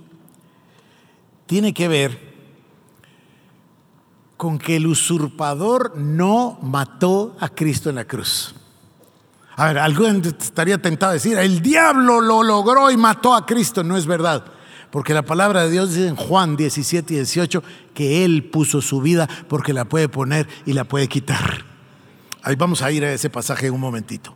tiene 1.46 1.74
que 1.74 1.88
ver 1.88 2.31
con 4.42 4.58
que 4.58 4.78
el 4.78 4.88
usurpador 4.88 5.96
no 5.98 6.58
mató 6.64 7.38
a 7.40 7.50
Cristo 7.50 7.92
en 7.92 7.98
la 7.98 8.06
cruz. 8.06 8.56
A 9.56 9.68
ver, 9.68 9.78
alguien 9.78 10.24
estaría 10.26 10.82
tentado 10.82 11.12
a 11.12 11.14
decir, 11.14 11.38
el 11.38 11.62
diablo 11.62 12.20
lo 12.20 12.42
logró 12.42 12.90
y 12.90 12.98
mató 12.98 13.36
a 13.36 13.46
Cristo. 13.46 13.84
No 13.84 13.98
es 13.98 14.08
verdad, 14.08 14.44
porque 14.90 15.14
la 15.14 15.22
palabra 15.22 15.66
de 15.66 15.70
Dios 15.70 15.90
dice 15.90 16.08
en 16.08 16.16
Juan 16.16 16.58
17 16.58 17.14
y 17.14 17.18
18 17.18 17.64
que 17.94 18.26
Él 18.26 18.46
puso 18.46 18.82
su 18.82 19.00
vida 19.00 19.30
porque 19.48 19.74
la 19.74 19.86
puede 19.86 20.10
poner 20.10 20.48
y 20.66 20.74
la 20.74 20.86
puede 20.86 21.08
quitar. 21.08 21.64
Ahí 22.42 22.56
vamos 22.56 22.82
a 22.82 22.92
ir 22.92 23.06
a 23.06 23.14
ese 23.14 23.30
pasaje 23.30 23.68
en 23.68 23.76
un 23.76 23.82
momentito. 23.82 24.34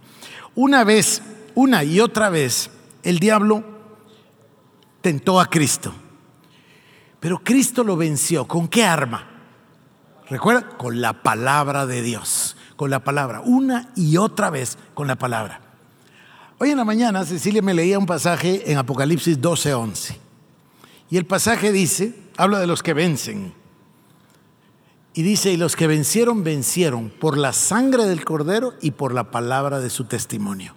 Una 0.53 0.83
vez, 0.83 1.23
una 1.55 1.83
y 1.83 1.99
otra 1.99 2.29
vez, 2.29 2.69
el 3.01 3.17
diablo 3.17 3.63
tentó 5.01 5.39
a 5.39 5.47
Cristo, 5.47 5.91
pero 7.19 7.43
Cristo 7.43 7.83
lo 7.83 7.97
venció. 7.97 8.45
¿Con 8.47 8.67
qué 8.67 8.83
arma? 8.83 9.31
¿Recuerda? 10.29 10.69
Con 10.77 11.01
la 11.01 11.21
palabra 11.21 11.85
de 11.85 12.01
Dios, 12.01 12.57
con 12.75 12.89
la 12.89 13.03
palabra, 13.03 13.41
una 13.41 13.91
y 13.95 14.17
otra 14.17 14.49
vez 14.49 14.77
con 14.93 15.07
la 15.07 15.15
palabra. 15.15 15.61
Hoy 16.57 16.71
en 16.71 16.77
la 16.77 16.85
mañana 16.85 17.25
Cecilia 17.25 17.61
me 17.61 17.73
leía 17.73 17.99
un 17.99 18.05
pasaje 18.05 18.71
en 18.71 18.77
Apocalipsis 18.77 19.39
12:11. 19.39 20.17
Y 21.09 21.17
el 21.17 21.25
pasaje 21.25 21.71
dice, 21.71 22.15
habla 22.37 22.59
de 22.59 22.67
los 22.67 22.81
que 22.81 22.93
vencen. 22.93 23.53
Y 25.13 25.21
dice, 25.21 25.51
y 25.51 25.57
los 25.57 25.75
que 25.75 25.87
vencieron, 25.87 26.43
vencieron 26.43 27.09
por 27.09 27.37
la 27.37 27.53
sangre 27.53 28.05
del 28.05 28.25
cordero 28.25 28.73
y 28.81 28.91
por 28.91 29.13
la 29.13 29.29
palabra 29.31 29.79
de 29.79 29.89
su 29.89 30.05
testimonio. 30.05 30.73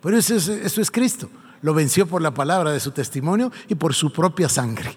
Pero 0.00 0.16
eso 0.16 0.36
es, 0.36 0.48
eso 0.48 0.80
es 0.80 0.90
Cristo. 0.90 1.28
Lo 1.60 1.74
venció 1.74 2.06
por 2.06 2.22
la 2.22 2.32
palabra 2.32 2.70
de 2.70 2.80
su 2.80 2.92
testimonio 2.92 3.50
y 3.68 3.74
por 3.74 3.92
su 3.94 4.12
propia 4.12 4.48
sangre 4.48 4.96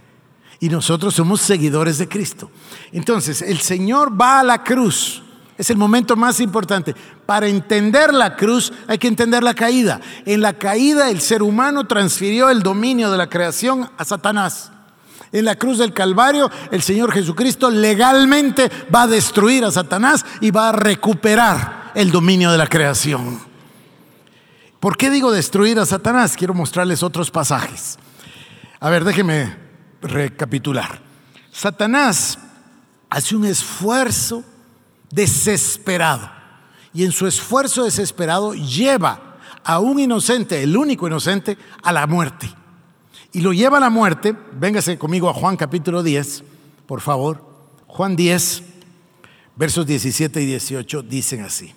y 0.60 0.70
nosotros 0.70 1.14
somos 1.14 1.42
seguidores 1.42 1.98
de 1.98 2.08
Cristo. 2.08 2.50
Entonces, 2.92 3.42
el 3.42 3.60
Señor 3.60 4.20
va 4.20 4.40
a 4.40 4.44
la 4.44 4.64
cruz. 4.64 5.24
Es 5.58 5.70
el 5.70 5.78
momento 5.78 6.16
más 6.16 6.40
importante. 6.40 6.96
Para 7.26 7.48
entender 7.48 8.14
la 8.14 8.36
cruz 8.36 8.72
hay 8.88 8.98
que 8.98 9.08
entender 9.08 9.44
la 9.44 9.56
caída. 9.56 10.00
En 10.26 10.42
la 10.42 10.54
caída 10.54 11.10
el 11.10 11.20
ser 11.20 11.42
humano 11.42 11.88
transfirió 11.88 12.50
el 12.50 12.62
dominio 12.62 13.10
de 13.10 13.18
la 13.18 13.28
creación 13.28 13.90
a 13.98 14.06
Satanás. 14.06 14.72
En 15.32 15.46
la 15.46 15.56
cruz 15.56 15.80
del 15.80 15.94
Calvario 15.94 16.50
el 16.72 16.82
Señor 16.82 17.12
Jesucristo 17.12 17.72
legalmente 17.72 18.70
va 18.94 19.04
a 19.04 19.08
destruir 19.08 19.66
a 19.66 19.72
Satanás 19.72 20.26
y 20.42 20.52
va 20.52 20.70
a 20.70 20.74
recuperar 20.74 21.92
el 21.96 22.12
dominio 22.12 22.52
de 22.52 22.60
la 22.60 22.68
creación. 22.68 23.40
¿Por 24.80 24.96
qué 24.96 25.10
digo 25.10 25.32
destruir 25.32 25.80
a 25.80 25.88
Satanás? 25.88 26.36
Quiero 26.38 26.54
mostrarles 26.54 27.02
otros 27.02 27.32
pasajes. 27.32 27.98
A 28.80 28.92
ver, 28.92 29.04
déjenme 29.04 29.67
recapitular. 30.02 31.02
Satanás 31.52 32.38
hace 33.10 33.36
un 33.36 33.46
esfuerzo 33.46 34.44
desesperado 35.10 36.30
y 36.94 37.04
en 37.06 37.12
su 37.12 37.28
esfuerzo 37.28 37.84
desesperado 37.84 38.54
lleva 38.54 39.38
a 39.64 39.80
un 39.80 40.00
inocente, 40.00 40.64
el 40.64 40.76
único 40.76 41.08
inocente, 41.08 41.58
a 41.84 41.92
la 41.92 42.08
muerte. 42.08 42.50
Y 43.34 43.42
lo 43.42 43.54
lleva 43.54 43.78
a 43.78 43.82
la 43.82 43.90
muerte, 43.90 44.36
véngase 44.54 44.98
conmigo 44.98 45.30
a 45.30 45.34
Juan 45.34 45.58
capítulo 45.58 46.02
10, 46.02 46.44
por 46.86 47.02
favor. 47.02 47.46
Juan 47.86 48.16
10, 48.16 48.64
versos 49.56 49.86
17 49.86 50.42
y 50.42 50.46
18 50.46 51.04
dicen 51.04 51.42
así. 51.42 51.74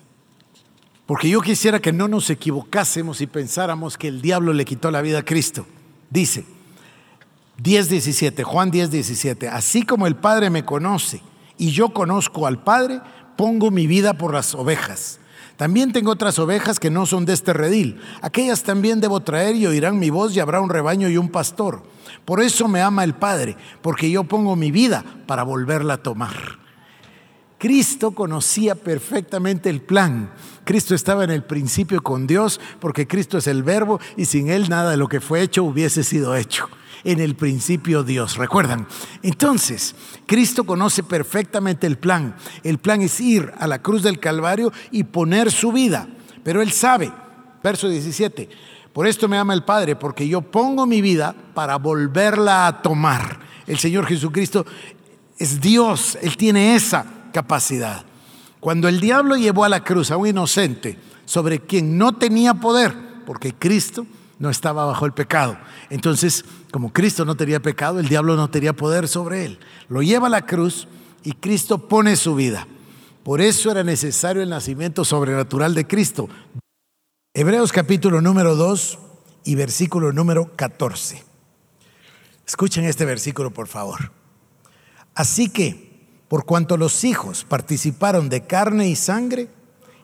Porque 1.05 1.29
yo 1.29 1.41
quisiera 1.41 1.79
que 1.79 1.91
no 1.91 2.07
nos 2.07 2.29
equivocásemos 2.29 3.19
y 3.19 3.27
pensáramos 3.27 3.97
que 3.97 4.07
el 4.07 4.21
diablo 4.21 4.53
le 4.53 4.63
quitó 4.63 4.89
la 4.91 5.01
vida 5.01 5.19
a 5.19 5.25
Cristo. 5.25 5.65
Dice, 6.09 6.45
10.17, 7.61 8.43
Juan 8.43 8.71
10.17, 8.71 9.49
así 9.51 9.83
como 9.83 10.07
el 10.07 10.15
Padre 10.15 10.49
me 10.49 10.65
conoce 10.65 11.21
y 11.57 11.71
yo 11.71 11.89
conozco 11.89 12.47
al 12.47 12.63
Padre, 12.63 13.01
pongo 13.37 13.69
mi 13.69 13.85
vida 13.85 14.13
por 14.13 14.33
las 14.33 14.55
ovejas. 14.55 15.19
También 15.57 15.93
tengo 15.93 16.09
otras 16.09 16.39
ovejas 16.39 16.79
que 16.79 16.89
no 16.89 17.05
son 17.05 17.25
de 17.25 17.33
este 17.33 17.53
redil. 17.53 18.01
Aquellas 18.23 18.63
también 18.63 18.99
debo 18.99 19.19
traer 19.19 19.55
y 19.55 19.67
oirán 19.67 19.99
mi 19.99 20.09
voz 20.09 20.35
y 20.35 20.39
habrá 20.39 20.59
un 20.59 20.71
rebaño 20.71 21.07
y 21.07 21.17
un 21.17 21.29
pastor. 21.29 21.83
Por 22.25 22.41
eso 22.41 22.67
me 22.67 22.81
ama 22.81 23.03
el 23.03 23.13
Padre, 23.13 23.55
porque 23.83 24.09
yo 24.09 24.23
pongo 24.23 24.55
mi 24.55 24.71
vida 24.71 25.05
para 25.27 25.43
volverla 25.43 25.95
a 25.95 26.01
tomar. 26.01 26.57
Cristo 27.61 28.09
conocía 28.09 28.73
perfectamente 28.73 29.69
el 29.69 29.81
plan. 29.81 30.31
Cristo 30.63 30.95
estaba 30.95 31.23
en 31.23 31.29
el 31.29 31.43
principio 31.43 32.01
con 32.01 32.25
Dios, 32.25 32.59
porque 32.79 33.05
Cristo 33.05 33.37
es 33.37 33.45
el 33.45 33.61
verbo 33.61 33.99
y 34.17 34.25
sin 34.25 34.49
Él 34.49 34.67
nada 34.67 34.89
de 34.89 34.97
lo 34.97 35.07
que 35.07 35.21
fue 35.21 35.43
hecho 35.43 35.63
hubiese 35.63 36.03
sido 36.03 36.35
hecho 36.35 36.67
en 37.03 37.19
el 37.19 37.35
principio 37.35 38.01
Dios. 38.01 38.37
¿Recuerdan? 38.37 38.87
Entonces, 39.21 39.93
Cristo 40.25 40.63
conoce 40.63 41.03
perfectamente 41.03 41.85
el 41.85 41.99
plan. 41.99 42.35
El 42.63 42.79
plan 42.79 43.03
es 43.03 43.21
ir 43.21 43.53
a 43.59 43.67
la 43.67 43.79
cruz 43.79 44.01
del 44.01 44.19
Calvario 44.19 44.73
y 44.89 45.03
poner 45.03 45.51
su 45.51 45.71
vida. 45.71 46.07
Pero 46.43 46.63
Él 46.63 46.71
sabe, 46.71 47.13
verso 47.63 47.87
17, 47.87 48.49
por 48.91 49.05
esto 49.05 49.27
me 49.27 49.37
ama 49.37 49.53
el 49.53 49.65
Padre, 49.65 49.95
porque 49.95 50.27
yo 50.27 50.41
pongo 50.41 50.87
mi 50.87 50.99
vida 50.99 51.35
para 51.53 51.75
volverla 51.75 52.65
a 52.65 52.81
tomar. 52.81 53.39
El 53.67 53.77
Señor 53.77 54.07
Jesucristo 54.07 54.65
es 55.37 55.61
Dios, 55.61 56.17
Él 56.23 56.35
tiene 56.37 56.73
esa 56.73 57.20
capacidad. 57.31 58.05
Cuando 58.59 58.87
el 58.87 58.99
diablo 58.99 59.35
llevó 59.35 59.63
a 59.63 59.69
la 59.69 59.83
cruz 59.83 60.11
a 60.11 60.17
un 60.17 60.27
inocente 60.27 60.97
sobre 61.25 61.59
quien 61.59 61.97
no 61.97 62.13
tenía 62.13 62.53
poder, 62.55 62.95
porque 63.25 63.53
Cristo 63.53 64.05
no 64.39 64.49
estaba 64.49 64.85
bajo 64.85 65.05
el 65.05 65.13
pecado. 65.13 65.57
Entonces, 65.89 66.45
como 66.71 66.91
Cristo 66.91 67.25
no 67.25 67.35
tenía 67.35 67.61
pecado, 67.61 67.99
el 67.99 68.07
diablo 68.07 68.35
no 68.35 68.49
tenía 68.49 68.73
poder 68.73 69.07
sobre 69.07 69.45
él. 69.45 69.59
Lo 69.87 70.01
lleva 70.01 70.27
a 70.27 70.31
la 70.31 70.45
cruz 70.45 70.87
y 71.23 71.33
Cristo 71.33 71.87
pone 71.87 72.15
su 72.15 72.35
vida. 72.35 72.67
Por 73.23 73.39
eso 73.39 73.69
era 73.69 73.83
necesario 73.83 74.41
el 74.41 74.49
nacimiento 74.49 75.05
sobrenatural 75.05 75.75
de 75.75 75.85
Cristo. 75.85 76.27
Hebreos 77.33 77.71
capítulo 77.71 78.19
número 78.19 78.55
2 78.55 78.99
y 79.43 79.55
versículo 79.55 80.11
número 80.11 80.55
14. 80.55 81.23
Escuchen 82.47 82.83
este 82.85 83.05
versículo, 83.05 83.51
por 83.51 83.67
favor. 83.67 84.11
Así 85.13 85.49
que, 85.49 85.90
por 86.31 86.45
cuanto 86.45 86.77
los 86.77 87.03
hijos 87.03 87.43
participaron 87.43 88.29
de 88.29 88.45
carne 88.45 88.87
y 88.87 88.95
sangre, 88.95 89.49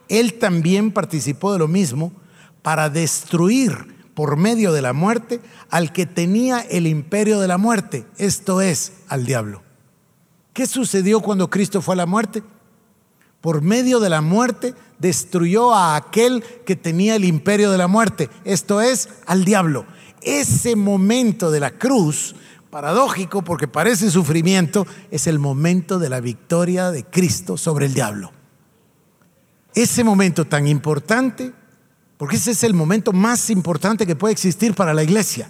Él 0.10 0.34
también 0.34 0.92
participó 0.92 1.54
de 1.54 1.60
lo 1.60 1.70
mismo 1.70 2.12
para 2.62 2.90
destruir 2.90 3.96
por 4.14 4.36
medio 4.36 4.74
de 4.74 4.82
la 4.82 4.92
muerte 4.92 5.40
al 5.70 5.94
que 5.94 6.06
tenía 6.06 6.60
el 6.60 6.86
imperio 6.86 7.40
de 7.40 7.48
la 7.48 7.58
muerte, 7.58 8.06
esto 8.18 8.60
es, 8.60 8.92
al 9.08 9.26
diablo. 9.26 9.64
¿Qué 10.52 10.68
sucedió 10.68 11.22
cuando 11.22 11.50
Cristo 11.50 11.82
fue 11.82 11.94
a 11.94 11.96
la 11.96 12.06
muerte? 12.06 12.44
Por 13.40 13.62
medio 13.62 14.02
de 14.02 14.10
la 14.10 14.20
muerte 14.20 14.74
destruyó 15.00 15.74
a 15.74 15.96
aquel 15.96 16.44
que 16.66 16.76
tenía 16.76 17.16
el 17.16 17.24
imperio 17.24 17.72
de 17.72 17.78
la 17.78 17.88
muerte, 17.88 18.30
esto 18.44 18.82
es, 18.82 19.08
al 19.28 19.46
diablo. 19.46 19.86
Ese 20.22 20.76
momento 20.76 21.52
de 21.52 21.62
la 21.62 21.72
cruz, 21.72 22.36
paradójico 22.78 23.42
porque 23.42 23.68
parece 23.68 24.12
sufrimiento, 24.12 24.86
es 25.10 25.26
el 25.26 25.40
momento 25.40 25.98
de 25.98 26.10
la 26.10 26.20
victoria 26.20 26.92
de 26.92 27.04
Cristo 27.04 27.58
sobre 27.58 27.88
el 27.88 27.96
diablo. 27.96 28.32
Ese 29.74 30.04
momento 30.04 30.46
tan 30.46 30.68
importante 30.68 31.54
porque 32.18 32.36
ese 32.36 32.52
es 32.52 32.64
el 32.64 32.76
momento 32.76 33.14
más 33.14 33.50
importante 33.50 34.06
que 34.06 34.16
puede 34.16 34.34
existir 34.34 34.76
para 34.76 34.94
la 34.94 35.02
iglesia. 35.02 35.50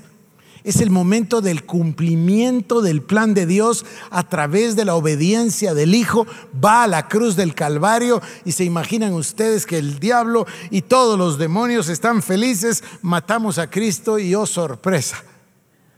Es 0.63 0.79
el 0.79 0.89
momento 0.89 1.41
del 1.41 1.65
cumplimiento 1.65 2.81
del 2.81 3.01
plan 3.01 3.33
de 3.33 3.45
Dios 3.45 3.85
a 4.09 4.23
través 4.29 4.77
de 4.77 4.85
la 4.85 4.95
obediencia 4.95 5.73
del 5.73 5.95
Hijo. 5.95 6.25
Va 6.63 6.83
a 6.83 6.87
la 6.87 7.09
cruz 7.09 7.35
del 7.35 7.53
Calvario 7.53 8.21
y 8.45 8.53
se 8.53 8.63
imaginan 8.63 9.11
ustedes 9.11 9.65
que 9.65 9.79
el 9.79 9.99
diablo 9.99 10.47
y 10.71 10.81
todos 10.81 11.19
los 11.19 11.37
demonios 11.37 11.89
están 11.89 12.21
felices. 12.21 12.85
Matamos 13.01 13.57
a 13.57 13.69
Cristo 13.69 14.17
y 14.17 14.33
oh 14.33 14.45
sorpresa. 14.45 15.21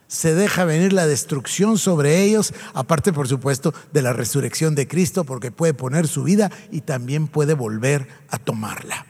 Se 0.09 0.33
deja 0.33 0.65
venir 0.65 0.91
la 0.91 1.05
destrucción 1.05 1.77
sobre 1.77 2.23
ellos, 2.23 2.51
aparte 2.73 3.13
por 3.13 3.27
supuesto 3.27 3.75
de 3.93 4.01
la 4.01 4.11
resurrección 4.11 4.73
de 4.73 4.87
Cristo, 4.87 5.23
porque 5.23 5.51
puede 5.51 5.75
poner 5.75 6.07
su 6.07 6.23
vida 6.23 6.51
y 6.71 6.81
también 6.81 7.27
puede 7.27 7.53
volver 7.53 8.07
a 8.29 8.39
tomarla. 8.39 9.05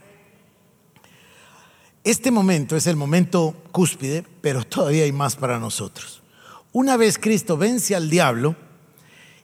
Este 2.03 2.31
momento 2.31 2.75
es 2.75 2.85
el 2.85 2.97
momento 2.97 3.55
cúspide, 3.71 4.25
pero 4.41 4.65
todavía 4.65 5.05
hay 5.05 5.13
más 5.13 5.37
para 5.37 5.57
nosotros. 5.57 6.21
Una 6.73 6.97
vez 6.97 7.17
Cristo 7.17 7.55
vence 7.55 7.95
al 7.95 8.09
diablo 8.09 8.57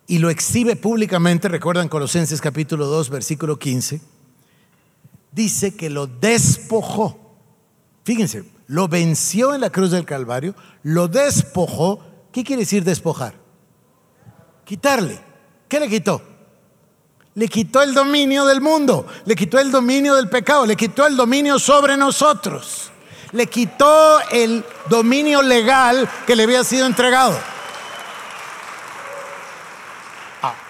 y 0.08 0.18
lo 0.18 0.30
exhibe 0.30 0.76
públicamente, 0.76 1.48
recuerdan 1.48 1.88
Colosenses 1.88 2.42
capítulo 2.42 2.86
2, 2.88 3.10
versículo 3.10 3.58
15, 3.58 4.02
dice 5.32 5.74
que 5.74 5.90
lo 5.90 6.06
despojó. 6.06 7.18
Fíjense, 8.04 8.44
lo 8.68 8.88
venció 8.88 9.54
en 9.54 9.62
la 9.62 9.70
cruz 9.70 9.92
del 9.92 10.06
Calvario, 10.06 10.56
lo 10.84 11.08
despojó. 11.08 12.00
¿Qué 12.32 12.44
quiere 12.44 12.62
decir 12.62 12.84
despojar? 12.84 13.36
Quitarle. 14.64 15.20
¿Qué 15.68 15.80
le 15.80 15.88
quitó? 15.88 16.22
le 17.36 17.50
quitó 17.50 17.82
el 17.82 17.94
dominio 17.94 18.46
del 18.46 18.62
mundo, 18.62 19.06
le 19.26 19.36
quitó 19.36 19.60
el 19.60 19.70
dominio 19.70 20.16
del 20.16 20.30
pecado, 20.30 20.66
le 20.66 20.78
quitó 20.78 21.06
el 21.06 21.18
dominio 21.18 21.60
sobre 21.60 21.98
nosotros, 21.98 22.92
le 23.34 23.48
quitó 23.48 24.22
el 24.32 24.64
dominio 24.90 25.42
legal 25.42 26.10
que 26.26 26.36
le 26.36 26.44
había 26.44 26.64
sido 26.64 26.86
entregado. 26.86 27.38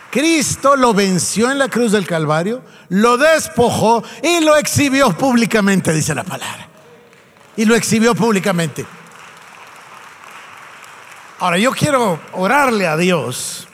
Cristo 0.09 0.77
lo 0.77 0.93
venció 0.93 1.51
en 1.51 1.59
la 1.59 1.67
cruz 1.67 1.91
del 1.91 2.07
Calvario, 2.07 2.61
lo 2.87 3.17
despojó 3.17 4.01
y 4.23 4.39
lo 4.39 4.55
exhibió 4.55 5.11
públicamente, 5.15 5.91
dice 5.93 6.15
la 6.15 6.23
palabra. 6.23 6.69
Y 7.57 7.65
lo 7.65 7.75
exhibió 7.75 8.15
públicamente. 8.15 8.85
Ahora 11.39 11.57
yo 11.57 11.71
quiero 11.71 12.19
orarle 12.33 12.87
a 12.87 12.95
Dios 12.97 13.67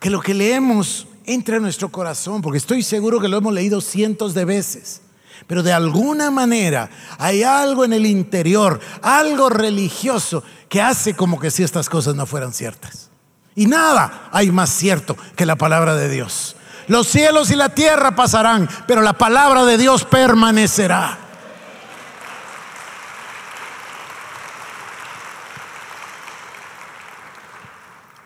que 0.00 0.10
lo 0.10 0.20
que 0.20 0.34
leemos 0.34 1.06
entre 1.26 1.56
a 1.56 1.60
nuestro 1.60 1.88
corazón, 1.88 2.42
porque 2.42 2.58
estoy 2.58 2.82
seguro 2.82 3.20
que 3.20 3.28
lo 3.28 3.38
hemos 3.38 3.54
leído 3.54 3.80
cientos 3.80 4.34
de 4.34 4.44
veces. 4.44 5.00
Pero 5.46 5.62
de 5.62 5.72
alguna 5.72 6.30
manera 6.30 6.90
hay 7.18 7.42
algo 7.42 7.84
en 7.84 7.92
el 7.92 8.06
interior, 8.06 8.80
algo 9.02 9.48
religioso, 9.48 10.42
que 10.68 10.80
hace 10.80 11.14
como 11.14 11.38
que 11.38 11.50
si 11.50 11.62
estas 11.62 11.88
cosas 11.88 12.14
no 12.14 12.26
fueran 12.26 12.52
ciertas. 12.52 13.10
Y 13.54 13.66
nada 13.66 14.28
hay 14.32 14.50
más 14.50 14.70
cierto 14.70 15.16
que 15.36 15.46
la 15.46 15.56
palabra 15.56 15.94
de 15.94 16.08
Dios. 16.08 16.56
Los 16.86 17.06
cielos 17.06 17.50
y 17.50 17.56
la 17.56 17.70
tierra 17.70 18.14
pasarán, 18.14 18.68
pero 18.86 19.00
la 19.00 19.14
palabra 19.14 19.64
de 19.64 19.78
Dios 19.78 20.04
permanecerá. 20.04 21.18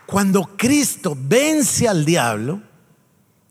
Cuando 0.09 0.57
Cristo 0.57 1.15
vence 1.15 1.87
al 1.87 2.07
diablo, 2.07 2.63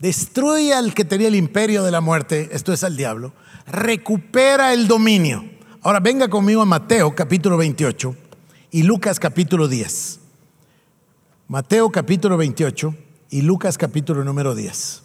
destruye 0.00 0.74
al 0.74 0.92
que 0.92 1.04
tenía 1.04 1.28
el 1.28 1.36
imperio 1.36 1.84
de 1.84 1.92
la 1.92 2.00
muerte, 2.00 2.48
esto 2.50 2.72
es 2.72 2.82
al 2.82 2.96
diablo, 2.96 3.32
recupera 3.68 4.72
el 4.72 4.88
dominio. 4.88 5.48
Ahora 5.82 6.00
venga 6.00 6.26
conmigo 6.26 6.60
a 6.60 6.64
Mateo 6.64 7.14
capítulo 7.14 7.56
28 7.56 8.16
y 8.72 8.82
Lucas 8.82 9.20
capítulo 9.20 9.68
10. 9.68 10.18
Mateo 11.46 11.92
capítulo 11.92 12.36
28 12.36 12.92
y 13.30 13.42
Lucas 13.42 13.78
capítulo 13.78 14.24
número 14.24 14.56
10. 14.56 15.04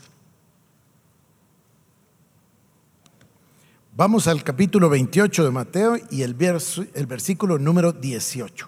Vamos 3.95 4.25
al 4.27 4.43
capítulo 4.43 4.89
28 4.89 5.43
de 5.43 5.51
Mateo 5.51 5.97
y 6.09 6.23
el, 6.23 6.33
versículo 6.33 7.59
número 7.59 7.91
18. 7.91 8.67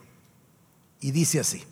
Y 1.02 1.10
dice 1.10 1.40
así. 1.40 1.64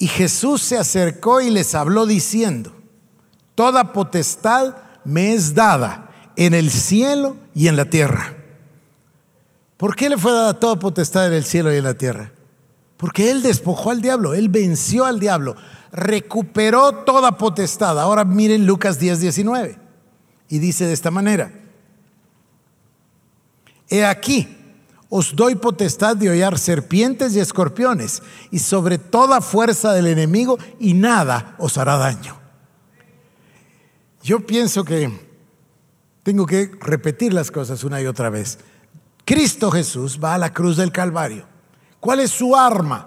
Y 0.00 0.08
Jesús 0.08 0.62
se 0.62 0.78
acercó 0.78 1.42
y 1.42 1.50
les 1.50 1.74
habló 1.74 2.06
diciendo, 2.06 2.72
Toda 3.54 3.92
potestad 3.92 4.74
me 5.04 5.34
es 5.34 5.54
dada 5.54 6.10
en 6.36 6.54
el 6.54 6.70
cielo 6.70 7.36
y 7.54 7.68
en 7.68 7.76
la 7.76 7.84
tierra. 7.84 8.34
¿Por 9.76 9.94
qué 9.94 10.08
le 10.08 10.16
fue 10.16 10.32
dada 10.32 10.58
toda 10.58 10.78
potestad 10.78 11.26
en 11.26 11.34
el 11.34 11.44
cielo 11.44 11.70
y 11.70 11.76
en 11.76 11.84
la 11.84 11.92
tierra? 11.92 12.32
Porque 12.96 13.30
Él 13.30 13.42
despojó 13.42 13.90
al 13.90 14.00
diablo, 14.00 14.32
Él 14.32 14.48
venció 14.48 15.04
al 15.04 15.20
diablo, 15.20 15.54
recuperó 15.92 17.04
toda 17.04 17.36
potestad. 17.36 18.00
Ahora 18.00 18.24
miren 18.24 18.64
Lucas 18.64 18.98
10, 18.98 19.20
19. 19.20 19.78
Y 20.48 20.60
dice 20.60 20.86
de 20.86 20.94
esta 20.94 21.10
manera, 21.10 21.52
He 23.90 24.06
aquí, 24.06 24.59
os 25.10 25.34
doy 25.34 25.56
potestad 25.56 26.16
de 26.16 26.30
hollar 26.30 26.56
serpientes 26.56 27.34
y 27.34 27.40
escorpiones 27.40 28.22
y 28.52 28.60
sobre 28.60 28.96
toda 28.96 29.40
fuerza 29.40 29.92
del 29.92 30.06
enemigo 30.06 30.56
y 30.78 30.94
nada 30.94 31.56
os 31.58 31.76
hará 31.76 31.96
daño. 31.96 32.38
Yo 34.22 34.46
pienso 34.46 34.84
que 34.84 35.10
tengo 36.22 36.46
que 36.46 36.70
repetir 36.80 37.32
las 37.32 37.50
cosas 37.50 37.82
una 37.82 38.00
y 38.00 38.06
otra 38.06 38.30
vez. 38.30 38.58
Cristo 39.24 39.70
Jesús 39.72 40.20
va 40.22 40.34
a 40.34 40.38
la 40.38 40.52
cruz 40.52 40.76
del 40.76 40.92
Calvario. 40.92 41.44
¿Cuál 41.98 42.20
es 42.20 42.30
su 42.30 42.54
arma? 42.54 43.06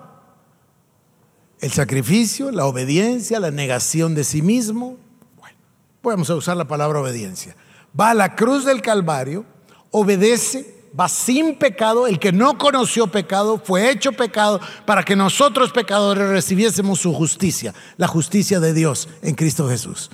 El 1.60 1.72
sacrificio, 1.72 2.52
la 2.52 2.66
obediencia, 2.66 3.40
la 3.40 3.52
negación 3.52 4.14
de 4.14 4.26
sí 4.26 4.42
mismo. 4.42 4.98
Bueno, 5.40 5.58
podemos 6.02 6.30
usar 6.30 6.58
la 6.58 6.68
palabra 6.68 7.00
obediencia. 7.00 7.56
Va 7.98 8.10
a 8.10 8.14
la 8.14 8.36
cruz 8.36 8.66
del 8.66 8.82
Calvario, 8.82 9.46
obedece, 9.92 10.73
va 10.98 11.10
sin 11.10 11.56
pecado, 11.56 12.08
el 12.08 12.20
que 12.20 12.32
no 12.32 12.58
conoció 12.58 13.08
pecado 13.08 13.62
fue 13.64 13.90
hecho 13.90 14.12
pecado 14.14 14.60
para 14.86 15.04
que 15.04 15.16
nosotros 15.16 15.72
pecadores 15.72 16.30
recibiésemos 16.30 17.00
su 17.00 17.14
justicia, 17.14 17.74
la 17.98 18.08
justicia 18.08 18.60
de 18.60 18.74
Dios 18.74 19.10
en 19.22 19.36
Cristo 19.36 19.68
Jesús. 19.68 20.12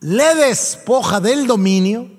Le 0.00 0.34
despoja 0.34 1.20
del 1.20 1.46
dominio, 1.46 2.10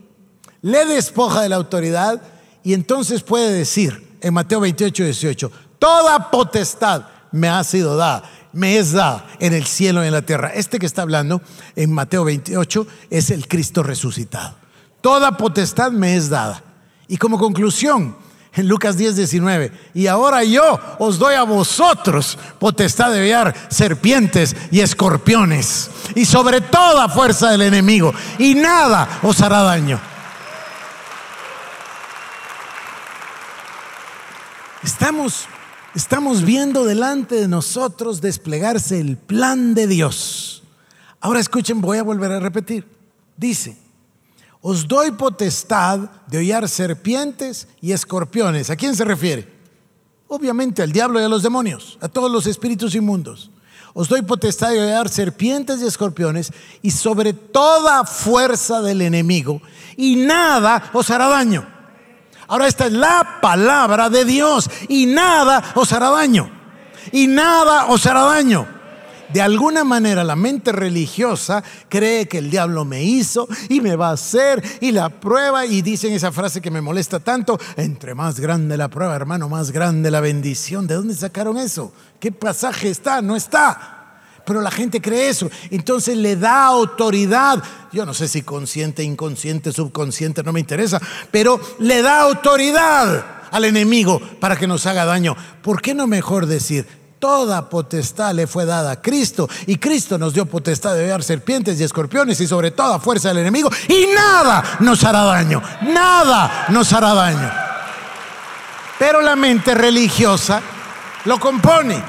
le 0.61 0.85
despoja 0.85 1.41
de 1.41 1.49
la 1.49 1.55
autoridad 1.55 2.21
y 2.63 2.73
entonces 2.73 3.23
puede 3.23 3.51
decir 3.51 4.17
en 4.21 4.33
Mateo 4.33 4.59
28, 4.59 5.03
18, 5.03 5.51
toda 5.79 6.31
potestad 6.31 7.05
me 7.31 7.49
ha 7.49 7.63
sido 7.63 7.97
dada, 7.97 8.23
me 8.53 8.77
es 8.77 8.93
dada 8.93 9.27
en 9.39 9.53
el 9.53 9.65
cielo 9.65 10.03
y 10.03 10.07
en 10.07 10.13
la 10.13 10.21
tierra. 10.21 10.49
Este 10.53 10.79
que 10.79 10.85
está 10.85 11.01
hablando 11.01 11.41
en 11.75 11.91
Mateo 11.91 12.23
28 12.23 12.87
es 13.09 13.29
el 13.29 13.47
Cristo 13.47 13.83
resucitado. 13.83 14.55
Toda 15.01 15.37
potestad 15.37 15.91
me 15.91 16.15
es 16.15 16.29
dada. 16.29 16.63
Y 17.07 17.17
como 17.17 17.37
conclusión, 17.37 18.15
en 18.55 18.67
Lucas 18.69 18.97
10, 18.97 19.17
19, 19.17 19.71
y 19.93 20.07
ahora 20.07 20.43
yo 20.43 20.79
os 20.97 21.19
doy 21.19 21.35
a 21.35 21.43
vosotros 21.43 22.37
potestad 22.57 23.11
de 23.11 23.17
enviar 23.17 23.53
serpientes 23.69 24.55
y 24.71 24.79
escorpiones, 24.79 25.89
y 26.15 26.25
sobre 26.25 26.61
toda 26.61 27.09
fuerza 27.09 27.51
del 27.51 27.63
enemigo, 27.63 28.13
y 28.39 28.55
nada 28.55 29.19
os 29.23 29.41
hará 29.41 29.61
daño. 29.61 29.99
Estamos, 34.83 35.47
estamos 35.93 36.43
viendo 36.43 36.85
delante 36.85 37.35
de 37.35 37.47
nosotros 37.47 38.21
desplegarse 38.21 38.99
el 39.01 39.17
plan 39.17 39.73
de 39.73 39.87
Dios. 39.87 40.63
Ahora 41.19 41.39
escuchen, 41.39 41.81
voy 41.81 41.97
a 41.97 42.03
volver 42.03 42.31
a 42.31 42.39
repetir. 42.39 42.87
Dice, 43.35 43.77
os 44.67 44.87
doy 44.87 45.11
potestad 45.11 46.09
de 46.25 46.39
hollar 46.39 46.67
serpientes 46.67 47.67
y 47.81 47.91
escorpiones. 47.91 48.71
¿A 48.71 48.75
quién 48.75 48.95
se 48.95 49.05
refiere? 49.05 49.47
Obviamente 50.27 50.81
al 50.81 50.91
diablo 50.91 51.21
y 51.21 51.23
a 51.23 51.29
los 51.29 51.43
demonios, 51.43 51.99
a 52.01 52.07
todos 52.07 52.31
los 52.31 52.47
espíritus 52.47 52.95
inmundos. 52.95 53.51
Os 53.93 54.09
doy 54.09 54.23
potestad 54.23 54.71
de 54.71 54.81
hollar 54.81 55.07
serpientes 55.07 55.81
y 55.81 55.85
escorpiones 55.85 56.51
y 56.81 56.89
sobre 56.89 57.33
toda 57.33 58.05
fuerza 58.05 58.81
del 58.81 59.03
enemigo 59.03 59.61
y 59.97 60.15
nada 60.15 60.89
os 60.93 61.11
hará 61.11 61.27
daño. 61.27 61.67
Ahora 62.47 62.65
esta 62.65 62.87
es 62.87 62.93
la 62.93 63.37
palabra 63.43 64.09
de 64.09 64.25
Dios 64.25 64.67
y 64.89 65.05
nada 65.05 65.63
os 65.75 65.93
hará 65.93 66.09
daño. 66.09 66.49
Y 67.11 67.27
nada 67.27 67.85
os 67.85 68.03
hará 68.07 68.23
daño. 68.23 68.74
De 69.33 69.41
alguna 69.41 69.83
manera 69.83 70.23
la 70.23 70.35
mente 70.35 70.71
religiosa 70.71 71.63
cree 71.89 72.27
que 72.27 72.37
el 72.37 72.49
diablo 72.49 72.85
me 72.85 73.03
hizo 73.03 73.47
y 73.69 73.81
me 73.81 73.95
va 73.95 74.09
a 74.09 74.13
hacer 74.13 74.63
y 74.81 74.91
la 74.91 75.09
prueba 75.09 75.65
y 75.65 75.81
dicen 75.81 76.13
esa 76.13 76.31
frase 76.31 76.61
que 76.61 76.71
me 76.71 76.81
molesta 76.81 77.19
tanto, 77.19 77.59
entre 77.75 78.13
más 78.13 78.39
grande 78.39 78.77
la 78.77 78.89
prueba, 78.89 79.15
hermano, 79.15 79.49
más 79.49 79.71
grande 79.71 80.11
la 80.11 80.21
bendición. 80.21 80.87
¿De 80.87 80.95
dónde 80.95 81.15
sacaron 81.15 81.57
eso? 81.57 81.91
¿Qué 82.19 82.31
pasaje 82.31 82.89
está? 82.89 83.21
No 83.21 83.35
está. 83.35 83.91
Pero 84.45 84.61
la 84.61 84.69
gente 84.69 85.01
cree 85.01 85.29
eso. 85.29 85.49
Entonces 85.71 86.15
le 86.17 86.35
da 86.35 86.65
autoridad. 86.65 87.63
Yo 87.91 88.05
no 88.05 88.13
sé 88.13 88.27
si 88.27 88.43
consciente, 88.43 89.03
inconsciente, 89.03 89.71
subconsciente, 89.71 90.43
no 90.43 90.53
me 90.53 90.59
interesa. 90.59 91.01
Pero 91.31 91.59
le 91.79 92.03
da 92.03 92.21
autoridad 92.21 93.25
al 93.51 93.65
enemigo 93.65 94.21
para 94.39 94.55
que 94.55 94.67
nos 94.67 94.85
haga 94.85 95.05
daño. 95.05 95.35
¿Por 95.63 95.81
qué 95.81 95.95
no 95.95 96.05
mejor 96.05 96.45
decir, 96.45 96.85
toda 97.25 97.67
potestad 97.67 98.35
le 98.35 98.45
fue 98.45 98.67
dada 98.67 98.91
a 98.91 99.01
Cristo 99.01 99.49
y 99.65 99.77
Cristo 99.77 100.19
nos 100.19 100.35
dio 100.35 100.45
potestad 100.45 100.93
de 100.93 101.07
ver 101.07 101.23
serpientes 101.23 101.79
y 101.79 101.83
escorpiones 101.83 102.39
y 102.39 102.45
sobre 102.45 102.69
toda 102.69 102.99
fuerza 102.99 103.29
del 103.29 103.39
enemigo 103.39 103.67
y 103.87 104.05
nada 104.13 104.63
nos 104.81 105.03
hará 105.03 105.23
daño, 105.23 105.59
nada 105.81 106.67
nos 106.69 106.93
hará 106.93 107.15
daño. 107.15 107.51
Pero 108.99 109.23
la 109.23 109.35
mente 109.35 109.73
religiosa 109.73 110.61
lo 111.25 111.39
compone. 111.39 111.99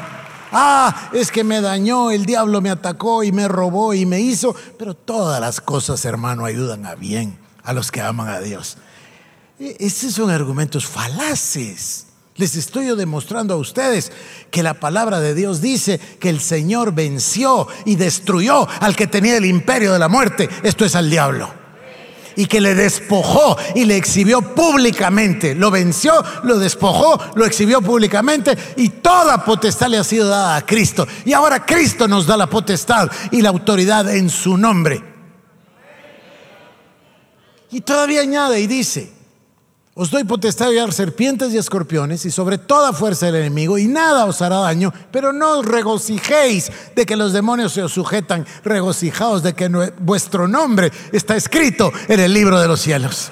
Ah, 0.52 1.08
es 1.14 1.32
que 1.32 1.44
me 1.44 1.62
dañó, 1.62 2.10
el 2.10 2.26
diablo 2.26 2.60
me 2.60 2.68
atacó 2.68 3.24
y 3.24 3.32
me 3.32 3.48
robó 3.48 3.94
y 3.94 4.04
me 4.04 4.20
hizo. 4.20 4.54
Pero 4.78 4.92
todas 4.92 5.40
las 5.40 5.62
cosas, 5.62 6.04
hermano, 6.04 6.44
ayudan 6.44 6.84
a 6.84 6.94
bien 6.94 7.38
a 7.64 7.72
los 7.72 7.90
que 7.90 8.02
aman 8.02 8.28
a 8.28 8.40
Dios. 8.40 8.76
E, 9.58 9.78
Estos 9.80 10.12
son 10.12 10.28
argumentos 10.28 10.84
falaces. 10.84 12.05
Les 12.36 12.54
estoy 12.54 12.94
demostrando 12.94 13.54
a 13.54 13.56
ustedes 13.56 14.12
que 14.50 14.62
la 14.62 14.74
palabra 14.74 15.20
de 15.20 15.34
Dios 15.34 15.62
dice 15.62 15.98
que 16.20 16.28
el 16.28 16.40
Señor 16.40 16.92
venció 16.92 17.66
y 17.86 17.96
destruyó 17.96 18.68
al 18.80 18.94
que 18.94 19.06
tenía 19.06 19.38
el 19.38 19.46
imperio 19.46 19.92
de 19.92 19.98
la 19.98 20.08
muerte. 20.08 20.48
Esto 20.62 20.84
es 20.84 20.94
al 20.94 21.08
diablo 21.08 21.66
y 22.36 22.46
que 22.46 22.60
le 22.60 22.74
despojó 22.74 23.56
y 23.74 23.86
le 23.86 23.96
exhibió 23.96 24.42
públicamente. 24.42 25.54
Lo 25.54 25.70
venció, 25.70 26.12
lo 26.44 26.58
despojó, 26.58 27.18
lo 27.34 27.46
exhibió 27.46 27.80
públicamente 27.80 28.56
y 28.76 28.90
toda 28.90 29.44
potestad 29.44 29.88
le 29.88 29.96
ha 29.96 30.04
sido 30.04 30.28
dada 30.28 30.56
a 30.56 30.66
Cristo. 30.66 31.08
Y 31.24 31.32
ahora 31.32 31.64
Cristo 31.64 32.06
nos 32.06 32.26
da 32.26 32.36
la 32.36 32.48
potestad 32.48 33.10
y 33.30 33.40
la 33.40 33.48
autoridad 33.48 34.14
en 34.14 34.28
su 34.28 34.56
nombre. 34.58 35.02
Y 37.70 37.80
todavía 37.80 38.20
añade 38.20 38.60
y 38.60 38.66
dice, 38.66 39.15
os 39.98 40.10
doy 40.10 40.24
potestad 40.24 40.66
de 40.66 40.72
hallar 40.72 40.92
serpientes 40.92 41.54
y 41.54 41.56
escorpiones 41.56 42.26
y 42.26 42.30
sobre 42.30 42.58
toda 42.58 42.92
fuerza 42.92 43.26
del 43.26 43.36
enemigo 43.36 43.78
y 43.78 43.88
nada 43.88 44.26
os 44.26 44.42
hará 44.42 44.56
daño, 44.58 44.92
pero 45.10 45.32
no 45.32 45.60
os 45.60 45.64
regocijéis 45.64 46.70
de 46.94 47.06
que 47.06 47.16
los 47.16 47.32
demonios 47.32 47.72
se 47.72 47.82
os 47.82 47.92
sujetan, 47.92 48.46
regocijaos 48.62 49.42
de 49.42 49.54
que 49.54 49.68
vuestro 49.98 50.46
nombre 50.48 50.92
está 51.12 51.34
escrito 51.34 51.90
en 52.08 52.20
el 52.20 52.34
libro 52.34 52.60
de 52.60 52.68
los 52.68 52.78
cielos. 52.78 53.30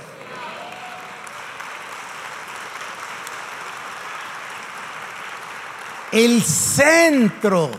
El 6.12 6.42
centro 6.42 7.72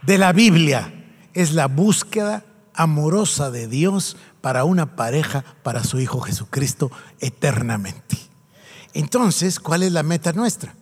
de 0.00 0.16
la 0.16 0.32
Biblia 0.32 0.90
es 1.34 1.52
la 1.52 1.66
búsqueda 1.66 2.44
amorosa 2.72 3.50
de 3.50 3.68
Dios 3.68 4.16
para 4.46 4.62
una 4.62 4.94
pareja, 4.94 5.44
para 5.64 5.82
su 5.82 5.98
Hijo 5.98 6.20
Jesucristo 6.20 6.92
eternamente. 7.18 8.16
Entonces, 8.94 9.58
¿cuál 9.58 9.82
es 9.82 9.90
la 9.90 10.04
meta 10.04 10.32
nuestra? 10.32 10.72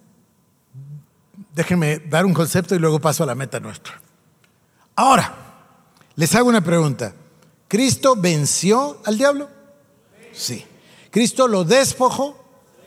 Déjenme 1.55 1.99
dar 1.99 2.27
un 2.27 2.35
concepto 2.35 2.75
y 2.75 2.79
luego 2.79 3.01
paso 3.01 3.23
a 3.23 3.27
la 3.27 3.35
meta 3.35 3.61
nuestra. 3.61 3.99
Ahora, 4.95 5.35
les 6.15 6.35
hago 6.35 6.51
una 6.51 6.61
pregunta. 6.61 7.15
¿Cristo 7.67 8.17
venció 8.17 9.01
al 9.07 9.17
diablo? 9.17 9.49
Sí. 10.35 10.67
¿Cristo 11.11 11.49
lo 11.49 11.65
despojó? 11.65 12.37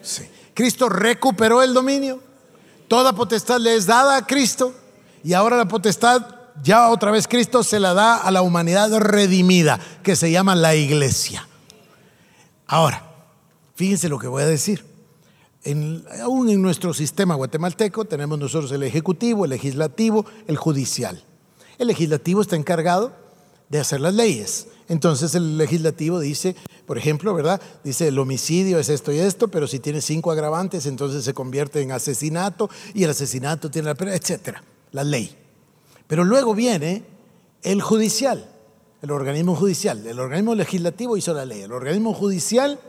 Sí. 0.03 0.29
¿Cristo 0.53 0.89
recuperó 0.89 1.63
el 1.63 1.73
dominio? 1.73 2.21
Toda 2.87 3.13
potestad 3.13 3.59
le 3.59 3.75
es 3.75 3.87
dada 3.87 4.15
a 4.15 4.27
Cristo 4.27 4.75
y 5.23 5.33
ahora 5.33 5.57
la 5.57 5.67
potestad 5.67 6.35
ya 6.63 6.89
otra 6.89 7.11
vez 7.11 7.27
Cristo 7.27 7.63
se 7.63 7.79
la 7.79 7.93
da 7.93 8.17
a 8.17 8.31
la 8.31 8.41
humanidad 8.41 8.95
redimida, 8.97 9.79
que 10.03 10.15
se 10.15 10.31
llama 10.31 10.55
la 10.55 10.75
iglesia. 10.75 11.47
Ahora, 12.65 13.03
fíjense 13.75 14.09
lo 14.09 14.19
que 14.19 14.27
voy 14.27 14.43
a 14.43 14.47
decir. 14.47 14.85
aún 16.21 16.49
en 16.49 16.61
nuestro 16.61 16.93
sistema 16.93 17.35
guatemalteco 17.35 18.05
tenemos 18.05 18.39
nosotros 18.39 18.71
el 18.71 18.83
ejecutivo, 18.83 19.45
el 19.45 19.51
legislativo, 19.51 20.25
el 20.47 20.57
judicial. 20.57 21.23
El 21.77 21.87
legislativo 21.87 22.41
está 22.41 22.55
encargado 22.55 23.13
de 23.69 23.79
hacer 23.79 24.01
las 24.01 24.13
leyes. 24.13 24.67
Entonces 24.89 25.35
el 25.35 25.57
legislativo 25.57 26.19
dice, 26.19 26.55
por 26.85 26.97
ejemplo, 26.97 27.33
¿verdad? 27.33 27.61
Dice 27.83 28.07
el 28.07 28.19
homicidio 28.19 28.79
es 28.79 28.89
esto 28.89 29.11
y 29.11 29.19
esto, 29.19 29.49
pero 29.49 29.67
si 29.67 29.79
tiene 29.79 30.01
cinco 30.01 30.31
agravantes, 30.31 30.85
entonces 30.85 31.25
se 31.25 31.33
convierte 31.33 31.81
en 31.81 31.91
asesinato 31.91 32.69
y 32.93 33.03
el 33.03 33.09
asesinato 33.09 33.69
tiene 33.69 33.89
la 33.89 33.95
pena, 33.95 34.15
etcétera. 34.15 34.63
La 34.91 35.03
ley. 35.03 35.46
Pero 36.07 36.23
luego 36.23 36.55
viene 36.55 37.03
el 37.61 37.81
judicial, 37.81 38.49
el 39.01 39.11
organismo 39.11 39.55
judicial. 39.55 40.05
El 40.05 40.19
organismo 40.19 40.55
legislativo 40.55 41.17
hizo 41.17 41.33
la 41.33 41.45
ley. 41.45 41.61
El 41.61 41.71
organismo 41.71 42.13
judicial 42.13 42.79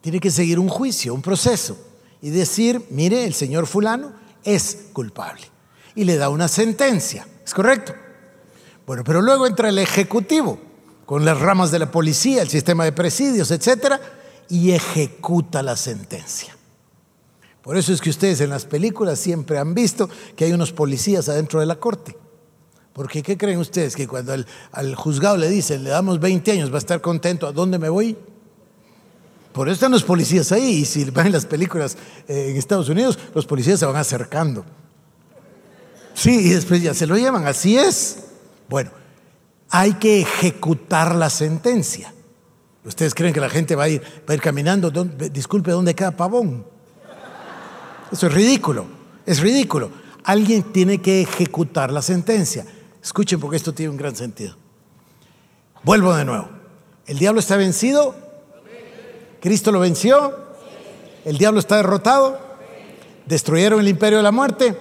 tiene 0.00 0.20
que 0.20 0.30
seguir 0.30 0.58
un 0.58 0.68
juicio, 0.68 1.14
un 1.14 1.22
proceso, 1.22 1.76
y 2.22 2.30
decir, 2.30 2.86
mire, 2.90 3.24
el 3.24 3.34
señor 3.34 3.66
fulano 3.66 4.12
es 4.44 4.86
culpable. 4.92 5.42
Y 5.94 6.04
le 6.04 6.16
da 6.16 6.28
una 6.28 6.48
sentencia. 6.48 7.26
¿Es 7.44 7.52
correcto? 7.52 7.94
Bueno, 8.86 9.04
pero 9.04 9.20
luego 9.20 9.46
entra 9.46 9.68
el 9.68 9.78
ejecutivo, 9.78 10.58
con 11.04 11.24
las 11.24 11.38
ramas 11.38 11.70
de 11.70 11.78
la 11.78 11.90
policía, 11.90 12.42
el 12.42 12.48
sistema 12.48 12.84
de 12.84 12.92
presidios, 12.92 13.50
etcétera, 13.50 14.00
y 14.48 14.72
ejecuta 14.72 15.62
la 15.62 15.76
sentencia. 15.76 16.55
Por 17.66 17.76
eso 17.76 17.92
es 17.92 18.00
que 18.00 18.10
ustedes 18.10 18.40
en 18.40 18.50
las 18.50 18.64
películas 18.64 19.18
siempre 19.18 19.58
han 19.58 19.74
visto 19.74 20.08
que 20.36 20.44
hay 20.44 20.52
unos 20.52 20.70
policías 20.70 21.28
adentro 21.28 21.58
de 21.58 21.66
la 21.66 21.74
corte. 21.74 22.16
Porque 22.92 23.24
¿qué 23.24 23.36
creen 23.36 23.58
ustedes? 23.58 23.96
Que 23.96 24.06
cuando 24.06 24.36
al, 24.70 24.94
juzgado 24.94 25.36
le 25.36 25.48
dicen, 25.48 25.82
le 25.82 25.90
damos 25.90 26.20
20 26.20 26.52
años, 26.52 26.70
va 26.70 26.76
a 26.76 26.78
estar 26.78 27.00
contento, 27.00 27.44
¿a 27.44 27.50
dónde 27.50 27.80
me 27.80 27.88
voy? 27.88 28.16
Por 29.52 29.66
eso 29.66 29.74
están 29.74 29.90
los 29.90 30.04
policías 30.04 30.52
ahí. 30.52 30.76
Y 30.76 30.84
si 30.84 31.06
van 31.06 31.32
las 31.32 31.44
películas 31.44 31.96
eh, 32.28 32.50
en 32.50 32.56
Estados 32.56 32.88
Unidos, 32.88 33.18
los 33.34 33.46
policías 33.46 33.80
se 33.80 33.86
van 33.86 33.96
acercando. 33.96 34.64
Sí, 36.14 36.46
y 36.46 36.50
después 36.50 36.80
ya 36.80 36.94
se 36.94 37.08
lo 37.08 37.16
llevan. 37.16 37.48
Así 37.48 37.76
es. 37.76 38.26
Bueno, 38.68 38.92
hay 39.70 39.94
que 39.94 40.20
ejecutar 40.20 41.16
la 41.16 41.30
sentencia. 41.30 42.14
¿Ustedes 42.84 43.12
creen 43.12 43.34
que 43.34 43.40
la 43.40 43.50
gente 43.50 43.74
va 43.74 43.82
a 43.84 43.88
ir, 43.88 44.02
va 44.02 44.30
a 44.30 44.34
ir 44.34 44.40
caminando? 44.40 44.92
Disculpe, 44.92 45.72
¿dónde 45.72 45.96
queda 45.96 46.12
Pavón? 46.12 46.75
Eso 48.16 48.28
es 48.28 48.32
ridículo, 48.32 48.86
es 49.26 49.40
ridículo. 49.40 49.90
Alguien 50.24 50.62
tiene 50.72 51.02
que 51.02 51.20
ejecutar 51.20 51.92
la 51.92 52.00
sentencia. 52.00 52.64
Escuchen 53.02 53.38
porque 53.38 53.58
esto 53.58 53.74
tiene 53.74 53.90
un 53.90 53.98
gran 53.98 54.16
sentido. 54.16 54.56
Vuelvo 55.82 56.14
de 56.14 56.24
nuevo. 56.24 56.48
¿El 57.06 57.18
diablo 57.18 57.40
está 57.40 57.58
vencido? 57.58 58.16
¿Cristo 59.38 59.70
lo 59.70 59.80
venció? 59.80 60.34
¿El 61.26 61.36
diablo 61.36 61.60
está 61.60 61.76
derrotado? 61.76 62.40
¿Destruyeron 63.26 63.80
el 63.80 63.88
imperio 63.88 64.16
de 64.16 64.22
la 64.22 64.32
muerte? 64.32 64.78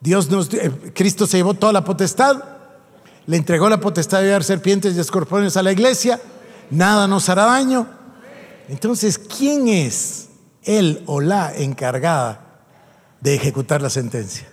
Dios 0.00 0.30
nos, 0.30 0.50
eh, 0.54 0.72
Cristo 0.94 1.26
se 1.26 1.36
llevó 1.36 1.52
toda 1.52 1.74
la 1.74 1.84
potestad, 1.84 2.42
le 3.26 3.36
entregó 3.36 3.68
la 3.68 3.80
potestad 3.80 4.20
de 4.20 4.28
llevar 4.28 4.44
serpientes 4.44 4.96
y 4.96 4.98
escorpiones 4.98 5.58
a 5.58 5.62
la 5.62 5.72
iglesia, 5.72 6.18
nada 6.70 7.06
nos 7.06 7.28
hará 7.28 7.44
daño. 7.44 7.86
Entonces, 8.70 9.18
¿quién 9.18 9.68
es 9.68 10.30
él 10.64 11.02
o 11.06 11.20
la 11.20 11.54
encargada 11.54 12.40
de 13.20 13.34
ejecutar 13.34 13.80
la 13.82 13.90
sentencia. 13.90 14.48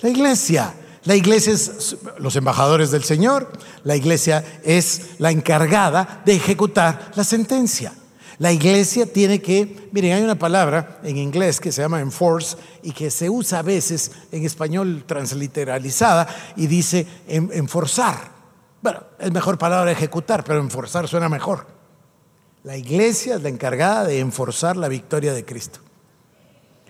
La 0.00 0.08
iglesia. 0.08 0.74
La 1.04 1.14
iglesia 1.14 1.52
es 1.52 1.96
los 2.18 2.36
embajadores 2.36 2.90
del 2.90 3.04
Señor. 3.04 3.52
La 3.84 3.96
iglesia 3.96 4.44
es 4.64 5.16
la 5.18 5.30
encargada 5.30 6.22
de 6.24 6.34
ejecutar 6.34 7.12
la 7.14 7.24
sentencia. 7.24 7.92
La 8.38 8.52
iglesia 8.52 9.06
tiene 9.06 9.40
que, 9.40 9.88
miren, 9.92 10.14
hay 10.14 10.22
una 10.22 10.38
palabra 10.38 10.98
en 11.04 11.18
inglés 11.18 11.60
que 11.60 11.70
se 11.70 11.82
llama 11.82 12.00
enforce 12.00 12.56
y 12.82 12.92
que 12.92 13.10
se 13.10 13.30
usa 13.30 13.60
a 13.60 13.62
veces 13.62 14.10
en 14.32 14.44
español 14.44 15.04
transliteralizada 15.06 16.26
y 16.56 16.66
dice 16.66 17.06
enforzar. 17.28 18.32
Bueno, 18.82 19.00
es 19.18 19.30
mejor 19.30 19.56
palabra 19.56 19.92
ejecutar, 19.92 20.42
pero 20.42 20.60
enforzar 20.60 21.06
suena 21.06 21.28
mejor. 21.28 21.73
La 22.64 22.78
iglesia 22.78 23.34
es 23.34 23.42
la 23.42 23.50
encargada 23.50 24.04
de 24.04 24.20
enforzar 24.20 24.78
la 24.78 24.88
victoria 24.88 25.34
de 25.34 25.44
Cristo. 25.44 25.80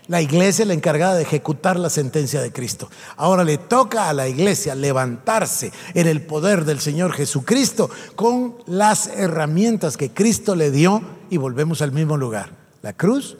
La 0.07 0.21
iglesia 0.21 0.63
es 0.63 0.67
la 0.69 0.73
encargada 0.73 1.15
de 1.15 1.23
ejecutar 1.23 1.77
la 1.77 1.89
sentencia 1.89 2.41
de 2.41 2.53
Cristo. 2.53 2.89
Ahora 3.17 3.43
le 3.43 3.57
toca 3.57 4.07
a 4.07 4.13
la 4.13 4.29
iglesia 4.29 4.73
levantarse 4.73 5.73
en 5.93 6.07
el 6.07 6.21
poder 6.21 6.63
del 6.63 6.79
Señor 6.79 7.11
Jesucristo 7.11 7.89
con 8.15 8.55
las 8.67 9.07
herramientas 9.07 9.97
que 9.97 10.11
Cristo 10.11 10.55
le 10.55 10.71
dio 10.71 11.01
y 11.29 11.35
volvemos 11.35 11.81
al 11.81 11.91
mismo 11.91 12.15
lugar. 12.15 12.51
La 12.81 12.93
cruz, 12.93 13.35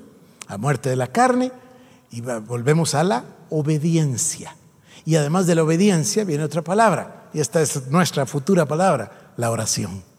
la 0.50 0.58
muerte 0.58 0.90
de 0.90 0.98
la 0.98 1.08
carne 1.08 1.54
y 2.12 2.20
volvemos 2.20 2.96
a 2.96 3.06
la 3.06 3.24
obediencia. 3.50 4.58
Y 5.06 5.16
además 5.16 5.48
de 5.48 5.56
la 5.56 5.64
obediencia 5.64 6.26
viene 6.26 6.44
otra 6.44 6.64
palabra, 6.64 7.30
y 7.34 7.40
esta 7.40 7.62
es 7.62 7.88
nuestra 7.88 8.26
futura 8.26 8.66
palabra, 8.66 9.32
la 9.38 9.52
oración. 9.52 10.15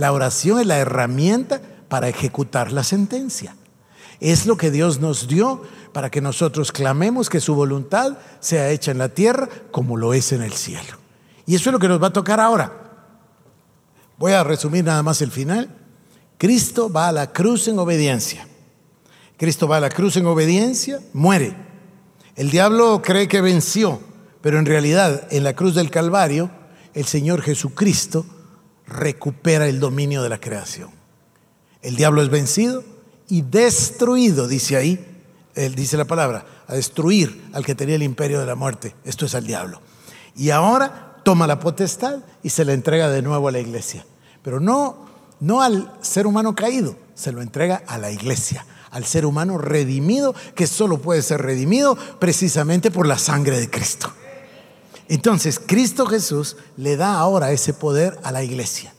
La 0.00 0.12
oración 0.12 0.58
es 0.58 0.66
la 0.66 0.78
herramienta 0.78 1.60
para 1.90 2.08
ejecutar 2.08 2.72
la 2.72 2.84
sentencia. 2.84 3.54
Es 4.18 4.46
lo 4.46 4.56
que 4.56 4.70
Dios 4.70 4.98
nos 4.98 5.28
dio 5.28 5.60
para 5.92 6.10
que 6.10 6.22
nosotros 6.22 6.72
clamemos 6.72 7.28
que 7.28 7.38
su 7.38 7.54
voluntad 7.54 8.16
sea 8.40 8.70
hecha 8.70 8.92
en 8.92 8.96
la 8.96 9.10
tierra 9.10 9.46
como 9.70 9.98
lo 9.98 10.14
es 10.14 10.32
en 10.32 10.40
el 10.40 10.54
cielo. 10.54 10.96
Y 11.44 11.54
eso 11.54 11.68
es 11.68 11.74
lo 11.74 11.78
que 11.78 11.86
nos 11.86 12.02
va 12.02 12.06
a 12.06 12.12
tocar 12.14 12.40
ahora. 12.40 12.72
Voy 14.16 14.32
a 14.32 14.42
resumir 14.42 14.84
nada 14.84 15.02
más 15.02 15.20
el 15.20 15.30
final. 15.30 15.68
Cristo 16.38 16.90
va 16.90 17.08
a 17.08 17.12
la 17.12 17.30
cruz 17.30 17.68
en 17.68 17.78
obediencia. 17.78 18.48
Cristo 19.36 19.68
va 19.68 19.76
a 19.76 19.80
la 19.80 19.90
cruz 19.90 20.16
en 20.16 20.24
obediencia, 20.24 20.98
muere. 21.12 21.54
El 22.36 22.50
diablo 22.50 23.02
cree 23.02 23.28
que 23.28 23.42
venció, 23.42 24.00
pero 24.40 24.58
en 24.58 24.64
realidad 24.64 25.28
en 25.30 25.44
la 25.44 25.52
cruz 25.52 25.74
del 25.74 25.90
Calvario 25.90 26.50
el 26.94 27.04
Señor 27.04 27.42
Jesucristo 27.42 28.24
recupera 28.90 29.66
el 29.66 29.80
dominio 29.80 30.22
de 30.22 30.28
la 30.28 30.40
creación. 30.40 30.90
El 31.80 31.96
diablo 31.96 32.20
es 32.22 32.28
vencido, 32.28 32.84
y 33.30 33.42
destruido, 33.42 34.48
dice 34.48 34.76
ahí, 34.76 35.06
él 35.54 35.74
dice 35.74 35.96
la 35.96 36.04
palabra, 36.04 36.44
a 36.66 36.74
destruir 36.74 37.48
al 37.52 37.64
que 37.64 37.74
tenía 37.74 37.94
el 37.94 38.02
imperio 38.02 38.40
de 38.40 38.46
la 38.46 38.56
muerte. 38.56 38.94
Esto 39.04 39.24
es 39.24 39.34
al 39.34 39.46
diablo. 39.46 39.80
Y 40.36 40.50
ahora 40.50 41.20
toma 41.24 41.46
la 41.46 41.60
potestad 41.60 42.20
y 42.42 42.50
se 42.50 42.64
la 42.64 42.72
entrega 42.72 43.08
de 43.08 43.22
nuevo 43.22 43.48
a 43.48 43.52
la 43.52 43.60
iglesia. 43.60 44.04
Pero 44.42 44.58
no, 44.58 45.06
no 45.38 45.62
al 45.62 45.92
ser 46.00 46.26
humano 46.26 46.54
caído, 46.54 46.96
se 47.14 47.30
lo 47.30 47.40
entrega 47.40 47.82
a 47.86 47.98
la 47.98 48.10
iglesia, 48.10 48.66
al 48.90 49.04
ser 49.04 49.24
humano 49.24 49.58
redimido, 49.58 50.34
que 50.54 50.66
solo 50.66 50.98
puede 50.98 51.22
ser 51.22 51.40
redimido 51.40 51.96
precisamente 52.18 52.90
por 52.90 53.06
la 53.06 53.18
sangre 53.18 53.60
de 53.60 53.70
Cristo. 53.70 54.12
Entonces, 55.10 55.60
Cristo 55.60 56.06
Jesús 56.06 56.56
le 56.78 56.96
da 56.96 57.18
ahora 57.18 57.52
ese 57.52 57.74
poder 57.74 58.18
a 58.22 58.32
la 58.32 58.42
iglesia. 58.42 58.94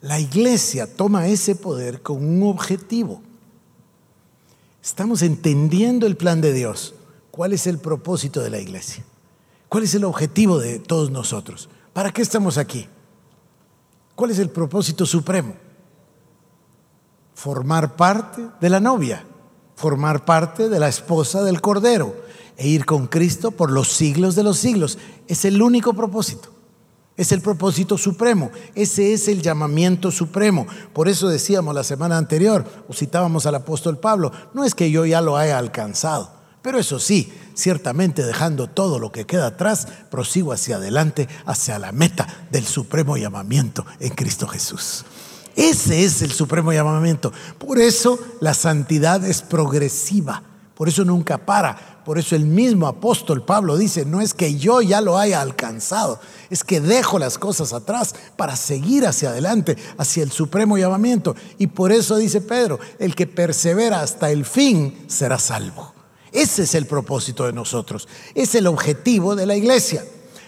La 0.00 0.18
iglesia 0.18 0.92
toma 0.92 1.28
ese 1.28 1.54
poder 1.54 2.02
con 2.02 2.24
un 2.24 2.42
objetivo 2.50 3.22
Estamos 4.82 5.22
entendiendo 5.22 6.08
el 6.08 6.16
plan 6.16 6.40
de 6.40 6.52
Dios. 6.52 6.94
¿Cuál 7.30 7.52
es 7.52 7.68
el 7.68 7.78
propósito 7.78 8.40
de 8.40 8.50
la 8.50 8.58
iglesia? 8.58 9.04
¿Cuál 9.68 9.84
es 9.84 9.94
el 9.94 10.04
objetivo 10.04 10.58
de 10.58 10.80
todos 10.80 11.10
nosotros? 11.10 11.68
¿Para 11.92 12.10
qué 12.10 12.20
estamos 12.20 12.58
aquí? 12.58 12.88
¿Cuál 14.16 14.32
es 14.32 14.40
el 14.40 14.50
propósito 14.50 15.06
supremo? 15.06 15.54
Formar 17.34 17.94
parte 17.94 18.44
de 18.60 18.68
la 18.68 18.80
novia, 18.80 19.24
formar 19.76 20.24
parte 20.24 20.68
de 20.68 20.80
la 20.80 20.88
esposa 20.88 21.44
del 21.44 21.60
Cordero 21.60 22.16
e 22.56 22.68
ir 22.68 22.84
con 22.84 23.06
Cristo 23.06 23.50
por 23.50 23.70
los 23.70 23.88
siglos 23.92 24.34
de 24.34 24.42
los 24.42 24.58
siglos. 24.58 24.98
Es 25.28 25.44
el 25.44 25.60
único 25.60 25.94
propósito. 25.94 26.52
Es 27.14 27.30
el 27.30 27.42
propósito 27.42 27.98
supremo, 27.98 28.50
ese 28.74 29.12
es 29.12 29.28
el 29.28 29.42
llamamiento 29.42 30.10
supremo. 30.10 30.66
Por 30.94 31.08
eso 31.08 31.28
decíamos 31.28 31.74
la 31.74 31.84
semana 31.84 32.16
anterior, 32.16 32.64
o 32.88 32.94
citábamos 32.94 33.44
al 33.44 33.54
apóstol 33.54 33.98
Pablo, 33.98 34.32
no 34.54 34.64
es 34.64 34.74
que 34.74 34.90
yo 34.90 35.04
ya 35.04 35.20
lo 35.20 35.36
haya 35.36 35.58
alcanzado, 35.58 36.32
pero 36.62 36.78
eso 36.78 36.98
sí, 36.98 37.30
ciertamente 37.54 38.24
dejando 38.24 38.66
todo 38.66 38.98
lo 38.98 39.12
que 39.12 39.26
queda 39.26 39.48
atrás, 39.48 39.88
prosigo 40.10 40.54
hacia 40.54 40.76
adelante, 40.76 41.28
hacia 41.44 41.78
la 41.78 41.92
meta 41.92 42.46
del 42.50 42.64
supremo 42.64 43.18
llamamiento 43.18 43.84
en 44.00 44.14
Cristo 44.14 44.48
Jesús. 44.48 45.04
Ese 45.54 46.04
es 46.04 46.22
el 46.22 46.32
supremo 46.32 46.72
llamamiento. 46.72 47.30
Por 47.58 47.78
eso 47.78 48.18
la 48.40 48.54
santidad 48.54 49.22
es 49.22 49.42
progresiva, 49.42 50.42
por 50.74 50.88
eso 50.88 51.04
nunca 51.04 51.36
para, 51.36 51.91
por 52.04 52.18
eso 52.18 52.34
el 52.34 52.44
mismo 52.44 52.86
apóstol 52.86 53.44
Pablo 53.44 53.76
dice, 53.76 54.04
no 54.04 54.20
es 54.20 54.34
que 54.34 54.56
yo 54.56 54.82
ya 54.82 55.00
lo 55.00 55.18
haya 55.18 55.40
alcanzado, 55.40 56.20
es 56.50 56.64
que 56.64 56.80
dejo 56.80 57.18
las 57.18 57.38
cosas 57.38 57.72
atrás 57.72 58.14
para 58.36 58.56
seguir 58.56 59.06
hacia 59.06 59.30
adelante, 59.30 59.76
hacia 59.98 60.22
el 60.22 60.32
supremo 60.32 60.76
llamamiento. 60.76 61.36
Y 61.58 61.68
por 61.68 61.92
eso 61.92 62.16
dice 62.16 62.40
Pedro, 62.40 62.80
el 62.98 63.14
que 63.14 63.26
persevera 63.26 64.00
hasta 64.00 64.30
el 64.30 64.44
fin 64.44 65.04
será 65.06 65.38
salvo. 65.38 65.94
Ese 66.32 66.62
es 66.62 66.74
el 66.74 66.86
propósito 66.86 67.46
de 67.46 67.52
nosotros, 67.52 68.08
es 68.34 68.54
el 68.54 68.66
objetivo 68.66 69.36
de 69.36 69.46
la 69.46 69.54
iglesia. 69.54 70.04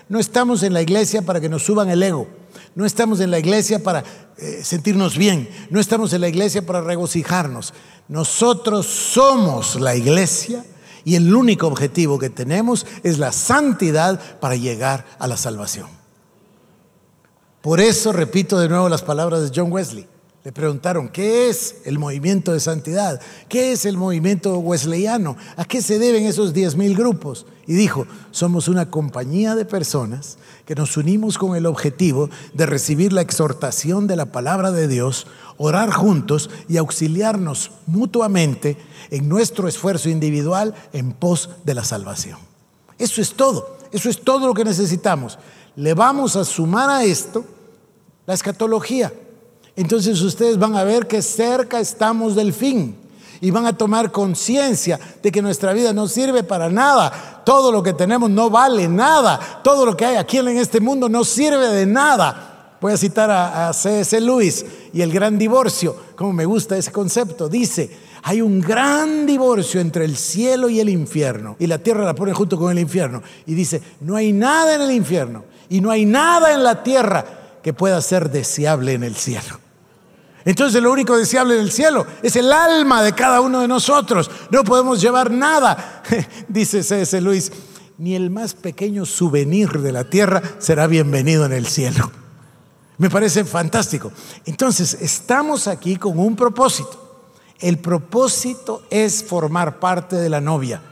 No 0.08 0.18
estamos 0.18 0.62
en 0.62 0.72
la 0.72 0.82
iglesia 0.82 1.22
para 1.22 1.40
que 1.40 1.48
nos 1.48 1.62
suban 1.62 1.88
el 1.88 2.02
ego, 2.02 2.26
no 2.74 2.84
estamos 2.84 3.20
en 3.20 3.30
la 3.30 3.38
iglesia 3.38 3.82
para 3.82 4.02
eh, 4.36 4.60
sentirnos 4.64 5.16
bien, 5.16 5.48
no 5.70 5.78
estamos 5.78 6.12
en 6.12 6.20
la 6.20 6.28
iglesia 6.28 6.66
para 6.66 6.80
regocijarnos. 6.80 7.74
Nosotros 8.08 8.86
somos 8.86 9.80
la 9.80 9.94
iglesia 9.94 10.64
y 11.04 11.16
el 11.16 11.34
único 11.34 11.66
objetivo 11.66 12.18
que 12.18 12.30
tenemos 12.30 12.86
es 13.02 13.18
la 13.18 13.32
santidad 13.32 14.20
para 14.40 14.56
llegar 14.56 15.04
a 15.18 15.26
la 15.26 15.36
salvación. 15.36 15.88
Por 17.60 17.80
eso 17.80 18.12
repito 18.12 18.58
de 18.58 18.68
nuevo 18.68 18.88
las 18.88 19.02
palabras 19.02 19.42
de 19.42 19.52
John 19.54 19.72
Wesley. 19.72 20.06
Le 20.44 20.52
preguntaron, 20.52 21.08
¿qué 21.08 21.48
es 21.48 21.76
el 21.86 21.98
movimiento 21.98 22.52
de 22.52 22.60
santidad? 22.60 23.18
¿Qué 23.48 23.72
es 23.72 23.86
el 23.86 23.96
movimiento 23.96 24.58
wesleyano? 24.58 25.38
¿A 25.56 25.64
qué 25.64 25.80
se 25.80 25.98
deben 25.98 26.26
esos 26.26 26.52
10.000 26.52 26.94
grupos? 26.94 27.46
Y 27.66 27.72
dijo, 27.72 28.06
somos 28.30 28.68
una 28.68 28.90
compañía 28.90 29.54
de 29.54 29.64
personas 29.64 30.36
que 30.66 30.74
nos 30.74 30.98
unimos 30.98 31.38
con 31.38 31.56
el 31.56 31.64
objetivo 31.64 32.28
de 32.52 32.66
recibir 32.66 33.14
la 33.14 33.22
exhortación 33.22 34.06
de 34.06 34.16
la 34.16 34.26
palabra 34.26 34.70
de 34.70 34.86
Dios, 34.86 35.26
orar 35.56 35.90
juntos 35.90 36.50
y 36.68 36.76
auxiliarnos 36.76 37.70
mutuamente 37.86 38.76
en 39.10 39.30
nuestro 39.30 39.66
esfuerzo 39.66 40.10
individual 40.10 40.74
en 40.92 41.12
pos 41.12 41.48
de 41.64 41.72
la 41.72 41.84
salvación. 41.84 42.38
Eso 42.98 43.22
es 43.22 43.32
todo, 43.32 43.78
eso 43.92 44.10
es 44.10 44.20
todo 44.20 44.46
lo 44.46 44.52
que 44.52 44.64
necesitamos. 44.64 45.38
Le 45.74 45.94
vamos 45.94 46.36
a 46.36 46.44
sumar 46.44 46.90
a 46.90 47.02
esto 47.02 47.46
la 48.26 48.34
escatología 48.34 49.10
entonces 49.76 50.20
ustedes 50.22 50.58
van 50.58 50.76
a 50.76 50.84
ver 50.84 51.06
que 51.06 51.22
cerca 51.22 51.80
estamos 51.80 52.34
del 52.34 52.52
fin 52.52 52.96
y 53.40 53.50
van 53.50 53.66
a 53.66 53.76
tomar 53.76 54.12
conciencia 54.12 54.98
de 55.22 55.30
que 55.30 55.42
nuestra 55.42 55.72
vida 55.72 55.92
no 55.92 56.08
sirve 56.08 56.44
para 56.44 56.70
nada. 56.70 57.42
Todo 57.44 57.72
lo 57.72 57.82
que 57.82 57.92
tenemos 57.92 58.30
no 58.30 58.48
vale 58.48 58.88
nada. 58.88 59.60
Todo 59.62 59.84
lo 59.84 59.96
que 59.96 60.06
hay 60.06 60.16
aquí 60.16 60.38
en 60.38 60.48
este 60.48 60.80
mundo 60.80 61.08
no 61.08 61.24
sirve 61.24 61.68
de 61.68 61.84
nada. 61.84 62.76
Voy 62.80 62.92
a 62.92 62.96
citar 62.96 63.30
a, 63.30 63.72
C.S. 63.72 64.20
Lewis 64.20 64.64
y 64.92 65.02
el 65.02 65.12
gran 65.12 65.38
divorcio, 65.38 65.96
como 66.16 66.32
me 66.32 66.46
gusta 66.46 66.76
ese 66.76 66.92
concepto. 66.92 67.48
Dice, 67.48 67.90
hay 68.22 68.40
un 68.40 68.60
gran 68.60 69.26
divorcio 69.26 69.80
entre 69.80 70.04
el 70.04 70.16
cielo 70.16 70.68
y 70.68 70.80
el 70.80 70.88
infierno. 70.88 71.56
Y 71.58 71.66
la 71.66 71.78
tierra 71.78 72.04
la 72.04 72.14
pone 72.14 72.32
junto 72.32 72.58
con 72.58 72.70
el 72.70 72.78
infierno. 72.78 73.22
Y 73.46 73.54
dice, 73.54 73.82
no 74.00 74.16
hay 74.16 74.32
nada 74.32 74.76
en 74.76 74.82
el 74.82 74.92
infierno 74.92 75.44
y 75.68 75.80
no 75.80 75.90
hay 75.90 76.04
nada 76.04 76.54
en 76.54 76.62
la 76.62 76.82
tierra 76.82 77.24
que 77.62 77.72
pueda 77.72 78.00
ser 78.00 78.30
deseable 78.30 78.92
en 78.92 79.04
el 79.04 79.16
cielo. 79.16 79.63
Entonces 80.44 80.82
lo 80.82 80.92
único 80.92 81.16
deseable 81.16 81.54
en 81.54 81.62
el 81.62 81.72
cielo 81.72 82.06
es 82.22 82.36
el 82.36 82.52
alma 82.52 83.02
de 83.02 83.14
cada 83.14 83.40
uno 83.40 83.60
de 83.60 83.68
nosotros. 83.68 84.30
No 84.50 84.62
podemos 84.62 85.00
llevar 85.00 85.30
nada, 85.30 86.02
dice 86.48 86.82
C.S. 86.82 87.20
Luis, 87.20 87.50
ni 87.96 88.14
el 88.14 88.30
más 88.30 88.54
pequeño 88.54 89.06
souvenir 89.06 89.80
de 89.80 89.92
la 89.92 90.04
tierra 90.04 90.42
será 90.58 90.86
bienvenido 90.86 91.46
en 91.46 91.52
el 91.52 91.66
cielo. 91.66 92.10
Me 92.98 93.08
parece 93.08 93.44
fantástico. 93.44 94.12
Entonces, 94.44 94.98
estamos 95.00 95.66
aquí 95.66 95.96
con 95.96 96.18
un 96.18 96.36
propósito. 96.36 97.00
El 97.58 97.78
propósito 97.78 98.82
es 98.90 99.24
formar 99.24 99.80
parte 99.80 100.16
de 100.16 100.28
la 100.28 100.40
novia, 100.40 100.82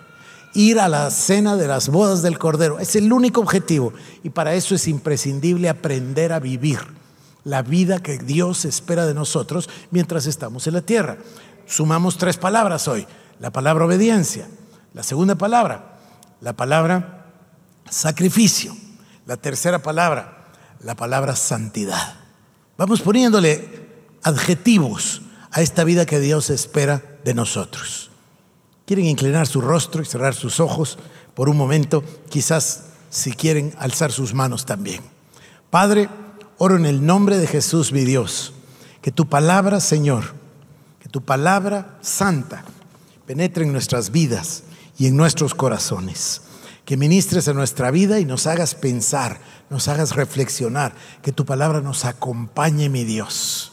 ir 0.55 0.81
a 0.81 0.89
la 0.89 1.11
cena 1.11 1.57
de 1.57 1.69
las 1.69 1.91
bodas 1.91 2.23
del 2.23 2.39
Cordero. 2.39 2.79
Es 2.79 2.97
el 2.97 3.13
único 3.13 3.43
objetivo 3.43 3.93
y 4.23 4.31
para 4.31 4.55
eso 4.55 4.75
es 4.75 4.89
imprescindible 4.89 5.69
aprender 5.69 6.33
a 6.33 6.41
vivir 6.41 7.02
la 7.45 7.63
vida 7.63 7.99
que 7.99 8.19
Dios 8.19 8.65
espera 8.65 9.07
de 9.07 9.15
nosotros 9.15 9.69
mientras 9.91 10.27
estamos 10.27 10.67
en 10.67 10.75
la 10.75 10.83
tierra. 10.83 11.19
Sumamos 11.67 12.19
tres 12.19 12.37
palabras 12.37 12.89
hoy. 12.89 13.07
La 13.41 13.51
palabra 13.51 13.85
obediencia. 13.85 14.49
La 14.95 15.03
segunda 15.03 15.35
palabra, 15.35 15.99
la 16.41 16.53
palabra 16.53 17.27
sacrificio. 17.91 18.77
La 19.27 19.37
tercera 19.37 19.81
palabra, 19.81 20.49
la 20.81 20.95
palabra 20.97 21.37
santidad. 21.37 22.17
Vamos 22.77 23.01
poniéndole 23.01 23.89
adjetivos 24.23 25.23
a 25.51 25.63
esta 25.63 25.85
vida 25.85 26.07
que 26.07 26.21
Dios 26.21 26.51
espera 26.51 27.03
de 27.25 27.35
nosotros. 27.35 28.11
¿Quieren 28.87 29.07
inclinar 29.07 29.47
su 29.47 29.61
rostro 29.61 30.03
y 30.03 30.07
cerrar 30.07 30.35
sus 30.35 30.59
ojos 30.61 30.99
por 31.35 31.49
un 31.49 31.57
momento? 31.57 32.03
Quizás 32.29 32.85
si 33.11 33.33
quieren 33.33 33.75
alzar 33.79 34.11
sus 34.11 34.35
manos 34.35 34.67
también. 34.67 35.03
Padre, 35.71 36.09
Oro 36.65 36.77
en 36.77 36.87
el 36.87 37.05
nombre 37.05 37.39
de 37.39 37.49
Jesús, 37.49 37.91
mi 37.91 38.05
Dios, 38.05 38.53
que 39.01 39.11
tu 39.11 39.29
palabra, 39.29 39.81
Señor, 39.81 40.35
que 41.01 41.09
tu 41.09 41.21
palabra 41.21 41.99
santa 42.03 42.63
penetre 43.27 43.65
en 43.65 43.73
nuestras 43.73 44.13
vidas 44.13 44.63
y 44.97 45.09
en 45.09 45.17
nuestros 45.17 45.57
corazones. 45.57 46.43
Que 46.85 46.97
ministres 46.97 47.49
a 47.49 47.53
nuestra 47.53 47.91
vida 47.91 48.21
y 48.21 48.25
nos 48.25 48.47
hagas 48.47 48.77
pensar, 48.77 49.41
nos 49.71 49.89
hagas 49.89 50.15
reflexionar, 50.15 50.95
que 51.21 51.33
tu 51.33 51.45
palabra 51.45 51.81
nos 51.81 52.05
acompañe, 52.05 52.89
mi 52.89 53.03
Dios. 53.03 53.73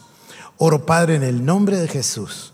Oro, 0.56 0.84
Padre, 0.84 1.14
en 1.14 1.22
el 1.22 1.44
nombre 1.44 1.76
de 1.78 1.86
Jesús, 1.86 2.52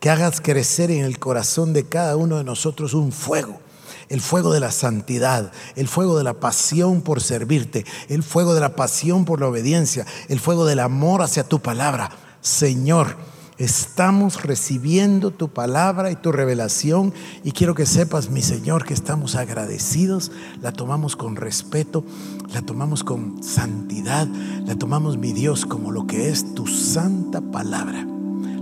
que 0.00 0.08
hagas 0.08 0.40
crecer 0.40 0.90
en 0.92 1.04
el 1.04 1.18
corazón 1.18 1.74
de 1.74 1.86
cada 1.86 2.16
uno 2.16 2.38
de 2.38 2.44
nosotros 2.44 2.94
un 2.94 3.12
fuego 3.12 3.60
el 4.08 4.20
fuego 4.20 4.52
de 4.52 4.60
la 4.60 4.70
santidad, 4.70 5.52
el 5.76 5.88
fuego 5.88 6.16
de 6.18 6.24
la 6.24 6.34
pasión 6.34 7.02
por 7.02 7.20
servirte, 7.20 7.84
el 8.08 8.22
fuego 8.22 8.54
de 8.54 8.60
la 8.60 8.76
pasión 8.76 9.24
por 9.24 9.40
la 9.40 9.48
obediencia, 9.48 10.06
el 10.28 10.40
fuego 10.40 10.64
del 10.66 10.80
amor 10.80 11.22
hacia 11.22 11.44
tu 11.44 11.60
palabra. 11.60 12.10
Señor, 12.40 13.16
estamos 13.58 14.42
recibiendo 14.42 15.30
tu 15.30 15.48
palabra 15.48 16.10
y 16.10 16.16
tu 16.16 16.32
revelación 16.32 17.12
y 17.42 17.52
quiero 17.52 17.74
que 17.74 17.86
sepas, 17.86 18.30
mi 18.30 18.42
Señor, 18.42 18.84
que 18.84 18.94
estamos 18.94 19.36
agradecidos, 19.36 20.32
la 20.60 20.72
tomamos 20.72 21.16
con 21.16 21.36
respeto, 21.36 22.04
la 22.52 22.62
tomamos 22.62 23.04
con 23.04 23.42
santidad, 23.42 24.26
la 24.26 24.76
tomamos, 24.76 25.18
mi 25.18 25.32
Dios, 25.32 25.66
como 25.66 25.90
lo 25.90 26.06
que 26.06 26.28
es 26.28 26.54
tu 26.54 26.66
santa 26.66 27.40
palabra. 27.40 28.06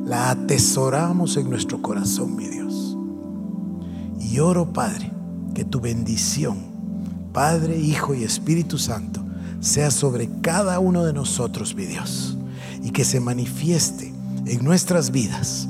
La 0.05 0.31
atesoramos 0.31 1.37
en 1.37 1.49
nuestro 1.49 1.81
corazón, 1.81 2.37
mi 2.37 2.49
Dios. 2.49 2.97
Y 4.19 4.41
oro, 4.41 4.73
Padre, 4.73 5.12
que 5.55 5.65
tu 5.65 5.81
bendición, 5.81 6.59
Padre, 7.33 7.79
Hijo 7.79 8.15
y 8.15 8.25
Espíritu 8.25 8.79
Santo, 8.79 9.23
sea 9.61 9.91
sobre 9.91 10.29
cada 10.41 10.79
uno 10.79 11.05
de 11.05 11.13
nosotros, 11.13 11.75
mi 11.75 11.85
Dios, 11.85 12.37
y 12.83 12.91
que 12.91 13.05
se 13.05 13.21
manifieste 13.21 14.13
en 14.47 14.65
nuestras 14.65 15.11
vidas 15.11 15.69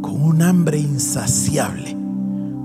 con 0.00 0.22
un 0.22 0.42
hambre 0.42 0.78
insaciable 0.78 1.96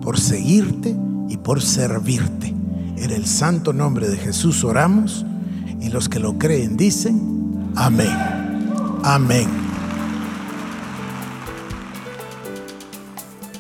por 0.02 0.20
seguirte 0.20 0.96
y 1.30 1.38
por 1.38 1.62
servirte. 1.62 2.54
En 2.98 3.12
el 3.12 3.26
santo 3.26 3.74
nombre 3.74 4.08
de 4.08 4.18
Jesús 4.18 4.64
oramos 4.64 5.26
y 5.82 5.90
los 5.90 6.08
que 6.08 6.20
lo 6.20 6.38
creen 6.38 6.78
dicen, 6.78 7.72
amén, 7.76 8.16
amén. 9.04 9.63